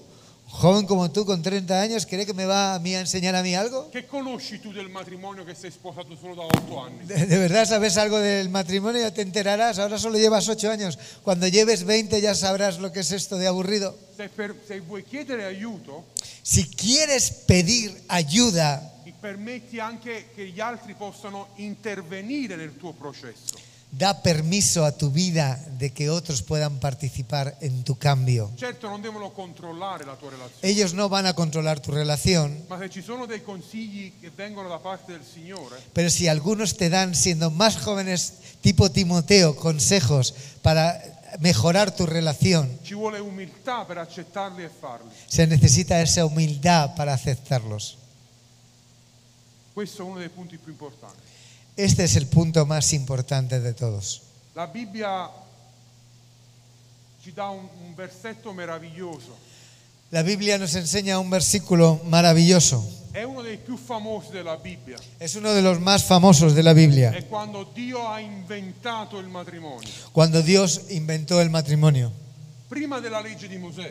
Joven 0.53 0.85
como 0.87 1.11
tú 1.11 1.25
con 1.25 1.43
30 1.43 1.81
años, 1.81 2.05
¿cree 2.07 2.27
que 2.27 2.35
me 2.35 2.45
va 2.45 2.75
a 2.75 2.79
mí 2.81 2.95
a 2.95 3.01
enseñar 3.01 3.35
a 3.37 3.43
mí 3.43 3.55
algo? 3.55 3.89
Che 3.93 4.07
conosci 4.07 4.59
tu 4.59 4.73
del 4.73 4.89
matrimonio 4.91 5.45
che 5.45 5.55
sei 5.55 5.71
sposato 5.71 6.17
solo 6.17 6.35
da 6.35 6.43
8 6.43 6.79
anni? 6.81 7.07
¿De, 7.07 7.25
de 7.27 7.39
verdad 7.39 7.65
sabes 7.67 7.97
algo 7.97 8.19
del 8.19 8.49
matrimonio? 8.51 9.01
Ya 9.01 9.15
te 9.15 9.23
enterarás. 9.23 9.79
Ahora 9.79 9.97
solo 9.97 10.19
llevas 10.19 10.49
8 10.49 10.71
años. 10.71 10.99
Cuando 11.23 11.47
lleves 11.47 11.85
20 11.85 12.21
ya 12.21 12.35
sabrás 12.35 12.79
lo 12.79 12.91
que 12.93 13.01
es 13.01 13.13
esto 13.13 13.39
de 13.39 13.47
aburrido. 13.47 13.97
Se, 14.17 14.29
per- 14.29 14.57
se 14.67 14.81
vuoi 14.81 15.05
chiedere 15.05 15.45
aiuto, 15.47 16.05
Si 16.43 16.69
quieres 16.69 17.31
pedir 17.47 17.95
ayuda, 18.09 18.83
ti 19.05 19.13
permetti 19.19 19.79
anche 19.79 20.31
che 20.35 20.49
gli 20.49 20.59
altri 20.61 20.95
possano 20.95 21.49
intervenire 21.57 22.57
nel 22.57 22.77
tuo 22.77 22.93
processo. 22.93 23.57
Da 23.93 24.23
permiso 24.23 24.85
a 24.85 24.93
tu 24.93 25.11
vida 25.11 25.59
de 25.79 25.91
que 25.91 26.11
otros 26.11 26.43
puedan 26.43 26.79
participar 26.79 27.57
en 27.61 27.83
tu 27.83 27.99
cambio. 27.99 28.51
Certo 28.57 28.89
non 28.89 29.03
devono 29.03 29.31
controllare 29.35 30.05
la 30.05 30.15
tua 30.15 30.31
relazione, 30.31 30.63
Ellos 30.63 30.95
no 30.95 31.09
van 31.09 31.27
a 31.27 31.35
controlar 31.35 31.81
tu 31.81 31.91
relación, 31.91 32.65
ma 32.69 32.79
se 32.79 32.89
ci 32.89 33.03
sono 33.03 33.27
dei 33.27 33.43
consigli 33.43 34.13
che 34.21 34.31
vengono 34.31 34.69
da 34.69 34.79
parte 34.79 35.13
del 35.13 35.25
Signore, 35.25 35.77
pero 35.93 36.09
si 36.09 36.29
algunos 36.29 36.77
te 36.77 36.89
dan, 36.89 37.15
siendo 37.15 37.51
más 37.51 37.77
jóvenes, 37.79 38.35
tipo 38.61 38.91
Timoteo, 38.91 39.57
consejos 39.57 40.35
para 40.63 41.03
mejorar 41.41 41.91
tu 41.91 42.07
relación, 42.07 42.79
ci 42.83 42.95
vuole 42.95 43.19
umiltà 43.19 43.85
per 43.85 43.99
accettarli 43.99 44.63
e 44.63 44.71
farli. 44.71 45.11
se 45.27 45.47
necesita 45.47 46.01
esa 46.01 46.25
humildad 46.25 46.95
para 46.95 47.13
aceptarlos. 47.13 47.99
Questo 49.73 50.03
è 50.03 50.05
uno 50.05 50.19
dei 50.19 50.29
punti 50.29 50.59
più 50.59 50.73
importanti. 50.73 51.30
Este 51.83 52.05
es 52.05 52.15
el 52.17 52.27
punto 52.27 52.67
más 52.67 52.93
importante 52.93 53.59
de 53.59 53.73
todos. 53.73 54.21
La 54.55 54.67
Bibbia 54.67 55.31
ci 57.23 57.33
dà 57.33 57.49
un, 57.49 57.67
un 57.87 57.95
versetto 57.95 58.53
meraviglioso, 58.53 59.35
La 60.11 60.23
Biblia 60.23 60.59
nos 60.59 60.75
enseña 60.75 61.19
un 61.19 61.31
versículo 61.31 62.01
maravilloso. 62.05 62.85
è 63.13 63.23
uno 63.23 63.41
dei 63.43 63.57
più 63.57 63.79
famosi 63.79 64.31
della 64.31 64.57
Bibbia. 64.57 64.99
Es 65.19 65.37
uno 65.37 65.55
de 65.55 65.63
los 65.63 65.81
más 65.81 66.05
famosos 66.05 66.53
de 66.55 66.63
la 66.63 66.75
Biblia. 66.75 67.13
È 67.13 67.27
quando 67.27 67.71
Dio 67.73 68.07
ha 68.09 68.21
inventato 68.21 69.19
il 69.19 69.29
matrimonio. 69.29 69.89
Cuando 70.13 70.43
Dios 70.43 70.83
inventó 70.91 71.41
el 71.41 71.49
matrimonio. 71.49 72.13
Prima 72.69 73.01
della 73.01 73.21
legge 73.21 73.49
di 73.49 73.57
Mosè, 73.57 73.91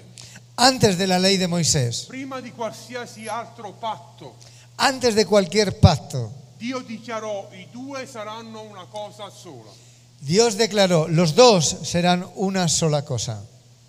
Antes 0.56 0.96
de 0.98 1.08
la 1.08 1.18
ley 1.18 1.38
de 1.38 1.48
Moisés, 1.48 2.06
prima 2.08 2.40
di 2.40 2.52
qualsiasi 2.52 3.28
altro 3.28 3.72
patto, 3.72 4.36
antes 4.76 5.16
de 5.16 5.26
cualquier 5.26 5.80
pacto, 5.80 6.32
Dio 6.60 6.80
dichiarò 6.82 7.50
i 7.54 7.68
due 7.72 8.06
saranno 8.06 8.62
una 8.64 8.86
cosa 8.86 9.30
sola. 9.30 9.72
Dios 10.20 10.58
declaró, 10.58 11.08
los 11.08 11.34
dos 11.34 11.78
serán 11.84 12.30
una 12.36 12.68
sola 12.68 13.04
cosa. 13.04 13.42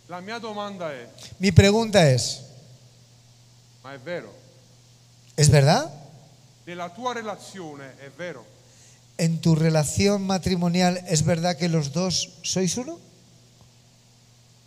La 0.06 0.20
mia 0.20 0.38
domanda 0.38 0.92
è, 0.92 1.08
Mi 1.38 1.50
pregunta 1.50 2.08
es, 2.08 2.42
ma 3.82 3.92
è 3.92 3.98
vero? 3.98 4.32
¿es 5.36 5.50
verdad? 5.50 5.90
Nella 6.64 6.90
tua 6.90 7.12
relazione 7.12 7.96
è 7.98 8.10
vero? 8.16 8.44
¿En 9.18 9.40
tu 9.40 9.56
relación 9.56 10.22
matrimonial 10.22 11.02
es 11.08 11.24
verdad 11.24 11.56
que 11.56 11.68
los 11.68 11.92
dos 11.92 12.28
sois 12.42 12.76
uno? 12.76 12.98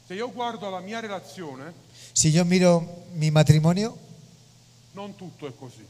Se 0.09 0.15
io 0.15 0.29
guardo 0.29 0.69
la 0.69 0.81
mia 0.81 0.99
relazione, 0.99 1.71
Si 2.11 2.31
yo 2.31 2.43
miro 2.43 3.05
mi 3.13 3.31
matrimonio, 3.31 3.97
non 4.91 5.15
tutto 5.15 5.47
è 5.47 5.53
così. 5.57 5.85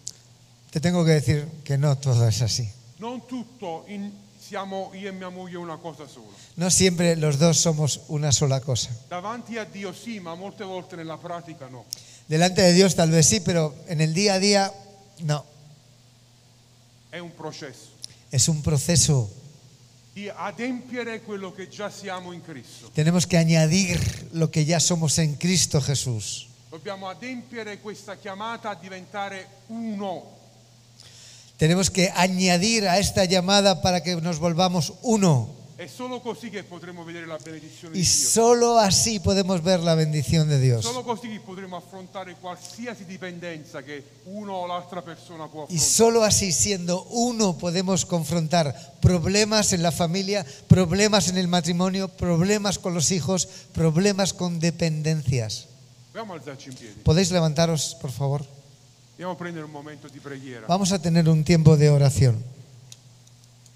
Te 0.73 0.79
tengo 0.81 1.05
que 1.05 1.11
decir 1.11 1.47
que 1.63 1.77
no 1.77 1.95
todo 1.99 2.27
es 2.27 2.41
así. 2.41 2.67
Non 2.97 3.27
tutto 3.27 3.85
in- 3.87 4.09
siamo 4.41 4.89
io 4.93 5.09
e 5.09 5.11
mia 5.11 5.29
moglie 5.29 5.57
una 5.57 5.77
cosa 5.77 6.07
sola. 6.07 6.33
No 6.55 6.69
siempre 6.71 7.15
los 7.15 7.37
dos 7.37 7.59
somos 7.59 8.01
una 8.07 8.31
sola 8.31 8.59
cosa. 8.59 8.89
Davanti 9.07 9.57
a 9.57 9.65
Dio 9.65 9.93
sì, 9.93 10.19
ma 10.19 10.33
molte 10.35 10.63
volte 10.63 10.95
nella 10.95 11.17
pratica 11.17 11.67
no. 11.67 11.85
Delante 12.25 12.61
de 12.63 12.73
Dios 12.73 12.95
tal 12.95 13.11
vez 13.11 13.27
sí, 13.27 13.39
pero 13.41 13.75
en 13.87 14.01
el 14.01 14.13
día 14.13 14.33
a 14.35 14.39
día 14.39 14.73
no. 15.19 15.45
È 17.11 17.19
un 17.19 17.31
processo 17.35 17.91
Es 18.31 18.47
un 18.47 18.61
proceso. 18.63 19.29
di 20.13 20.29
adempiere 20.29 21.21
quello 21.21 21.51
che 21.53 21.67
già 21.69 21.89
siamo 21.89 22.33
in 22.33 22.41
Cristo. 22.41 22.89
Tenemos 22.93 23.25
que 23.27 23.37
añadir 23.37 23.99
lo 24.33 24.49
que 24.49 24.65
ya 24.65 24.79
somos 24.79 25.17
en 25.19 25.35
Cristo 25.35 25.79
Jesús. 25.81 26.47
Dobbiamo 26.71 27.07
adempiere 27.09 27.79
questa 27.79 28.17
chiamata 28.17 28.71
a 28.71 28.75
diventare 28.75 29.47
uno. 29.69 30.41
Tenemos 31.57 31.89
que 31.89 32.09
añadir 32.15 32.87
a 32.87 32.97
esta 32.99 33.25
llamada 33.25 33.81
para 33.81 34.01
que 34.01 34.15
nos 34.17 34.39
volvamos 34.39 34.93
uno. 35.01 35.61
Solo 35.83 36.21
così 36.21 36.49
che 36.49 36.63
potremo 36.63 37.03
vedere 37.03 37.25
la 37.25 37.37
benedizione 37.37 37.97
Y 37.97 37.99
di 37.99 38.05
Dio. 38.07 38.29
solo 38.29 38.77
así 38.79 39.19
podemos 39.19 39.61
ver 39.61 39.81
la 39.81 39.95
bendición 39.95 40.47
de 40.47 40.57
Dios. 40.57 40.81
Solo 40.85 41.03
così 41.03 41.27
che 41.27 41.41
potremo 41.41 41.75
affrontare 41.75 42.37
qualsiasi 42.39 43.03
dipendenza 43.03 43.81
che 43.83 44.01
uno 44.25 44.53
o 44.53 44.65
l'altra 44.65 45.01
persona 45.01 45.47
può 45.47 45.63
Y 45.67 45.75
affrontare. 45.75 45.89
solo 45.89 46.23
así, 46.23 46.53
siendo 46.53 47.03
uno, 47.09 47.57
podemos 47.57 48.05
confrontar 48.05 48.73
problemas 49.01 49.73
en 49.73 49.81
la 49.83 49.91
familia, 49.91 50.45
problemas 50.69 51.27
en 51.27 51.37
el 51.37 51.49
matrimonio, 51.49 52.07
problemas 52.07 52.79
con 52.79 52.93
los 52.93 53.11
hijos, 53.11 53.49
problemas 53.73 54.31
con 54.33 54.61
dependencias. 54.61 55.67
Dobbiamo 56.13 56.33
alzarci 56.35 56.69
in 56.69 56.75
piedi. 56.77 56.93
¿Podéis 57.03 57.29
levantaros, 57.31 57.97
por 57.99 58.11
favor? 58.11 58.45
Vamos 60.67 60.91
a 60.91 60.99
tener 60.99 61.29
un 61.29 61.43
tiempo 61.43 61.77
de 61.77 61.89
oración. 61.89 62.43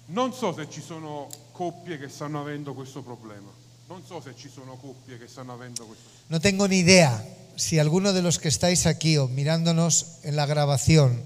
Non 0.08 0.32
so 0.32 0.54
se 0.54 0.68
ci 0.70 0.80
sono 0.80 1.28
coppie 1.52 1.98
che 1.98 2.08
stanno 2.08 2.40
avendo 2.40 2.72
questo 2.74 3.02
problema. 3.02 3.50
Non 3.88 4.02
so 4.06 4.20
se 4.20 4.34
ci 4.34 4.48
sono 4.48 4.76
coppie 4.76 5.18
che 5.18 5.28
stanno 5.28 5.52
avendo 5.52 5.84
questo 5.84 6.04
problema. 6.08 6.28
No 6.28 6.40
tengo 6.40 6.66
ni 6.66 6.78
idea 6.78 7.22
si 7.56 7.78
alguno 7.78 8.12
de 8.12 8.22
los 8.22 8.38
que 8.38 8.48
estáis 8.48 8.86
aquí 8.86 9.16
o 9.18 9.28
mirándonos 9.28 10.18
en 10.22 10.36
la 10.36 10.46
grabación 10.46 11.22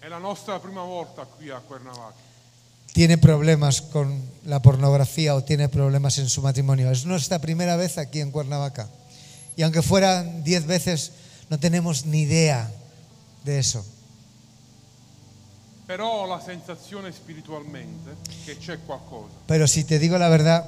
È 0.00 0.08
la 0.08 0.18
nostra 0.18 0.58
prima 0.60 0.82
volta 0.82 1.24
qui 1.24 1.50
a 1.50 1.60
Cuernavaca. 1.60 2.16
tiene 2.92 3.18
problemas 3.18 3.80
con 3.80 4.20
la 4.44 4.60
pornografía 4.60 5.34
o 5.34 5.44
tiene 5.44 5.68
problemas 5.68 6.18
en 6.18 6.28
su 6.28 6.42
matrimonio. 6.42 6.90
Es 6.90 7.06
nuestra 7.06 7.38
primera 7.38 7.76
vez 7.76 7.96
aquí 7.98 8.20
en 8.20 8.30
Cuernavaca. 8.30 8.88
Y 9.56 9.62
aunque 9.62 9.80
fueran 9.82 10.42
diez 10.44 10.66
veces, 10.66 11.12
no 11.48 11.58
tenemos 11.58 12.04
ni 12.06 12.22
idea 12.22 12.70
de 13.44 13.58
eso. 13.58 13.84
Però 15.86 16.22
ho 16.22 16.26
la 16.26 16.40
sensazione 16.40 17.12
spiritualmente 17.12 18.16
che 18.44 18.56
c'è 18.56 18.78
qualcosa. 18.84 19.34
Pero 19.46 19.66
si 19.66 19.84
te 19.84 19.98
digo 19.98 20.16
la 20.16 20.28
verdad, 20.28 20.64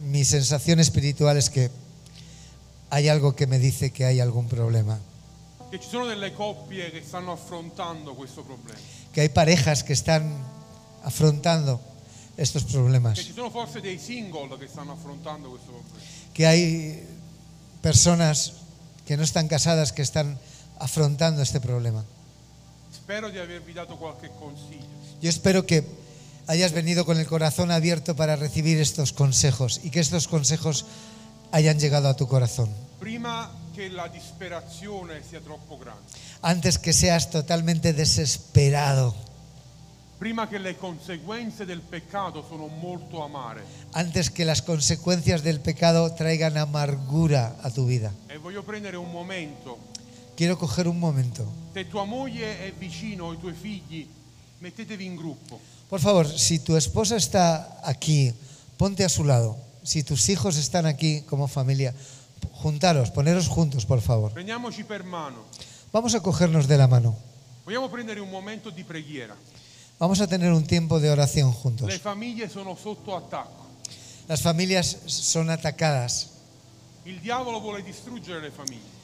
mi 0.00 0.24
sensación 0.24 0.78
espiritual 0.80 1.36
es 1.36 1.48
que 1.50 1.70
hay 2.90 3.08
algo 3.08 3.34
que 3.34 3.46
me 3.46 3.58
dice 3.58 3.90
que 3.90 4.04
hay 4.04 4.20
algún 4.20 4.46
problema. 4.48 4.98
Che 5.70 5.80
ci 5.80 5.88
sono 5.88 6.06
delle 6.06 6.32
coppie 6.34 6.90
che 6.90 7.02
stanno 7.04 7.32
affrontando 7.32 8.14
questo 8.14 8.42
problema. 8.42 8.78
Que 9.12 9.22
hay 9.22 9.28
parejas 9.28 9.82
que 9.82 9.92
están 9.92 10.44
afrontando 11.04 11.80
estos 12.36 12.64
Che 12.64 12.72
problemas. 12.72 13.18
ci 13.18 13.32
sono 13.32 13.50
forse 13.50 13.80
dei 13.80 13.98
single 13.98 14.56
che 14.58 14.66
stanno 14.68 14.92
affrontando 14.92 15.48
questo 15.48 15.70
problema. 15.72 15.98
Que 16.34 16.46
hay 16.46 17.06
personas 17.80 18.52
que 19.06 19.16
no 19.16 19.22
están 19.22 19.48
casadas 19.48 19.92
que 19.92 20.02
están 20.02 20.38
afrontando 20.80 21.42
este 21.42 21.60
problema. 21.60 22.04
Spero 22.92 23.30
di 23.30 23.38
avervi 23.38 23.72
dato 23.72 23.96
qualche 23.96 24.30
consiglio. 24.38 24.88
Yo 25.20 25.28
espero 25.28 25.64
que 25.64 25.84
hayas 26.46 26.72
venido 26.72 27.04
con 27.04 27.18
el 27.18 27.26
corazón 27.26 27.70
abierto 27.70 28.16
para 28.16 28.34
recibir 28.36 28.80
estos 28.80 29.12
consejos 29.12 29.80
y 29.84 29.90
que 29.90 30.00
estos 30.00 30.26
consejos 30.26 30.86
hayan 31.52 31.78
llegado 31.78 32.08
a 32.08 32.14
tu 32.16 32.26
corazón. 32.26 32.70
Prima 32.98 33.50
che 33.74 33.88
la 33.88 34.08
disperazione 34.08 35.22
sia 35.22 35.40
troppo 35.40 35.78
grande. 35.78 36.02
Antes 36.42 36.78
que 36.78 36.92
seas 36.92 37.30
totalmente 37.30 37.92
desesperado. 37.92 39.14
prima 40.18 40.48
che 40.48 40.58
le 40.58 40.76
conseguenze 40.76 41.64
del 41.64 41.80
peccato 41.80 42.44
sono 42.46 42.66
molto 42.66 43.24
amare. 43.24 43.62
antes 43.92 44.30
que 44.30 44.44
las 44.44 44.60
consecuencias 44.60 45.42
del 45.42 45.60
pecado 45.60 46.12
traigan 46.12 46.58
amargura 46.58 47.56
a 47.62 47.70
tu 47.70 47.86
vida. 47.86 48.12
E 48.28 48.36
voglio 48.36 48.62
prendere 48.62 48.98
un 48.98 49.10
momento. 49.10 49.78
Quiero 50.40 50.56
coger 50.56 50.88
un 50.88 50.98
momento. 50.98 51.44
Se 51.74 51.86
tua 51.86 52.04
moglie 52.04 52.64
è 52.64 52.72
vicino 52.72 53.26
o 53.26 53.34
i 53.34 53.38
tuoi 53.38 53.52
figli, 53.52 54.08
mettetevi 54.60 55.04
in 55.04 55.14
gruppo. 55.14 55.60
Por 55.86 56.00
favor, 56.00 56.26
si 56.26 56.60
tu 56.60 56.76
esposa 56.76 57.16
está 57.16 57.78
aquí, 57.84 58.32
ponte 58.78 59.04
a 59.04 59.10
su 59.10 59.22
lado. 59.22 59.58
Si 59.82 60.02
tus 60.02 60.30
hijos 60.30 60.56
están 60.56 60.86
aquí 60.86 61.20
como 61.28 61.46
familia, 61.46 61.92
juntaros, 62.52 63.10
poneros 63.10 63.48
juntos, 63.48 63.84
por 63.84 64.00
favor. 64.00 64.32
Prendiamoci 64.32 64.82
per 64.82 65.04
mano. 65.04 65.44
Vamos 65.92 66.14
a 66.14 66.22
cogernos 66.22 66.66
de 66.66 66.78
la 66.78 66.86
mano. 66.86 67.14
Vogliamo 67.66 67.90
prendere 67.90 68.20
un 68.20 68.30
momento 68.30 68.70
di 68.70 68.82
preghiera. 68.82 69.36
Vamos 69.98 70.22
a 70.22 70.26
tener 70.26 70.54
un 70.54 70.64
tiempo 70.64 71.00
de 71.00 71.10
oración 71.10 71.52
juntos. 71.52 71.86
Le 71.86 71.98
famiglie 71.98 72.48
sono 72.48 72.74
sotto 72.76 73.14
attacco. 73.14 73.66
Las 74.26 74.40
familias 74.40 75.00
son 75.04 75.50
atacadas. 75.50 76.28
Il 77.04 77.20
diavolo 77.20 77.60
vuole 77.60 77.82
distruggere 77.82 78.40
le 78.40 78.50
famiglie. 78.50 78.99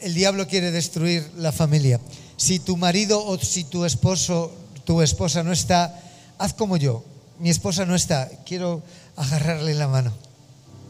El 0.00 0.14
diablo 0.14 0.46
quiere 0.46 0.70
destruir 0.70 1.30
la 1.36 1.52
familia. 1.52 2.00
Si 2.36 2.58
tu 2.58 2.76
marido 2.76 3.24
o 3.24 3.38
si 3.38 3.64
tu 3.64 3.84
esposo, 3.84 4.52
tu 4.84 5.00
esposa 5.00 5.42
no 5.42 5.52
está, 5.52 5.98
haz 6.38 6.52
como 6.52 6.76
yo. 6.76 7.02
Mi 7.38 7.50
esposa 7.50 7.84
no 7.86 7.94
está, 7.94 8.30
quiero 8.44 8.82
agarrarle 9.16 9.74
la 9.74 9.88
mano. 9.88 10.12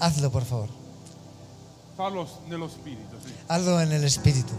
Hazlo, 0.01 0.31
por 0.31 0.45
favor. 0.45 0.69
Fallo 1.97 2.27
nello 2.49 2.69
spirito. 2.69 3.17
sì. 3.25 3.33
Hazlo 3.49 3.81
en 3.81 3.93
el 3.93 4.05
espíritu. 4.05 4.53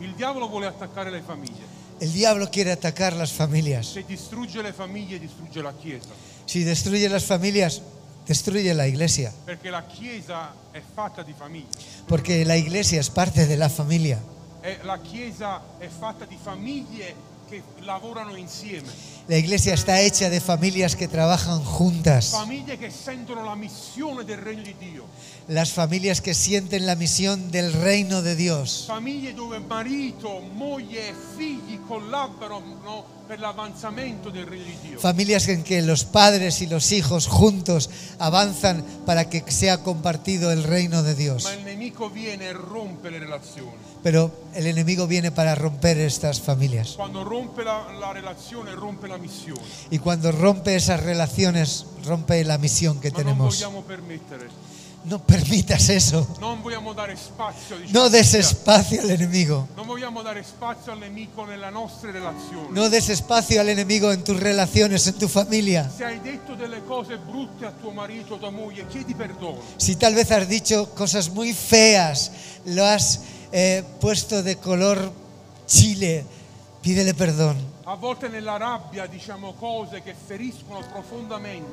Il 0.00 0.14
diavolo 0.14 0.48
vuole 0.48 0.66
attaccare 0.66 1.10
le 1.10 1.22
famiglie. 1.22 1.66
El 2.00 2.12
diablo 2.12 2.48
quiere 2.50 2.70
atacar 2.70 3.14
las 3.14 3.32
familias. 3.32 3.86
Se 3.88 4.04
distrugge 4.04 4.62
le 4.62 4.72
famiglie, 4.72 5.18
distrugge 5.18 5.60
la 5.60 5.72
Chiesa. 5.76 6.10
Si 6.46 6.62
destruye 6.62 7.08
las 7.08 7.24
familias, 7.24 7.82
destruye 8.28 8.74
la 8.74 8.84
iglesia. 8.84 9.32
Perché 9.44 9.70
la 9.70 9.84
Chiesa 9.86 10.54
è 10.70 10.82
fatta 10.94 11.22
di 11.22 11.32
famiglie. 11.36 11.68
Porque 12.06 12.44
la 12.44 12.56
iglesia 12.56 13.00
es 13.00 13.08
parte 13.08 13.46
de 13.46 13.56
la 13.56 13.70
familia. 13.70 14.22
E 14.60 14.78
la 14.82 14.98
Chiesa 14.98 15.62
è 15.78 15.88
fatta 15.88 16.26
di 16.26 16.36
famiglie 16.40 17.14
che 17.48 17.62
lavorano 17.80 18.36
insieme. 18.36 18.92
La 19.28 19.36
iglesia 19.36 19.74
está 19.74 20.00
hecha 20.00 20.30
de 20.30 20.40
familias 20.40 20.96
que 20.96 21.06
trabajan 21.06 21.62
juntas. 21.62 22.34
Las 25.48 25.72
familias 25.72 26.22
que 26.22 26.32
sienten 26.32 26.86
la 26.86 26.94
misión 26.94 27.50
del 27.50 27.74
reino 27.74 28.22
de 28.22 28.36
Dios. 28.36 28.84
Famiglie 28.86 29.34
dove 29.34 29.60
marito, 29.60 30.40
moglie 30.40 31.10
e 31.10 31.14
figli 31.36 31.76
collaborano. 31.86 33.18
Familias 34.98 35.48
en 35.48 35.62
que 35.62 35.82
los 35.82 36.04
padres 36.04 36.62
y 36.62 36.66
los 36.66 36.92
hijos 36.92 37.26
juntos 37.26 37.90
avanzan 38.18 38.82
para 39.04 39.28
que 39.28 39.44
sea 39.52 39.82
compartido 39.82 40.50
el 40.50 40.64
reino 40.64 41.02
de 41.02 41.14
Dios. 41.14 41.46
Pero 44.02 44.32
el 44.54 44.66
enemigo 44.66 45.06
viene 45.06 45.30
para 45.30 45.54
romper 45.54 45.98
estas 45.98 46.40
familias. 46.40 46.94
Quando 46.96 47.22
rompe 47.22 47.64
la, 47.64 47.92
la 48.00 48.14
relazione, 48.14 48.72
rompe 48.72 49.08
la. 49.08 49.17
Y 49.90 49.98
cuando 49.98 50.32
rompe 50.32 50.76
esas 50.76 51.02
relaciones, 51.02 51.86
rompe 52.04 52.42
la 52.44 52.58
misión 52.58 53.00
que 53.00 53.10
tenemos. 53.10 53.64
No 55.04 55.24
permitas 55.24 55.88
eso. 55.88 56.26
No 57.92 58.10
des 58.10 58.34
espacio 58.34 59.00
al 59.00 59.10
enemigo. 59.10 59.68
No 62.72 62.90
des 62.90 63.08
espacio 63.08 63.60
al 63.60 63.68
enemigo 63.68 64.12
en 64.12 64.22
tus 64.24 64.38
relaciones, 64.38 65.06
en 65.06 65.14
tu 65.14 65.28
familia. 65.28 65.90
Si 69.78 69.96
tal 69.96 70.14
vez 70.14 70.30
has 70.30 70.48
dicho 70.48 70.90
cosas 70.94 71.30
muy 71.30 71.54
feas, 71.54 72.32
lo 72.66 72.84
has 72.84 73.20
eh, 73.52 73.84
puesto 74.00 74.42
de 74.42 74.56
color 74.56 75.12
chile, 75.66 76.26
pídele 76.82 77.14
perdón. 77.14 77.77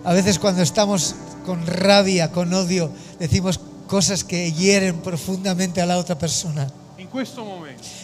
A 0.05 0.13
veces 0.13 0.39
cuando 0.39 0.61
estamos 0.61 1.13
con 1.45 1.67
rabia, 1.67 2.31
con 2.31 2.53
odio, 2.53 2.89
decimos 3.19 3.59
cosas 3.87 4.23
que 4.23 4.53
hieren 4.53 5.01
profundamente 5.01 5.81
a 5.81 5.85
la 5.85 5.97
otra 5.97 6.17
persona. 6.17 6.71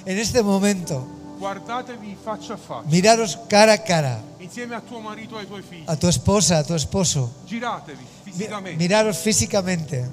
En 0.05 0.17
este 0.17 0.43
momento, 0.43 1.07
miraros 2.89 3.39
cara 3.47 3.73
a 3.73 3.77
cara, 3.77 4.19
a 4.19 4.43
e 4.43 5.83
a 5.87 5.95
tu 5.95 6.07
esposa, 6.09 6.59
a 6.59 6.63
tu 6.65 6.75
esposo, 6.75 7.31
miraros 8.77 9.19
físicamente, 9.19 10.05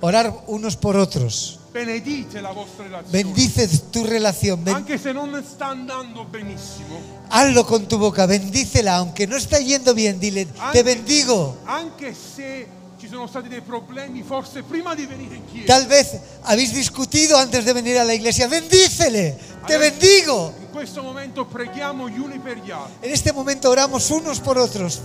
Orar 0.00 0.44
unos 0.46 0.76
por 0.76 0.96
otros. 0.96 1.58
Bendice 3.10 3.66
tu 3.90 4.04
relación, 4.04 4.62
hazlo 7.30 7.66
con 7.66 7.88
tu 7.88 7.96
boca, 7.98 8.26
bendícela, 8.26 8.96
aunque 8.96 9.26
no 9.26 9.36
está 9.36 9.58
yendo 9.58 9.94
bien, 9.94 10.20
dile, 10.20 10.46
te 10.72 10.82
bendigo. 10.82 11.56
Tal 15.66 15.86
vez 15.86 16.20
habéis 16.44 16.72
discutido 16.74 17.36
antes 17.38 17.64
de 17.64 17.72
venir 17.72 17.98
a 17.98 18.04
la 18.04 18.14
iglesia, 18.14 18.46
bendícele, 18.48 19.36
te 19.66 19.78
bendigo. 19.78 20.52
Altri. 22.72 23.08
En 23.08 23.12
este 23.12 23.32
momento 23.32 23.70
oramos 23.70 24.10
unos 24.10 24.40
por 24.40 24.58
otros. 24.58 25.02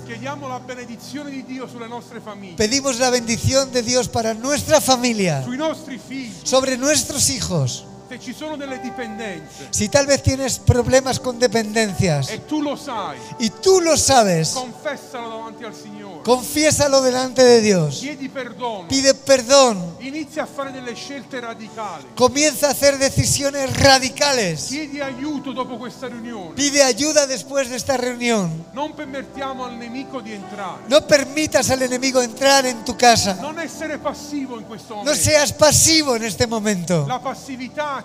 Pedimos 2.56 3.00
la 3.00 3.10
bendición 3.10 3.72
de 3.72 3.84
Dios 3.84 4.08
para 4.08 4.34
nuestra 4.34 4.82
familia, 4.82 5.46
sobre 6.44 6.78
nuestros 6.78 7.30
hijos. 7.30 7.86
Se 8.08 8.20
ci 8.20 8.34
sono 8.34 8.56
delle 8.56 8.80
dipendenze 8.80 9.68
Si 9.70 9.90
tal 9.90 10.06
vez 10.06 10.22
tienes 10.22 10.60
problemas 10.60 11.20
con 11.20 11.38
dependencias 11.38 12.30
e 12.30 12.46
tu 12.46 12.62
lo 12.62 12.76
sai, 12.76 13.18
y 13.40 13.50
tú 13.50 13.82
lo 13.82 13.98
sabes, 13.98 14.52
confessalo 14.52 15.30
davanti 15.30 15.64
al 15.64 15.74
Signore. 15.74 16.22
confiésalo 16.24 17.02
delante 17.02 17.44
de 17.44 17.62
Dios. 17.62 18.00
Chiedi 18.00 18.30
perdono. 18.30 18.88
Pide 18.88 19.14
perdón. 19.14 19.96
Inizia 20.00 20.44
a 20.44 20.46
fare 20.46 20.72
delle 20.72 20.94
scelte 20.94 21.40
radicali. 21.40 22.06
Comienza 22.16 22.68
a 22.68 22.72
hacer 22.72 22.98
decisiones 22.98 23.76
radicales. 23.78 24.66
Chiedi 24.68 25.00
aiuto 25.00 25.52
dopo 25.52 25.78
questa 25.78 26.08
riunione. 26.08 26.54
Pide 26.54 26.84
ayuda 26.84 27.26
después 27.28 27.70
de 27.70 27.76
esta 27.76 27.98
reunión. 27.98 28.66
Non 28.74 28.94
permettiamo 28.94 29.66
al 29.66 29.78
nemico 29.78 30.22
di 30.22 30.34
entrare. 30.34 30.84
No 30.88 31.06
permitas 31.06 31.70
al 31.70 31.82
enemigo 31.82 32.22
entrar 32.22 32.66
en 32.66 32.84
tu 32.84 32.96
casa. 32.96 33.36
Non 33.42 33.60
essere 33.60 33.98
passivo 33.98 34.58
in 34.60 34.66
questo 34.66 35.02
No 35.04 35.14
seas 35.14 35.52
pasivo 35.54 36.16
en 36.16 36.24
este 36.24 36.48
momento. 36.48 37.06
La 37.06 37.20
passività. 37.20 37.97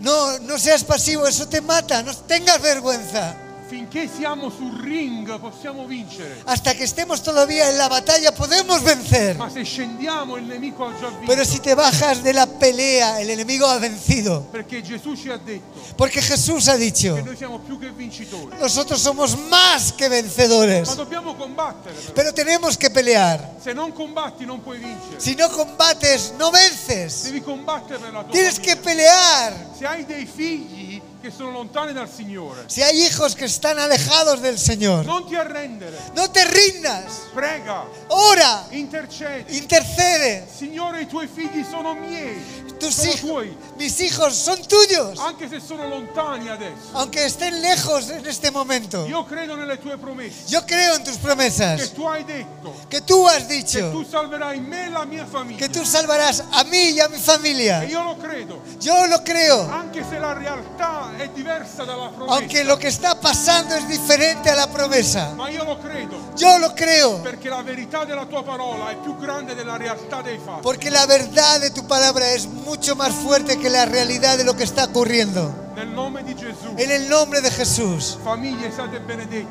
No, 0.00 0.38
no 0.40 0.58
seas 0.58 0.84
pasivo, 0.84 1.26
eso 1.26 1.48
te 1.48 1.60
mata. 1.60 2.02
No 2.02 2.14
tengas 2.16 2.60
vergüenza. 2.60 3.47
Finché 3.68 4.08
siamo 4.08 4.48
sul 4.48 4.80
ring 4.80 5.38
possiamo 5.38 5.84
vincere. 5.84 6.40
Hasta 6.46 6.74
que 6.74 6.84
estemos 6.84 7.22
todavía 7.22 7.68
en 7.68 7.76
la 7.76 7.88
batalla 7.88 8.32
podemos 8.32 8.82
vencer. 8.82 9.36
Ma 9.36 9.50
se 9.50 9.62
scendiamo 9.62 10.38
il 10.38 10.44
nemico 10.44 10.86
ha 10.86 10.98
già 10.98 11.08
vinto. 11.08 11.26
Pero 11.26 11.44
si 11.44 11.60
te 11.60 11.74
bajas 11.74 12.22
de 12.22 12.32
la 12.32 12.46
pelea, 12.46 13.20
el 13.20 13.28
enemigo 13.28 13.66
ha 13.66 13.78
vencido. 13.78 14.48
Perché 14.50 14.80
Gesù 14.80 15.14
ci 15.14 15.28
ha 15.28 15.36
detto 15.36 15.78
Porque 15.96 16.22
Jesús 16.22 16.68
ha 16.68 16.76
dicho, 16.76 17.14
che 17.16 17.22
noi 17.22 17.36
siamo 17.36 17.58
più 17.58 17.78
che 17.78 17.90
vincitori. 17.90 18.56
nosotros 18.58 19.02
somos 19.02 19.36
más 19.50 19.92
que 19.92 20.08
vencedores. 20.08 20.88
Ma 20.88 20.94
dobbiamo 20.94 21.34
combattere. 21.34 21.94
però. 21.94 22.12
Pero 22.14 22.32
tenemos 22.32 22.78
que 22.78 22.88
pelear. 22.88 23.56
Se 23.62 23.74
non 23.74 23.92
combatti 23.92 24.46
non 24.46 24.62
puoi 24.62 24.78
vincere. 24.78 25.18
Si 25.20 25.34
no 25.34 25.50
combates, 25.50 26.32
no 26.38 26.50
vences. 26.50 27.24
Devi 27.24 27.42
combattere 27.42 27.98
per 27.98 28.12
la 28.14 28.22
tua 28.22 28.32
Tienes 28.32 28.58
que 28.58 28.76
pelear. 28.76 29.52
Se 29.76 29.84
hai 29.84 30.06
dei 30.06 30.24
figli 30.24 30.87
che 31.20 31.30
sono 31.30 31.50
lontani 31.50 31.92
dal 31.92 32.08
Signore, 32.08 32.64
Si 32.68 32.82
hay 32.82 33.02
hijos 33.04 33.34
que 33.34 33.46
están 33.46 33.78
alejados 33.78 34.40
del 34.40 34.58
Señor, 34.58 35.04
non 35.04 35.26
ti 35.26 35.34
arrendere. 35.34 35.96
no 36.14 36.30
te 36.30 36.44
rindas. 36.44 37.28
Prega, 37.34 37.84
Ora, 38.08 38.66
intercedi. 38.70 39.56
intercede. 39.56 40.46
Signore, 40.54 41.02
i 41.02 41.06
tuoi 41.06 41.26
figli 41.26 41.64
sono 41.68 41.94
miei. 41.94 42.66
Tus 42.78 43.04
hijos, 43.06 43.44
mis 43.76 44.00
hijos 44.00 44.34
son 44.36 44.62
tuyos. 44.62 45.18
Anche 45.18 45.48
se 45.48 45.60
sono 45.60 45.88
lontani 45.88 46.48
adesso. 46.48 46.90
Aunque 46.94 47.24
estén 47.26 47.60
lejos 47.60 48.08
en 48.10 48.24
este 48.26 48.50
momento. 48.50 49.06
Io 49.08 49.24
credo 49.26 49.56
nelle 49.56 49.76
tue 49.78 49.96
promesse. 49.98 50.46
Yo 50.48 50.64
creo 50.64 50.94
en 50.94 51.02
tus 51.04 51.16
Che 51.16 51.22
promesas. 51.22 51.92
tu 51.92 52.06
hai 52.08 52.22
detto 52.24 52.72
Que 52.88 53.00
tú 53.00 53.26
has 53.26 53.44
che 53.44 53.54
dicho 53.56 53.90
tu 53.90 54.04
salverai 54.04 54.60
me 54.60 54.88
la 54.90 55.04
mia 55.04 55.26
famiglia. 55.26 55.58
que 55.58 55.68
tú 55.68 55.84
salvarás 55.84 56.42
a 56.52 56.62
mí 56.64 56.90
y 56.94 57.00
a 57.00 57.08
mi 57.08 57.16
E 57.16 57.20
familia. 57.20 57.84
io 57.84 58.02
lo 58.04 58.16
credo. 58.16 58.62
Yo 58.80 59.06
lo 59.06 59.22
creo. 59.24 59.68
Anche 59.72 60.04
se 60.08 60.18
la 60.20 60.32
realtà 60.34 61.10
è 61.18 61.28
diversa 61.34 61.84
dalla 61.84 62.08
promessa. 62.14 62.34
Aunque 62.36 62.62
lo 62.64 62.78
que 62.78 62.88
está 62.88 63.18
pasando 63.20 63.74
es 63.74 63.88
diferente 63.88 64.50
a 64.50 64.54
la 64.54 64.68
promesa. 64.68 65.34
Ma 65.34 65.48
io 65.50 65.64
lo 65.64 65.78
credo. 65.80 66.16
Yo 66.36 66.58
lo 66.58 66.72
creo. 66.74 67.20
Perché 67.22 67.48
la 67.48 67.62
verità 67.62 68.04
della 68.04 68.24
tua 68.26 68.44
parola 68.44 68.90
è 68.90 68.96
più 68.96 69.16
grande 69.18 69.54
della 69.56 69.76
realtà 69.76 70.22
dei 70.22 70.38
fatti. 70.38 70.60
Porque 70.62 70.90
la 70.90 71.04
verdad 71.06 71.60
de 71.60 71.70
tu 71.70 71.84
palabra 71.86 72.30
es 72.30 72.46
mucho 72.68 72.94
más 72.96 73.12
fuerte 73.14 73.58
que 73.58 73.70
la 73.70 73.86
realidad 73.86 74.36
de 74.36 74.44
lo 74.44 74.54
que 74.54 74.64
está 74.64 74.84
ocurriendo. 74.84 75.50
Nel 75.74 75.94
nome 75.94 76.22
di 76.22 76.34
Gesù. 76.34 76.74
En 76.76 76.90
el 76.90 77.08
nombre 77.08 77.40
de 77.40 77.50
Jesús. 77.50 78.18
Famiglie 78.22 78.70
siate 78.70 78.98
benedette. 78.98 79.46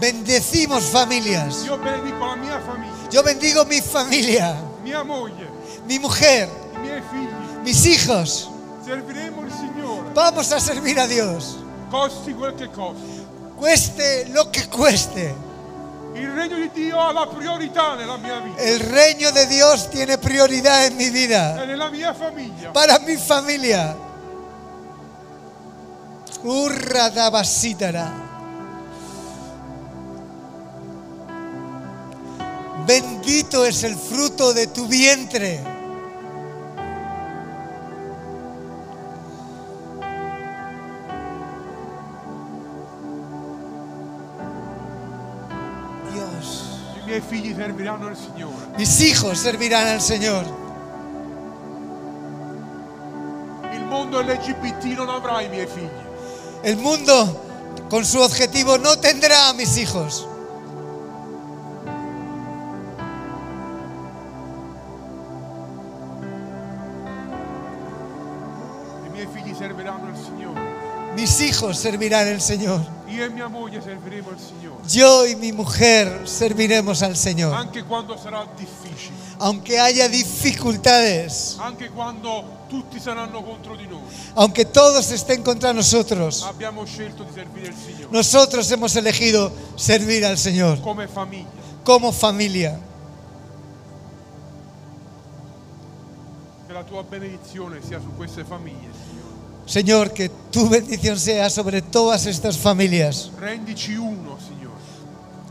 Bendecimos 0.00 0.84
familias. 0.84 1.64
Io 1.66 1.76
benedico 1.76 2.26
la 2.26 2.36
mia 2.36 2.60
famiglia, 2.60 3.10
Yo 3.10 3.22
bendigo 3.22 3.64
mi 3.66 3.80
familia, 3.82 4.56
mia 4.82 5.02
moglie, 5.04 5.48
mi 5.86 5.98
mujer, 5.98 6.48
i 6.74 6.78
miei 6.78 7.02
figli. 7.10 7.62
mis 7.62 7.84
hijos. 7.86 8.48
Serviremo 8.84 9.42
il 9.42 9.52
Signore, 9.52 10.10
Vamos 10.14 10.50
a 10.52 10.58
servir 10.60 10.98
a 10.98 11.06
Dios. 11.06 11.58
costi 11.90 12.32
quel 12.32 12.54
che 12.54 12.68
costi. 12.70 13.26
Cueste 13.56 14.28
lo 14.32 14.50
que 14.50 14.66
cueste. 14.68 15.34
Il 16.14 16.30
regno 16.32 16.56
di 16.56 16.70
Dio 16.72 16.98
ha 16.98 17.12
la 17.12 17.26
priorità 17.26 17.94
nella 17.94 18.16
mia 18.18 18.38
vita 18.40 18.60
El 18.60 18.80
reino 18.80 19.30
de 19.30 19.46
Dios 19.46 19.88
tiene 19.88 20.18
prioridad 20.18 20.84
en 20.84 20.96
mi 20.96 21.06
e 21.06 21.10
vida. 21.10 21.64
nella 21.64 21.88
mia 21.90 22.12
famiglia. 22.12 22.70
Para 22.70 22.98
mi 23.00 23.16
familia. 23.16 23.96
Urra 26.42 27.08
da 27.08 27.30
basítara. 27.30 28.12
Bendito 32.86 33.64
es 33.64 33.82
el 33.84 33.96
fruto 33.96 34.52
de 34.52 34.66
tu 34.66 34.86
vientre. 34.86 35.71
Mis 48.78 49.00
hijos 49.00 49.38
servirán 49.38 49.86
al 49.86 50.00
Señor. 50.00 50.44
Il 53.72 53.84
mondo 53.84 54.20
LGBT 54.22 54.84
non 54.96 55.08
avrà 55.08 55.42
i 55.42 55.48
miei 55.48 55.66
figli. 55.66 55.90
El 56.62 56.76
mundo 56.76 57.42
con 57.90 58.04
su 58.04 58.20
objetivo 58.20 58.78
no 58.78 58.98
tendrá 58.98 59.48
a 59.48 59.52
mis 59.52 59.76
hijos. 59.76 60.26
Mis 71.14 71.40
hijos 71.40 71.78
servirán 71.78 72.28
al 72.28 72.40
Señor. 72.40 73.01
Yo 74.88 75.26
y 75.26 75.36
mi 75.36 75.52
mujer 75.52 76.28
serviremos 76.28 77.02
al 77.02 77.16
Señor. 77.16 77.54
Aunque 79.38 79.78
haya 79.80 80.08
dificultades, 80.08 81.56
anche 81.60 81.90
quando 81.90 82.44
tutti 82.68 83.00
saranno 83.00 83.42
contro 83.42 83.76
di 83.76 83.86
noi, 83.86 84.00
aunque 84.34 84.64
todos 84.64 85.10
estén 85.10 85.42
contra 85.42 85.72
nosotros, 85.72 86.46
nosotros 88.10 88.70
hemos 88.70 88.94
elegido 88.96 89.52
servir 89.76 90.24
al 90.24 90.38
Señor 90.38 90.80
come 90.80 91.08
famiglia. 91.08 91.50
como 91.82 92.12
familia. 92.12 92.78
Che 96.66 96.72
la 96.72 96.84
tua 96.84 97.02
benedizione 97.02 97.80
sia 97.82 98.00
su 98.00 98.14
queste 98.16 98.44
famiglie, 98.44 98.90
Signore. 98.92 99.51
Señor, 99.66 100.12
que 100.12 100.28
tu 100.50 100.68
bendición 100.68 101.18
sea 101.18 101.48
sobre 101.50 101.82
todas 101.82 102.26
estas 102.26 102.58
familias. 102.58 103.30
Rendici 103.40 103.96
uno, 103.96 104.36
Signore. 104.38 104.76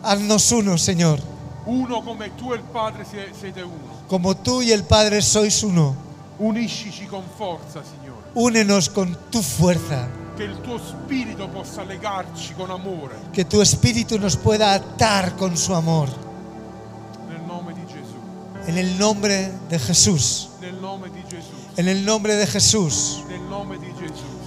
Haznos 0.04 0.52
uno, 0.52 0.78
Señor, 0.78 1.20
Uno 1.66 2.04
come 2.04 2.30
tu 2.36 2.54
e 2.54 2.58
il 2.58 2.64
Padre 2.64 3.06
sie- 3.06 3.32
siete 3.40 3.64
uno. 3.64 4.06
como 4.08 4.36
tú 4.36 4.62
y 4.62 4.72
el 4.72 4.84
Padre 4.84 5.22
sois 5.22 5.62
uno. 5.64 5.96
Uniscici 6.40 7.06
con 7.06 7.24
forza, 7.38 7.82
Signore. 7.84 8.22
Únenos 8.34 8.90
con 8.90 9.16
tu 9.30 9.42
fuerza. 9.42 10.10
Che 10.36 10.44
il 10.44 10.60
tuo 10.62 10.80
spirito 10.80 11.48
possa 11.50 11.84
legarci 11.84 12.54
con 12.56 12.72
amore. 12.72 13.16
Que 13.32 13.46
tu 13.46 13.62
espíritu 13.62 14.18
nos 14.18 14.36
pueda 14.38 14.74
atar 14.74 15.36
con 15.36 15.56
su 15.56 15.74
amor. 15.74 16.10
Nel 17.30 17.42
nome 17.46 17.74
di 17.74 17.82
Gesù. 17.86 18.18
En 18.68 18.78
el 18.78 18.98
nombre 18.98 19.52
de 19.70 19.78
Jesús. 19.78 20.50
Nel 20.62 20.80
nome 20.82 21.10
di 21.12 21.22
Gesù. 21.30 21.52
En 21.78 21.88
el 21.88 22.04
nombre 22.04 22.36
de 22.36 22.48
Jesús. 22.48 23.22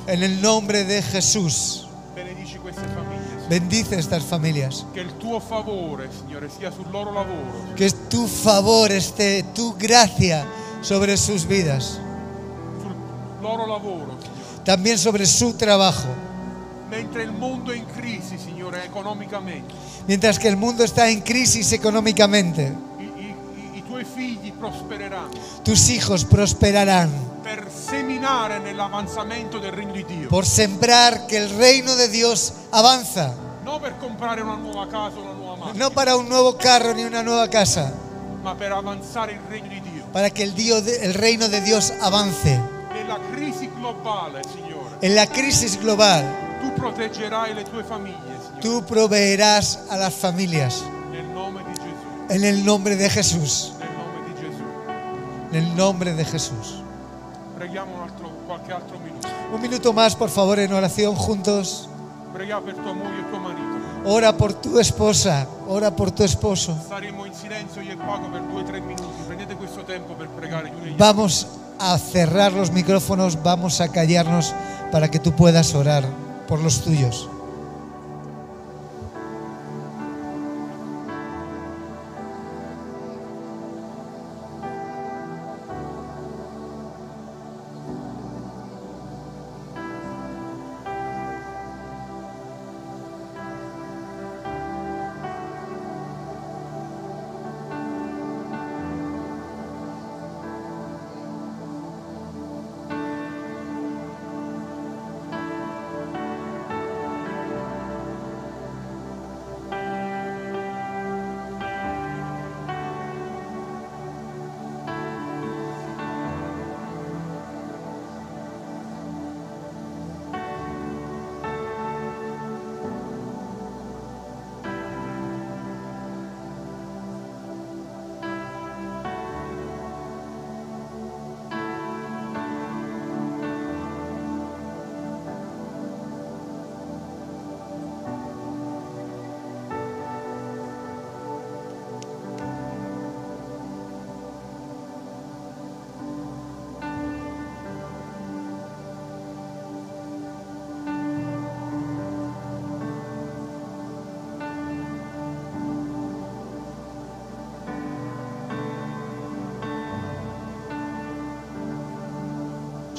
En 0.07 0.23
el 0.23 0.41
nombre 0.43 0.85
de 0.85 1.03
Jesús. 1.03 1.87
Benedici 2.15 2.59
queste 2.59 2.83
famiglie. 2.83 3.25
Signore. 3.29 3.49
Bendice 3.49 3.99
estas 3.99 4.23
familias. 4.23 4.87
Che 4.93 5.01
il 5.01 5.13
tuo 5.17 5.41
favore, 5.41 6.09
Signore, 6.13 6.49
sia 6.51 6.71
sul 6.71 6.87
loro 6.91 7.11
lavoro, 7.13 7.75
Que 7.77 7.91
tu 8.09 8.27
favor 8.27 8.91
esté, 8.93 9.43
tu 9.55 9.75
gracia 9.79 10.47
sobre 10.83 11.17
sus 11.17 11.47
vidas. 11.47 11.99
sul 12.83 12.95
loro 13.41 13.67
lavoro, 13.67 14.17
Signore. 14.21 14.63
También 14.65 14.99
sobre 14.99 15.27
su 15.27 15.55
trabajo. 15.57 16.09
Mentre 16.91 17.23
il 17.25 17.33
mondo 17.33 17.73
è 17.73 17.77
in 17.77 17.87
crisi, 17.87 18.39
Signore, 18.39 18.85
economicamente, 18.85 19.75
Mientras 20.07 20.39
que 20.39 20.49
el 20.49 20.57
mundo 20.57 20.85
está 20.85 21.09
en 21.09 21.23
crisis 21.23 21.73
económicamente, 21.73 22.73
i, 23.01 23.03
i- 23.05 23.35
i- 23.75 23.79
i 23.79 23.83
tuoi 23.83 24.05
figli 24.05 24.53
tus 25.65 25.89
hijos 25.89 26.25
prosperarán 26.25 27.11
per 27.43 27.67
seminare 28.25 28.59
nell'avanzamento 28.59 29.59
del 29.59 29.72
regno 29.72 29.93
di 29.93 30.05
Dio. 30.05 30.29
por 30.29 30.47
sembrar 30.47 31.27
que 31.27 31.37
el 31.37 31.51
reino 31.59 31.95
de 31.95 32.09
Dios 32.09 32.53
avanza. 32.72 33.35
Non 33.64 33.81
per 33.81 33.97
comprare 33.99 34.41
una 34.43 34.57
nuova 34.57 34.87
casa 34.87 35.16
o 35.18 35.22
una 35.22 35.33
nuova 35.33 35.57
macchina, 35.57 35.85
No 35.85 35.91
para 35.91 36.16
un 36.16 36.27
nuevo 36.29 36.57
carro 36.57 36.93
ni 36.95 37.05
una 37.05 37.22
nueva 37.22 37.49
casa, 37.49 37.93
ma 38.43 38.55
per 38.55 38.72
avanzare 38.72 39.33
il 39.33 39.41
regno 39.49 39.68
di 39.68 39.81
Dio. 39.81 40.05
para 40.12 40.31
que 40.31 40.43
el, 40.43 40.55
Dio- 40.55 40.79
el 40.79 41.12
reino 41.14 41.49
de 41.49 41.61
Dios 41.61 41.93
avance. 42.01 42.59
Nella 42.93 43.18
crisi 43.35 43.68
globale, 43.68 44.41
Signore, 44.45 44.97
En 45.03 45.14
la 45.14 45.27
crisis 45.27 45.79
global, 45.79 46.25
tu 46.62 46.72
proteggerai 46.81 47.53
le 47.55 47.64
tue 47.64 47.85
famiglie, 47.85 48.16
Signore, 48.41 48.61
tú 48.62 48.85
proveerás 48.87 49.81
a 49.91 49.97
las 49.99 50.14
familias. 50.14 50.83
nel 51.11 51.27
nome 51.33 51.62
di 51.62 51.75
Gesù, 51.75 52.33
En 52.33 52.45
el 52.45 52.64
nombre 52.64 52.97
de 52.97 53.09
Jesús. 53.11 53.72
nel 53.79 53.89
nome 53.93 54.18
di 54.29 54.35
Gesù. 54.41 54.64
En 55.53 55.57
el 55.57 55.77
nombre 55.77 56.14
de 56.14 56.25
Jesús. 56.25 56.81
Preghiamo 57.57 57.95
un 57.95 58.04
Un 59.53 59.61
minuto 59.61 59.93
más, 59.93 60.17
por 60.17 60.31
favor, 60.31 60.59
en 60.59 60.73
oración 60.73 61.15
juntos. 61.15 61.89
Ora 64.07 64.37
por 64.37 64.53
tu 64.53 64.79
esposa, 64.79 65.47
ora 65.67 65.95
por 65.95 66.11
tu 66.11 66.25
esposo. 66.25 66.77
Vamos 70.99 71.47
a 71.79 71.99
cerrar 71.99 72.53
los 72.53 72.71
micrófonos, 72.71 73.43
vamos 73.43 73.81
a 73.81 73.89
callarnos 73.89 74.53
para 74.93 75.11
que 75.11 75.19
tú 75.19 75.33
puedas 75.33 75.75
orar 75.75 76.05
por 76.47 76.61
los 76.61 76.83
tuyos. 76.83 77.29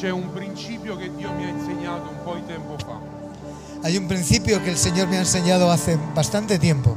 C'è 0.05 0.11
un 0.11 0.31
principio 0.31 0.95
che 0.97 1.09
Dio 1.15 1.31
mi 1.31 1.45
ha 1.45 1.49
insegnato 1.49 2.09
un 2.11 2.21
po' 2.23 2.35
di 2.35 2.45
tempo 2.45 2.77
fa. 2.77 2.99
Hay 3.81 3.97
un 3.97 4.05
principio 4.05 4.61
que 4.61 4.69
el 4.69 4.77
Señor 4.77 5.07
me 5.07 5.17
ha 5.17 5.21
enseñado 5.21 5.71
hace 5.71 5.97
bastante 6.13 6.59
tiempo. 6.59 6.95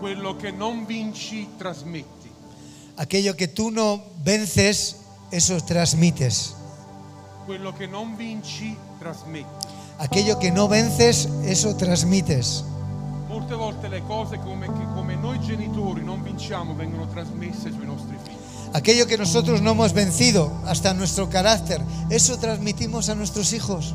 Quello 0.00 0.34
che 0.34 0.50
non 0.50 0.86
vinci, 0.86 1.46
trasmetti. 1.58 2.30
Aquello 2.96 3.36
que 3.36 3.48
tú 3.48 3.70
no 3.70 4.02
vences, 4.24 4.96
eso 5.30 5.60
transmites. 5.60 6.54
Quello 7.44 7.74
che 7.74 7.86
non 7.86 8.16
vinci, 8.16 8.74
trasmetti. 8.98 9.66
Aquello 9.98 10.38
que 10.38 10.50
no 10.50 10.68
vences, 10.68 11.28
eso 11.44 11.76
transmites. 11.76 12.64
Molte 13.28 13.54
volte 13.56 13.88
le 13.88 14.02
cose 14.06 14.38
come, 14.38 14.68
che 14.72 14.86
come 14.94 15.16
noi 15.16 15.38
genitori 15.40 16.02
non 16.02 16.22
vinciamo 16.22 16.74
vengono 16.74 17.06
trasmesse 17.08 17.70
sui 17.70 17.84
nostri 17.84 18.16
figli. 18.24 18.37
Aquello 18.72 19.06
que 19.06 19.16
nosotros 19.16 19.62
no 19.62 19.72
hemos 19.72 19.92
vencido, 19.92 20.52
hasta 20.66 20.94
nuestro 20.94 21.28
carácter, 21.28 21.80
eso 22.10 22.38
transmitimos 22.38 23.08
a 23.08 23.14
nuestros 23.14 23.52
hijos. 23.52 23.94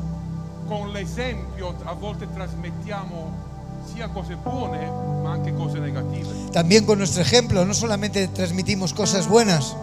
Con 0.68 0.92
l'esempio 0.92 1.74
a 1.86 1.92
volte 1.92 2.26
trasmettiamo 2.26 3.30
sia 3.92 4.08
cose 4.08 4.34
buone 4.36 4.90
ma 5.22 5.32
anche 5.34 5.52
cose 5.52 5.78
negative. 5.78 6.28
También 6.52 6.86
con 6.86 6.98
nuestro 6.98 7.22
ejemplo, 7.22 7.64
no 7.64 7.74
solamente 7.74 8.28
transmitimos 8.28 8.92
cosas 8.92 9.28
buenas, 9.28 9.76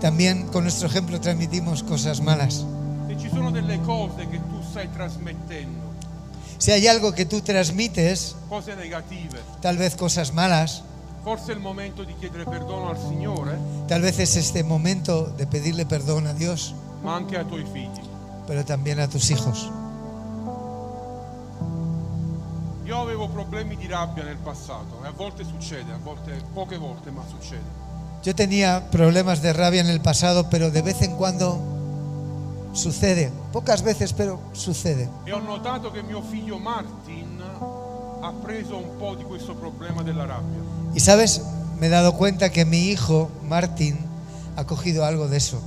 también 0.00 0.46
con 0.48 0.62
nuestro 0.62 0.88
ejemplo 0.88 1.20
transmitimos 1.20 1.82
cosas 1.82 2.20
malas. 2.20 2.64
Se 3.08 3.16
ci 3.18 3.28
sono 3.30 3.50
delle 3.50 3.80
cose 3.80 4.28
che 4.28 4.38
tu 4.38 4.62
stai 4.62 4.88
trasmettendo, 4.92 5.86
Si 6.58 6.72
hay 6.72 6.86
algo 6.86 7.12
que 7.12 7.26
tú 7.26 7.42
transmites, 7.42 8.34
cose 8.48 8.74
negative, 8.76 9.38
tal 9.60 9.76
vez 9.76 9.94
cosas 9.94 10.32
malas, 10.32 10.82
forse 11.26 11.50
è 11.50 11.54
il 11.56 11.60
momento 11.60 12.04
di 12.04 12.14
chiedere 12.14 12.44
perdono 12.44 12.88
al 12.88 12.96
Signore, 12.96 13.58
tal 13.88 14.00
vez 14.00 14.20
es 14.20 14.36
este 14.36 14.62
momento 14.62 15.24
de 15.36 15.44
pedirle 15.48 15.84
perdón 15.84 16.28
a 16.28 16.32
Dios, 16.32 16.72
ma 17.02 17.16
anche 17.16 17.36
ai 17.36 17.44
tuoi 17.44 17.64
figli. 17.64 18.00
pero 18.46 18.64
también 18.64 19.00
a 19.00 19.08
tus 19.08 19.28
hijos. 19.32 19.68
Io 22.84 23.00
avevo 23.00 23.28
problemi 23.28 23.74
di 23.74 23.88
rabbia 23.88 24.22
nel 24.22 24.36
passato 24.36 25.02
e 25.02 25.08
a 25.08 25.10
volte 25.10 25.42
succede, 25.42 25.92
a 25.92 25.98
volte 26.00 26.40
poche 26.54 26.78
volte, 26.78 27.10
ma 27.10 27.24
succede. 27.28 27.64
Yo 28.22 28.32
tenía 28.32 28.88
problemas 28.92 29.42
de 29.42 29.52
rabia 29.52 29.80
en 29.80 29.88
el 29.88 30.00
pasado, 30.00 30.48
pero 30.48 30.70
de 30.70 30.82
vez 30.82 31.02
en 31.02 31.16
cuando 31.16 31.58
sucede. 32.72 33.32
Pocas 33.50 33.82
veces, 33.82 34.12
pero 34.12 34.38
sucede. 34.52 35.10
E 35.24 35.32
ho 35.32 35.40
notato 35.40 35.90
che 35.90 36.02
mio 36.02 36.22
figlio 36.22 36.58
Martin 36.58 37.42
ha 38.20 38.32
preso 38.40 38.76
un 38.76 38.96
po' 38.96 39.16
di 39.16 39.24
questo 39.24 39.56
problema 39.56 40.02
della 40.04 40.24
rabbia. 40.24 40.65
Y 40.94 41.00
sabes, 41.00 41.42
me 41.78 41.86
he 41.86 41.90
dado 41.90 42.14
cuenta 42.16 42.50
que 42.50 42.64
mi 42.64 42.78
hijo, 42.88 43.30
Martín, 43.48 43.98
ha 44.56 44.64
cogido 44.64 45.04
algo 45.04 45.28
de 45.28 45.36
eso. 45.36 45.60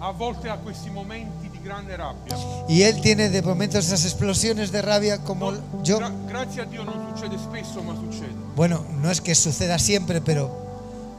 A 0.00 0.10
volte 0.10 0.50
ha 0.50 0.56
questi 0.58 0.90
momenti 0.90 1.48
di 1.48 1.58
grande 1.58 1.96
rabbia. 1.96 2.36
Y 2.68 2.82
él 2.82 3.00
tiene 3.00 3.28
de 3.28 3.40
momentos 3.42 3.86
esas 3.86 4.04
explosiones 4.04 4.72
de 4.72 4.82
rabia 4.82 5.18
como 5.22 5.52
No, 5.52 5.82
yo. 5.82 5.98
gra- 5.98 6.12
grazie 6.28 6.62
a 6.62 6.64
Dio 6.64 6.84
non 6.84 7.14
succede 7.14 7.36
spesso, 7.38 7.82
ma 7.82 7.94
succede. 7.94 8.34
Bueno, 8.56 8.84
no 9.00 9.10
es 9.10 9.20
que 9.20 9.34
suceda 9.34 9.78
siempre, 9.78 10.20
pero 10.20 10.50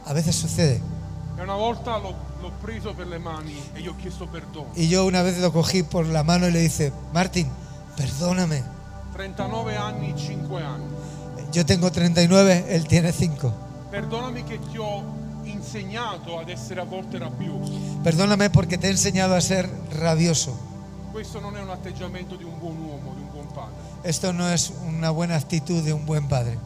a 0.06 0.12
veces 0.14 0.36
sucede. 0.36 0.82
E 1.38 1.42
una 1.42 1.56
volta 1.56 1.98
l'ho 1.98 2.14
preso 2.62 2.94
per 2.94 3.08
le 3.08 3.20
mani 3.20 3.56
e 3.74 3.80
gli 3.82 3.88
ho 3.88 3.96
chiesto 3.96 4.28
perdono. 4.28 4.68
Y 4.76 4.88
yo 4.90 5.06
una 5.06 5.22
vez 5.24 5.38
lo 5.40 5.52
cogí 5.54 5.84
por 5.84 6.06
la 6.06 6.24
mano 6.24 6.48
y 6.48 6.52
le 6.52 6.60
dice, 6.60 6.92
Martín, 7.14 7.48
perdóname. 7.96 8.64
39 9.14 9.78
anni, 9.78 10.14
5 10.18 10.58
anni. 10.58 10.93
Yo 11.54 11.66
tengo 11.66 11.92
39, 11.92 12.66
él 12.70 12.88
tiene 12.88 13.14
5. 13.14 13.54
Perdonami 13.92 14.44
che 14.44 14.60
ti 14.72 14.78
ho 14.78 15.04
insegnato 15.44 16.40
ad 16.40 16.50
essere 16.50 16.82
a 16.82 16.84
volte 16.84 17.20
rabbioso. 17.20 17.72
Perdóname 18.04 18.50
porque 18.50 18.78
te 18.78 18.88
he 18.88 18.92
enseñado 18.92 19.36
a 19.36 19.42
ser 19.42 19.70
rabioso. 20.00 20.58
Questo 21.12 21.40
non 21.40 21.56
è 21.56 21.62
un 21.62 21.70
atteggiamento 21.70 22.36
di 22.36 22.44
un 22.44 22.58
buon 22.60 22.76
uomo, 22.80 23.14
di 23.16 23.22
un 23.22 23.30
buon 23.32 23.48
padre. 23.54 23.76
Esto 24.04 24.34
no 24.34 24.50
es 24.50 24.74
una 24.88 25.12
buena 25.12 25.36
actitud 25.36 25.84
de 25.84 25.94
un 25.94 26.06
buen 26.06 26.28
padre. 26.28 26.58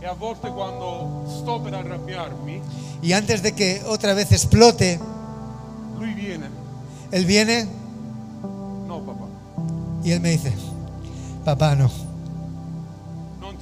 E 0.00 0.06
a 0.06 0.12
volte 0.12 0.48
quando 0.50 1.24
sto 1.40 1.60
per 1.60 1.74
arrabbiarmi, 1.74 2.60
Y 3.02 3.12
antes 3.14 3.42
de 3.42 3.52
que 3.52 3.80
otra 3.86 4.12
vez 4.12 4.30
explote, 4.30 5.00
lui 5.98 6.12
viene. 6.14 6.48
él 7.12 7.24
viene 7.24 7.66
No 8.86 9.00
papà, 9.00 9.24
y 10.04 10.12
él 10.12 10.20
me 10.20 10.30
dice, 10.30 10.52
papá, 11.44 11.74
no, 11.74 11.90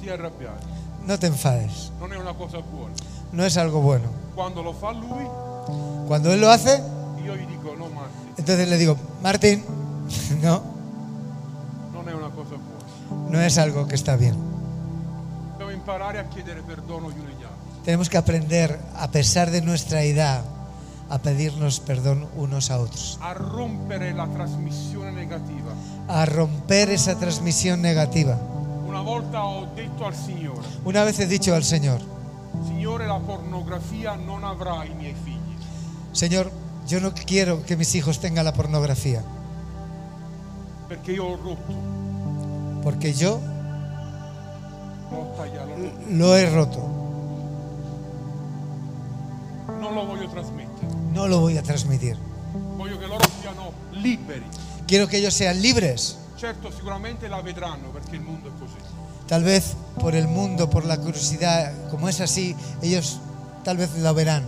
ti 0.07 0.13
arrabbiare. 0.13 0.59
no 1.05 1.17
te 1.19 1.27
enfades. 1.27 1.91
Non 1.99 2.13
è 2.13 2.17
una 2.17 2.33
cosa 2.33 2.59
buona. 2.59 2.93
No 3.31 3.43
es 3.43 3.57
algo 3.57 3.81
bueno. 3.81 4.07
Quando 4.35 4.63
lo 4.63 4.73
fa 4.73 4.91
lui, 4.93 5.27
Cuando 6.07 6.31
él 6.31 6.39
lo 6.39 6.49
hace, 6.49 6.81
io 7.23 7.35
gli 7.35 7.45
dico 7.45 7.75
no 7.77 7.87
entonces 8.37 8.69
le 8.69 8.77
digo, 8.77 8.95
Martín, 9.21 9.63
no, 10.41 10.61
non 11.91 12.07
è 12.07 12.13
una 12.13 12.29
cosa 12.29 12.55
buona. 12.55 13.29
no 13.29 13.41
es 13.41 13.57
algo 13.57 13.85
que 13.87 13.95
está 13.95 14.15
bien. 14.15 14.35
Dobbiamo 15.53 15.71
imparare 15.71 16.19
a 16.19 16.25
chiedere 16.27 16.61
perdono 16.61 17.09
gli 17.09 17.19
uni 17.19 17.33
agli 17.33 17.43
altri. 17.43 17.83
Tenemos 17.83 18.09
que 18.09 18.17
aprender, 18.17 18.79
a 18.95 19.09
pesar 19.09 19.49
de 19.51 19.61
nuestra 19.61 20.03
edad, 20.03 20.43
a 21.09 21.17
pedirnos 21.17 21.79
perdón 21.81 22.27
unos 22.35 22.69
a 22.69 22.79
otros, 22.79 23.17
a 23.21 23.33
rompere 23.33 24.13
la 24.13 24.27
trasmissione 24.27 25.11
negativa. 25.11 25.73
a 26.07 26.25
romper 26.25 26.89
esa 26.91 27.17
transmisión 27.17 27.81
negativa. 27.81 28.37
Una 28.97 29.05
volta 29.05 29.45
ho 29.45 29.67
detto 29.75 30.05
al 30.05 30.15
Signore, 30.15 30.67
Una 30.83 31.03
vez 31.03 31.19
he 31.19 31.27
dicho 31.27 31.53
al 31.53 31.63
Señor, 31.63 32.01
Signore 32.65 33.05
la 33.05 33.19
pornografia 33.19 34.15
non 34.15 34.43
avrà 34.43 34.83
i 34.85 34.93
miei 34.95 35.13
figli, 35.13 35.55
Señor, 36.13 36.51
yo 36.87 36.99
no 36.99 37.13
quiero 37.13 37.61
que 37.63 37.77
mis 37.77 37.93
hijos 37.93 38.19
tengan 38.19 38.43
la 38.43 38.53
pornografía, 38.53 39.23
perché 40.87 41.11
io 41.11 41.25
ho 41.25 41.35
rotto, 41.35 41.73
porque 42.81 43.13
yo 43.13 43.39
l'ho 45.11 45.33
tagliato, 45.37 45.67
l'ho 45.67 45.75
rotto. 45.75 46.07
lo 46.09 46.35
he 46.35 46.49
roto, 46.49 46.79
non 49.79 49.93
lo 49.93 50.05
voglio 50.07 50.27
trasmettere. 50.27 50.87
no 51.13 51.27
lo 51.27 51.39
voy 51.41 51.55
a 51.55 51.61
transmitir. 51.61 52.17
Voglio 52.75 52.97
che 52.97 53.05
loro 53.05 53.23
siano 53.41 53.71
liberi. 53.91 54.45
Quiero 54.87 55.05
que 55.05 55.17
ellos 55.17 55.35
sean 55.35 55.61
libres, 55.61 56.17
Certo, 56.37 56.69
sicuramente 56.69 57.27
la 57.27 57.41
vedranno 57.41 57.89
perché 57.89 58.15
il 58.15 58.21
mondo 58.21 58.49
è 58.49 58.51
così. 58.59 58.77
Tal 59.27 59.43
vez 59.43 59.75
por 59.99 60.15
el 60.15 60.27
mundo, 60.27 60.69
por 60.69 60.85
la 60.85 60.97
curiosidad, 60.97 61.71
como 61.89 62.09
es 62.09 62.21
así, 62.21 62.55
ellos 62.81 63.19
tal 63.63 63.77
vez 63.77 63.95
lo 63.97 64.13
verán. 64.13 64.43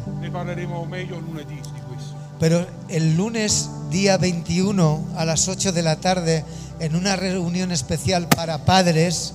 Pero 2.40 2.66
el 2.88 3.18
lunes 3.18 3.70
día 3.90 4.18
21 4.18 5.04
a 5.18 5.26
las 5.26 5.48
8 5.48 5.72
de 5.72 5.82
la 5.82 5.98
tarde, 5.98 6.46
en 6.80 6.96
una 6.96 7.16
reunión 7.16 7.72
especial 7.72 8.28
para 8.30 8.66
padres, 8.66 9.34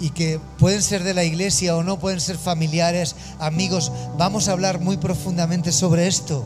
y 0.00 0.10
que 0.10 0.40
pueden 0.58 0.82
ser 0.82 1.02
de 1.02 1.14
la 1.14 1.24
iglesia 1.24 1.76
o 1.76 1.82
no, 1.82 1.98
pueden 1.98 2.20
ser 2.20 2.38
familiares, 2.38 3.16
amigos, 3.38 3.92
vamos 4.16 4.48
a 4.48 4.52
hablar 4.52 4.80
muy 4.80 4.96
profundamente 4.96 5.72
sobre 5.72 6.06
esto. 6.06 6.44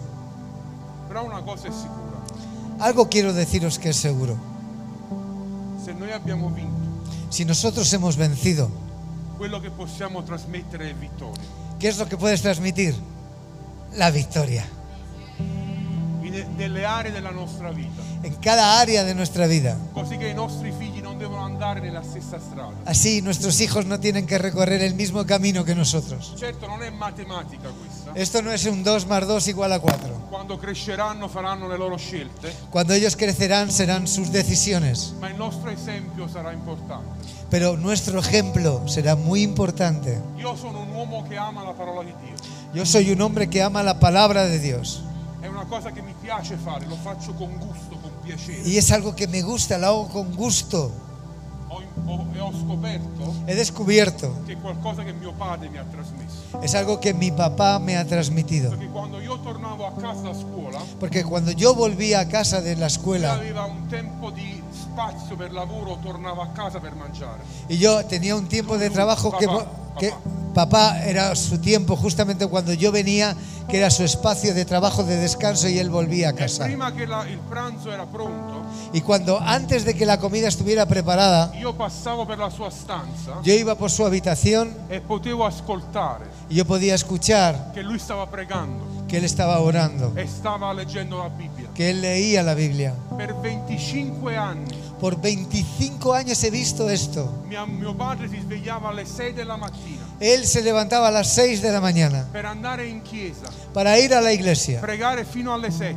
Però 1.08 1.24
una 1.24 1.42
cosa 1.42 1.68
è 1.68 1.70
sicura, 1.70 2.16
Algo 2.78 3.08
quiero 3.10 3.32
deciros 3.34 3.78
que 3.78 3.90
es 3.90 3.96
seguro. 3.96 4.36
se 5.84 5.92
noi 5.92 6.12
abbiamo 6.12 6.48
vinto, 6.48 6.81
Si 7.32 7.46
nosotros 7.46 7.90
hemos 7.94 8.18
vencido, 8.18 8.70
vittoria. 10.92 11.42
¿qué 11.80 11.88
es 11.88 11.96
lo 11.96 12.06
que 12.06 12.18
puedes 12.18 12.42
transmitir? 12.42 12.94
La 13.96 14.10
victoria. 14.10 14.66
En 18.22 18.34
cada 18.34 18.78
área 18.78 19.04
de 19.04 19.14
nuestra 19.14 19.46
vida. 19.46 19.78
Devono 21.22 21.44
andare 21.44 21.80
nella 21.80 22.02
stessa 22.02 22.38
strada. 22.38 22.72
Así 22.84 23.22
nuestros 23.22 23.60
hijos 23.60 23.86
no 23.86 23.98
tienen 23.98 24.26
que 24.26 24.38
recorrer 24.38 24.82
el 24.82 24.94
mismo 24.94 25.24
camino 25.24 25.64
que 25.64 25.74
nosotros. 25.74 26.34
Certo 26.36 26.66
non 26.66 26.82
è 26.82 26.90
matematica 26.90 27.70
questa. 27.70 28.12
Esto 28.14 28.42
no 28.42 28.50
es 28.52 28.64
un 28.66 28.82
2 28.82 29.06
más 29.06 29.26
2 29.26 29.48
igual 29.48 29.72
a 29.72 29.78
4. 29.80 30.28
Quando 30.30 30.58
cresceranno 30.58 31.28
faranno 31.28 31.68
le 31.68 31.78
loro 31.78 31.96
scelte, 31.96 32.52
Cuando 32.70 32.92
ellos 32.94 33.16
crecerán 33.16 33.70
serán 33.70 34.06
sus 34.06 34.30
decisiones, 34.32 35.14
ma 35.20 35.28
il 35.30 35.36
nostro 35.36 35.70
esempio 35.70 36.28
sarà 36.28 36.52
importante. 36.52 37.08
pero 37.50 37.76
nuestro 37.76 38.18
ejemplo 38.18 38.82
será 38.88 39.14
muy 39.14 39.42
importante. 39.42 40.20
Io 40.38 40.56
sono 40.56 40.80
un 40.80 40.90
uomo 40.90 41.22
che 41.28 41.36
ama 41.36 41.62
la 41.62 41.72
parola 41.72 42.02
di 42.02 42.12
Dio. 42.24 42.34
Yo 42.74 42.84
soy 42.86 43.10
un 43.12 43.20
hombre 43.20 43.48
que 43.48 43.62
ama 43.62 43.82
la 43.82 43.98
palabra 44.00 44.44
de 44.46 44.58
Dios 44.58 45.02
È 45.42 45.48
una 45.48 45.66
cosa 45.66 45.90
che 45.90 46.00
mi 46.00 46.14
piace 46.20 46.56
fare, 46.56 46.86
lo 46.86 46.96
faccio 46.96 47.34
con 47.34 47.50
gusto, 47.58 47.96
con 48.00 48.10
piacere. 48.22 48.62
y 48.64 48.76
es 48.78 48.90
algo 48.92 49.14
que 49.14 49.26
me 49.26 49.42
gusta, 49.42 49.76
lo 49.76 49.86
hago 49.88 50.08
con 50.08 50.34
gusto. 50.34 50.90
He 53.46 53.54
descubierto, 53.54 54.34
es 56.62 56.74
algo 56.74 57.00
que 57.00 57.14
mi 57.14 57.30
papá 57.30 57.78
me 57.78 57.96
ha 57.96 58.06
transmitido. 58.06 58.72
Porque 61.00 61.24
cuando 61.24 61.50
yo 61.52 61.74
volvía 61.74 62.20
a 62.20 62.28
casa 62.28 62.60
de 62.60 62.76
la 62.76 62.86
escuela 62.86 63.40
y 67.68 67.78
yo 67.78 68.04
tenía 68.06 68.36
un 68.36 68.48
tiempo 68.48 68.78
de 68.78 68.90
trabajo 68.90 69.36
que, 69.38 69.46
que 69.98 70.12
papá 70.54 71.02
era 71.04 71.34
su 71.34 71.58
tiempo 71.58 71.96
justamente 71.96 72.46
cuando 72.46 72.72
yo 72.74 72.92
venía 72.92 73.34
que 73.68 73.78
era 73.78 73.90
su 73.90 74.02
espacio 74.04 74.52
de 74.54 74.64
trabajo, 74.64 75.02
de 75.04 75.16
descanso 75.16 75.68
y 75.68 75.78
él 75.78 75.88
volvía 75.88 76.30
a 76.30 76.32
casa. 76.34 76.64
prima 76.64 76.92
che 76.92 77.06
la- 77.06 77.26
il 77.28 77.38
pranzo 77.38 77.92
era 77.92 78.04
pronto, 78.06 78.60
Y 78.92 79.00
cuando 79.00 79.38
antes 79.40 79.84
de 79.86 79.94
que 79.94 80.04
la 80.04 80.18
comida 80.18 80.48
estuviera 80.48 80.84
preparada, 80.84 81.50
io 81.58 81.74
passavo 81.74 82.26
per 82.26 82.38
la 82.38 82.50
sua 82.50 82.70
stanza 82.70 83.40
yo 83.42 83.54
iba 83.54 83.74
por 83.74 83.90
su 83.90 84.04
habitación 84.04 84.68
e 84.90 85.00
potevo 85.00 85.46
ascoltare 85.46 86.26
y 86.50 86.56
yo 86.56 86.66
podía 86.66 86.94
escuchar 86.94 87.72
che 87.72 87.82
lui 87.82 87.98
stava 87.98 88.28
pregando 88.28 88.84
que 89.08 89.16
él 89.18 89.24
estaba 89.24 89.60
orando, 89.60 90.12
e 90.16 90.26
stava 90.26 90.72
leggendo 90.74 91.18
la 91.18 91.28
Bibbia. 91.28 91.68
que 91.74 91.90
él 91.90 92.00
leía 92.02 92.42
la 92.42 92.54
Biblia. 92.54 92.94
Per 93.16 93.34
25 93.34 94.36
anni 94.36 94.76
Por 95.02 95.20
25 95.20 96.14
años 96.14 96.44
he 96.44 96.50
visto 96.50 96.88
esto. 96.88 97.42
mia- 97.48 97.66
mio 97.66 97.92
padre 97.92 98.28
si 98.28 98.38
svegliava 98.38 98.90
alle 98.90 99.04
6 99.04 99.34
della 99.34 99.56
mattina 99.56 100.06
Él 100.20 100.46
se 100.46 100.62
levantaba 100.62 101.08
a 101.08 101.10
las 101.10 101.26
6 101.34 101.60
de 101.60 101.72
la 101.72 101.80
mañana 101.80 102.28
per 102.30 102.46
andare 102.46 102.86
in 102.86 103.02
chiesa, 103.02 103.48
para 103.72 103.98
ir 103.98 104.14
a 104.14 104.20
la 104.20 104.30
iglesia, 104.30 104.80
pregare 104.80 105.24
fino 105.24 105.52
alle 105.52 105.72
7 105.72 105.96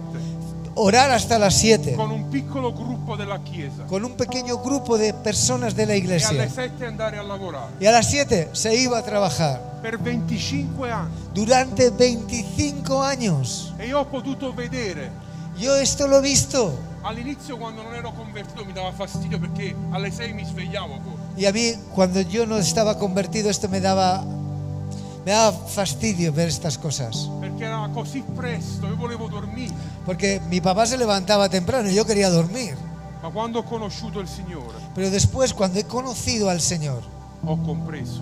orar 0.74 1.12
hasta 1.12 1.38
las 1.38 1.54
7 1.54 1.94
con 1.94 2.10
un 2.10 2.30
piccolo 2.30 2.74
gruppo 2.74 3.16
della 3.16 3.40
chiesa 3.44 3.84
con 3.86 4.04
un 4.04 4.16
pequeño 4.16 4.58
grupo 4.58 4.98
de 4.98 5.14
personas 5.14 5.76
de 5.76 5.86
la 5.86 5.94
e 5.94 5.98
alle 5.98 6.04
iglesia. 6.04 6.50
7 6.50 6.88
andare 6.88 7.20
a 7.20 7.22
lavorare. 7.22 7.74
Y 7.80 7.86
a 7.86 7.92
las 7.92 8.10
7 8.10 8.50
se 8.54 8.74
iba 8.76 8.98
a 8.98 9.04
trabajar. 9.04 9.62
Per 9.84 10.00
25 10.00 10.90
anni. 10.90 11.14
Durante 11.32 11.92
25 11.92 13.04
años. 13.04 13.72
E 13.78 13.86
io 13.86 14.00
ho 14.00 14.06
potuto 14.08 14.52
vedere 14.52 15.12
Yo 15.58 15.76
esto 15.76 16.08
lo 16.08 16.18
he 16.18 16.22
visto. 16.22 16.78
All'inizio 17.04 17.58
quando 17.58 17.84
non 17.84 17.94
ero 17.94 18.12
convertito 18.12 18.66
mi 18.66 18.74
dava 18.74 18.92
fastidio 18.92 19.40
perché 19.40 19.76
alle 19.92 20.12
6 20.12 20.34
mi 20.34 20.44
svegliavo. 20.44 21.00
Y 21.38 21.46
a 21.46 21.52
mí, 21.52 21.74
cuando 21.94 22.22
yo 22.22 22.46
no 22.46 22.58
estaba 22.58 22.98
convertido, 22.98 23.50
esto 23.50 23.68
me 23.70 23.80
daba, 23.80 24.24
me 25.26 25.32
daba 25.32 25.52
fastidio 25.52 26.32
ver 26.34 26.48
estas 26.48 26.78
cosas. 26.78 27.30
Perché 27.40 27.66
era 27.66 27.90
così 27.94 28.24
presto, 28.36 28.88
io 28.88 28.96
volevo 28.96 29.28
dormire. 29.28 29.74
Porque 30.06 30.42
mi 30.50 30.62
papá 30.62 30.86
se 30.86 30.98
levantaba 30.98 31.50
temprano 31.50 31.90
y 31.90 31.96
yo 31.96 32.06
quería 32.06 32.30
dormir. 32.30 32.76
Ma 33.22 33.30
quando 33.32 33.60
ho 33.60 33.64
conosciuto 33.64 34.20
il 34.20 34.28
Signore 34.28 34.78
Pero 34.94 35.10
después, 35.10 35.54
cuando 35.54 35.80
he 35.80 35.84
conocido 35.86 36.50
al 36.50 36.62
Señor, 36.62 37.02
ho 37.44 37.58
compreso 37.64 38.22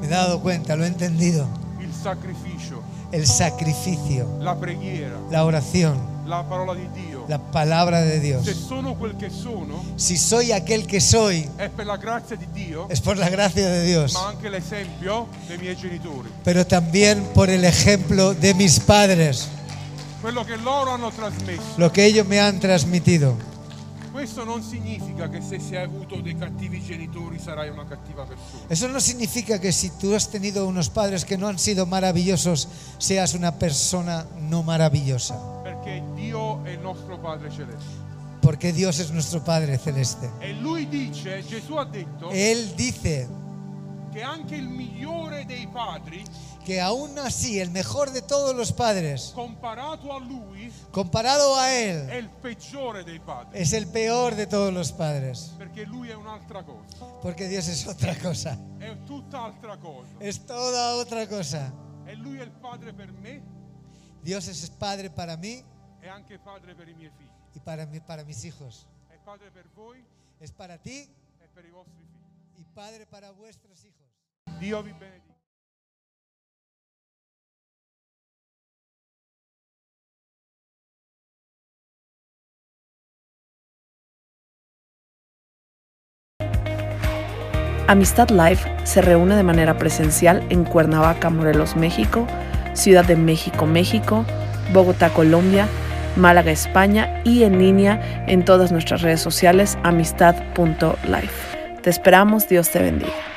me 0.00 0.06
he 0.06 0.10
dado 0.10 0.40
cuenta, 0.40 0.76
lo 0.76 0.84
he 0.84 0.86
entendido. 0.88 1.46
il 1.80 1.92
sacrificio, 1.92 2.82
El 3.12 3.26
sacrificio, 3.26 4.26
la 4.40 4.58
preghiera, 4.58 5.18
la 5.30 5.44
oración, 5.44 5.98
la 6.26 6.42
parola 6.42 6.74
di 6.74 6.88
Dio. 6.92 7.24
la 7.28 7.38
palabra 7.38 8.00
de 8.00 8.18
Dios. 8.20 8.44
Se 8.44 8.54
sono 8.54 8.94
quel 8.94 9.16
che 9.16 9.30
sono 9.30 9.82
Si 9.96 10.16
soy 10.16 10.52
aquel 10.52 10.86
que 10.86 11.00
soy, 11.00 11.48
è 11.56 11.68
per 11.68 11.86
la 11.86 11.96
grazia 11.96 12.36
di 12.36 12.46
Dio, 12.52 12.86
es 12.88 13.00
por 13.00 13.16
la 13.16 13.28
gracia 13.28 13.68
de 13.68 13.84
Dios, 13.84 14.12
ma 14.14 14.28
anche 14.28 14.48
l'esempio 14.48 15.28
dei 15.46 15.58
miei 15.58 15.76
genitori. 15.76 16.28
pero 16.42 16.64
también 16.66 17.22
por 17.34 17.48
el 17.50 17.64
ejemplo 17.64 18.34
de 18.34 18.54
mis 18.54 18.78
padres, 18.80 19.48
Quello 20.20 20.44
che 20.44 20.56
loro 20.56 20.92
hanno 20.92 21.10
trasmesso. 21.10 21.62
lo 21.76 21.90
que 21.92 22.04
ellos 22.06 22.26
me 22.26 22.40
han 22.40 22.58
transmitido. 22.58 23.36
Questo 24.10 24.44
non 24.44 24.62
significa 24.62 25.28
che 25.28 25.40
se 25.42 25.58
si 25.58 25.74
hai 25.74 25.82
avuto 25.84 26.20
dei 26.20 26.36
cattivi 26.38 26.80
genitori 26.80 27.36
sarai 27.40 27.68
una 27.68 27.84
cattiva 27.84 28.22
persona. 28.24 28.62
Eso 28.68 28.86
no 28.86 29.00
significa 29.00 29.58
que 29.58 29.72
si 29.72 29.90
tú 29.90 30.14
has 30.14 30.28
tenido 30.30 30.68
unos 30.68 30.88
padres 30.88 31.24
que 31.24 31.36
no 31.36 31.48
han 31.48 31.58
sido 31.58 31.84
maravillosos, 31.84 32.68
seas 32.98 33.34
una 33.34 33.58
persona 33.58 34.24
no 34.38 34.62
maravillosa. 34.62 35.34
Perché 35.84 36.02
Dio 36.14 36.64
è 36.64 36.70
il 36.70 36.80
nostro 36.80 37.18
Padre 37.18 37.50
Celeste. 37.50 38.02
Porque 38.40 38.72
Dios 38.72 38.98
es 39.00 39.10
nuestro 39.10 39.42
Padre 39.42 39.78
celeste. 39.78 40.30
E 40.38 40.54
lui 40.54 40.88
dice, 40.88 41.42
Gesù 41.42 41.74
ha 41.74 41.84
detto, 41.84 42.30
Él 42.30 42.72
dice 42.74 43.28
che 44.10 44.22
anche 44.22 44.54
il 44.54 44.66
migliore 44.66 45.44
dei 45.44 45.66
padri, 45.66 46.24
que 46.64 46.80
aún 46.80 47.18
así 47.18 47.58
el 47.58 47.70
mejor 47.70 48.12
de 48.12 48.22
todos 48.22 48.54
los 48.54 48.72
padres, 48.72 49.32
comparato 49.34 50.14
a 50.14 50.18
lui, 50.20 50.72
comparado 50.90 51.54
a 51.56 51.70
Él, 51.70 52.06
è 52.08 52.16
il 52.16 52.30
peggiore 52.30 53.04
dei 53.04 53.18
padri. 53.18 53.58
es 53.58 53.74
el 53.74 53.86
peor 53.86 54.34
de 54.34 54.46
todos 54.46 54.72
los 54.72 54.90
padres. 54.90 55.52
Perché 55.58 55.84
lui 55.84 56.08
è 56.08 56.14
un'altra 56.14 56.62
cosa, 56.62 57.04
Porque 57.20 57.46
Dios 57.46 57.68
es 57.68 57.86
otra 57.86 58.14
cosa. 58.16 58.56
è 58.78 58.96
tutt'altra 59.04 59.76
cosa. 59.76 60.14
Es 60.18 60.46
toda 60.46 60.94
otra 60.96 61.26
cosa. 61.26 61.70
E 62.06 62.14
lui 62.14 62.38
è 62.38 62.42
il 62.42 62.52
padre 62.52 62.94
per 62.94 63.12
me 63.12 63.42
Dios 64.24 64.48
es 64.48 64.70
Padre 64.70 65.10
para 65.10 65.36
mí 65.36 65.62
y 67.54 67.60
para, 67.60 67.86
mí, 67.86 68.00
para 68.00 68.24
mis 68.24 68.44
hijos. 68.44 68.86
Es 70.40 70.52
para 70.52 70.78
ti 70.78 71.08
e 71.40 72.60
y 72.60 72.64
Padre 72.74 73.06
para 73.06 73.30
vuestros 73.30 73.84
hijos. 73.84 74.58
Dio 74.60 74.82
vi 74.82 74.92
benedica. 74.92 75.34
Amistad 87.86 88.30
Live 88.30 88.86
se 88.86 89.02
reúne 89.02 89.36
de 89.36 89.42
manera 89.42 89.76
presencial 89.76 90.46
en 90.50 90.64
Cuernavaca, 90.64 91.28
Morelos, 91.28 91.76
México, 91.76 92.26
Ciudad 92.72 93.04
de 93.04 93.14
México, 93.14 93.66
México, 93.66 94.24
Bogotá, 94.72 95.12
Colombia, 95.12 95.68
Málaga, 96.16 96.50
España 96.50 97.22
y 97.24 97.42
en 97.42 97.58
línea 97.58 98.00
en 98.26 98.44
todas 98.44 98.72
nuestras 98.72 99.02
redes 99.02 99.20
sociales 99.20 99.78
amistad.life. 99.82 101.56
Te 101.82 101.90
esperamos, 101.90 102.48
Dios 102.48 102.70
te 102.70 102.80
bendiga. 102.80 103.33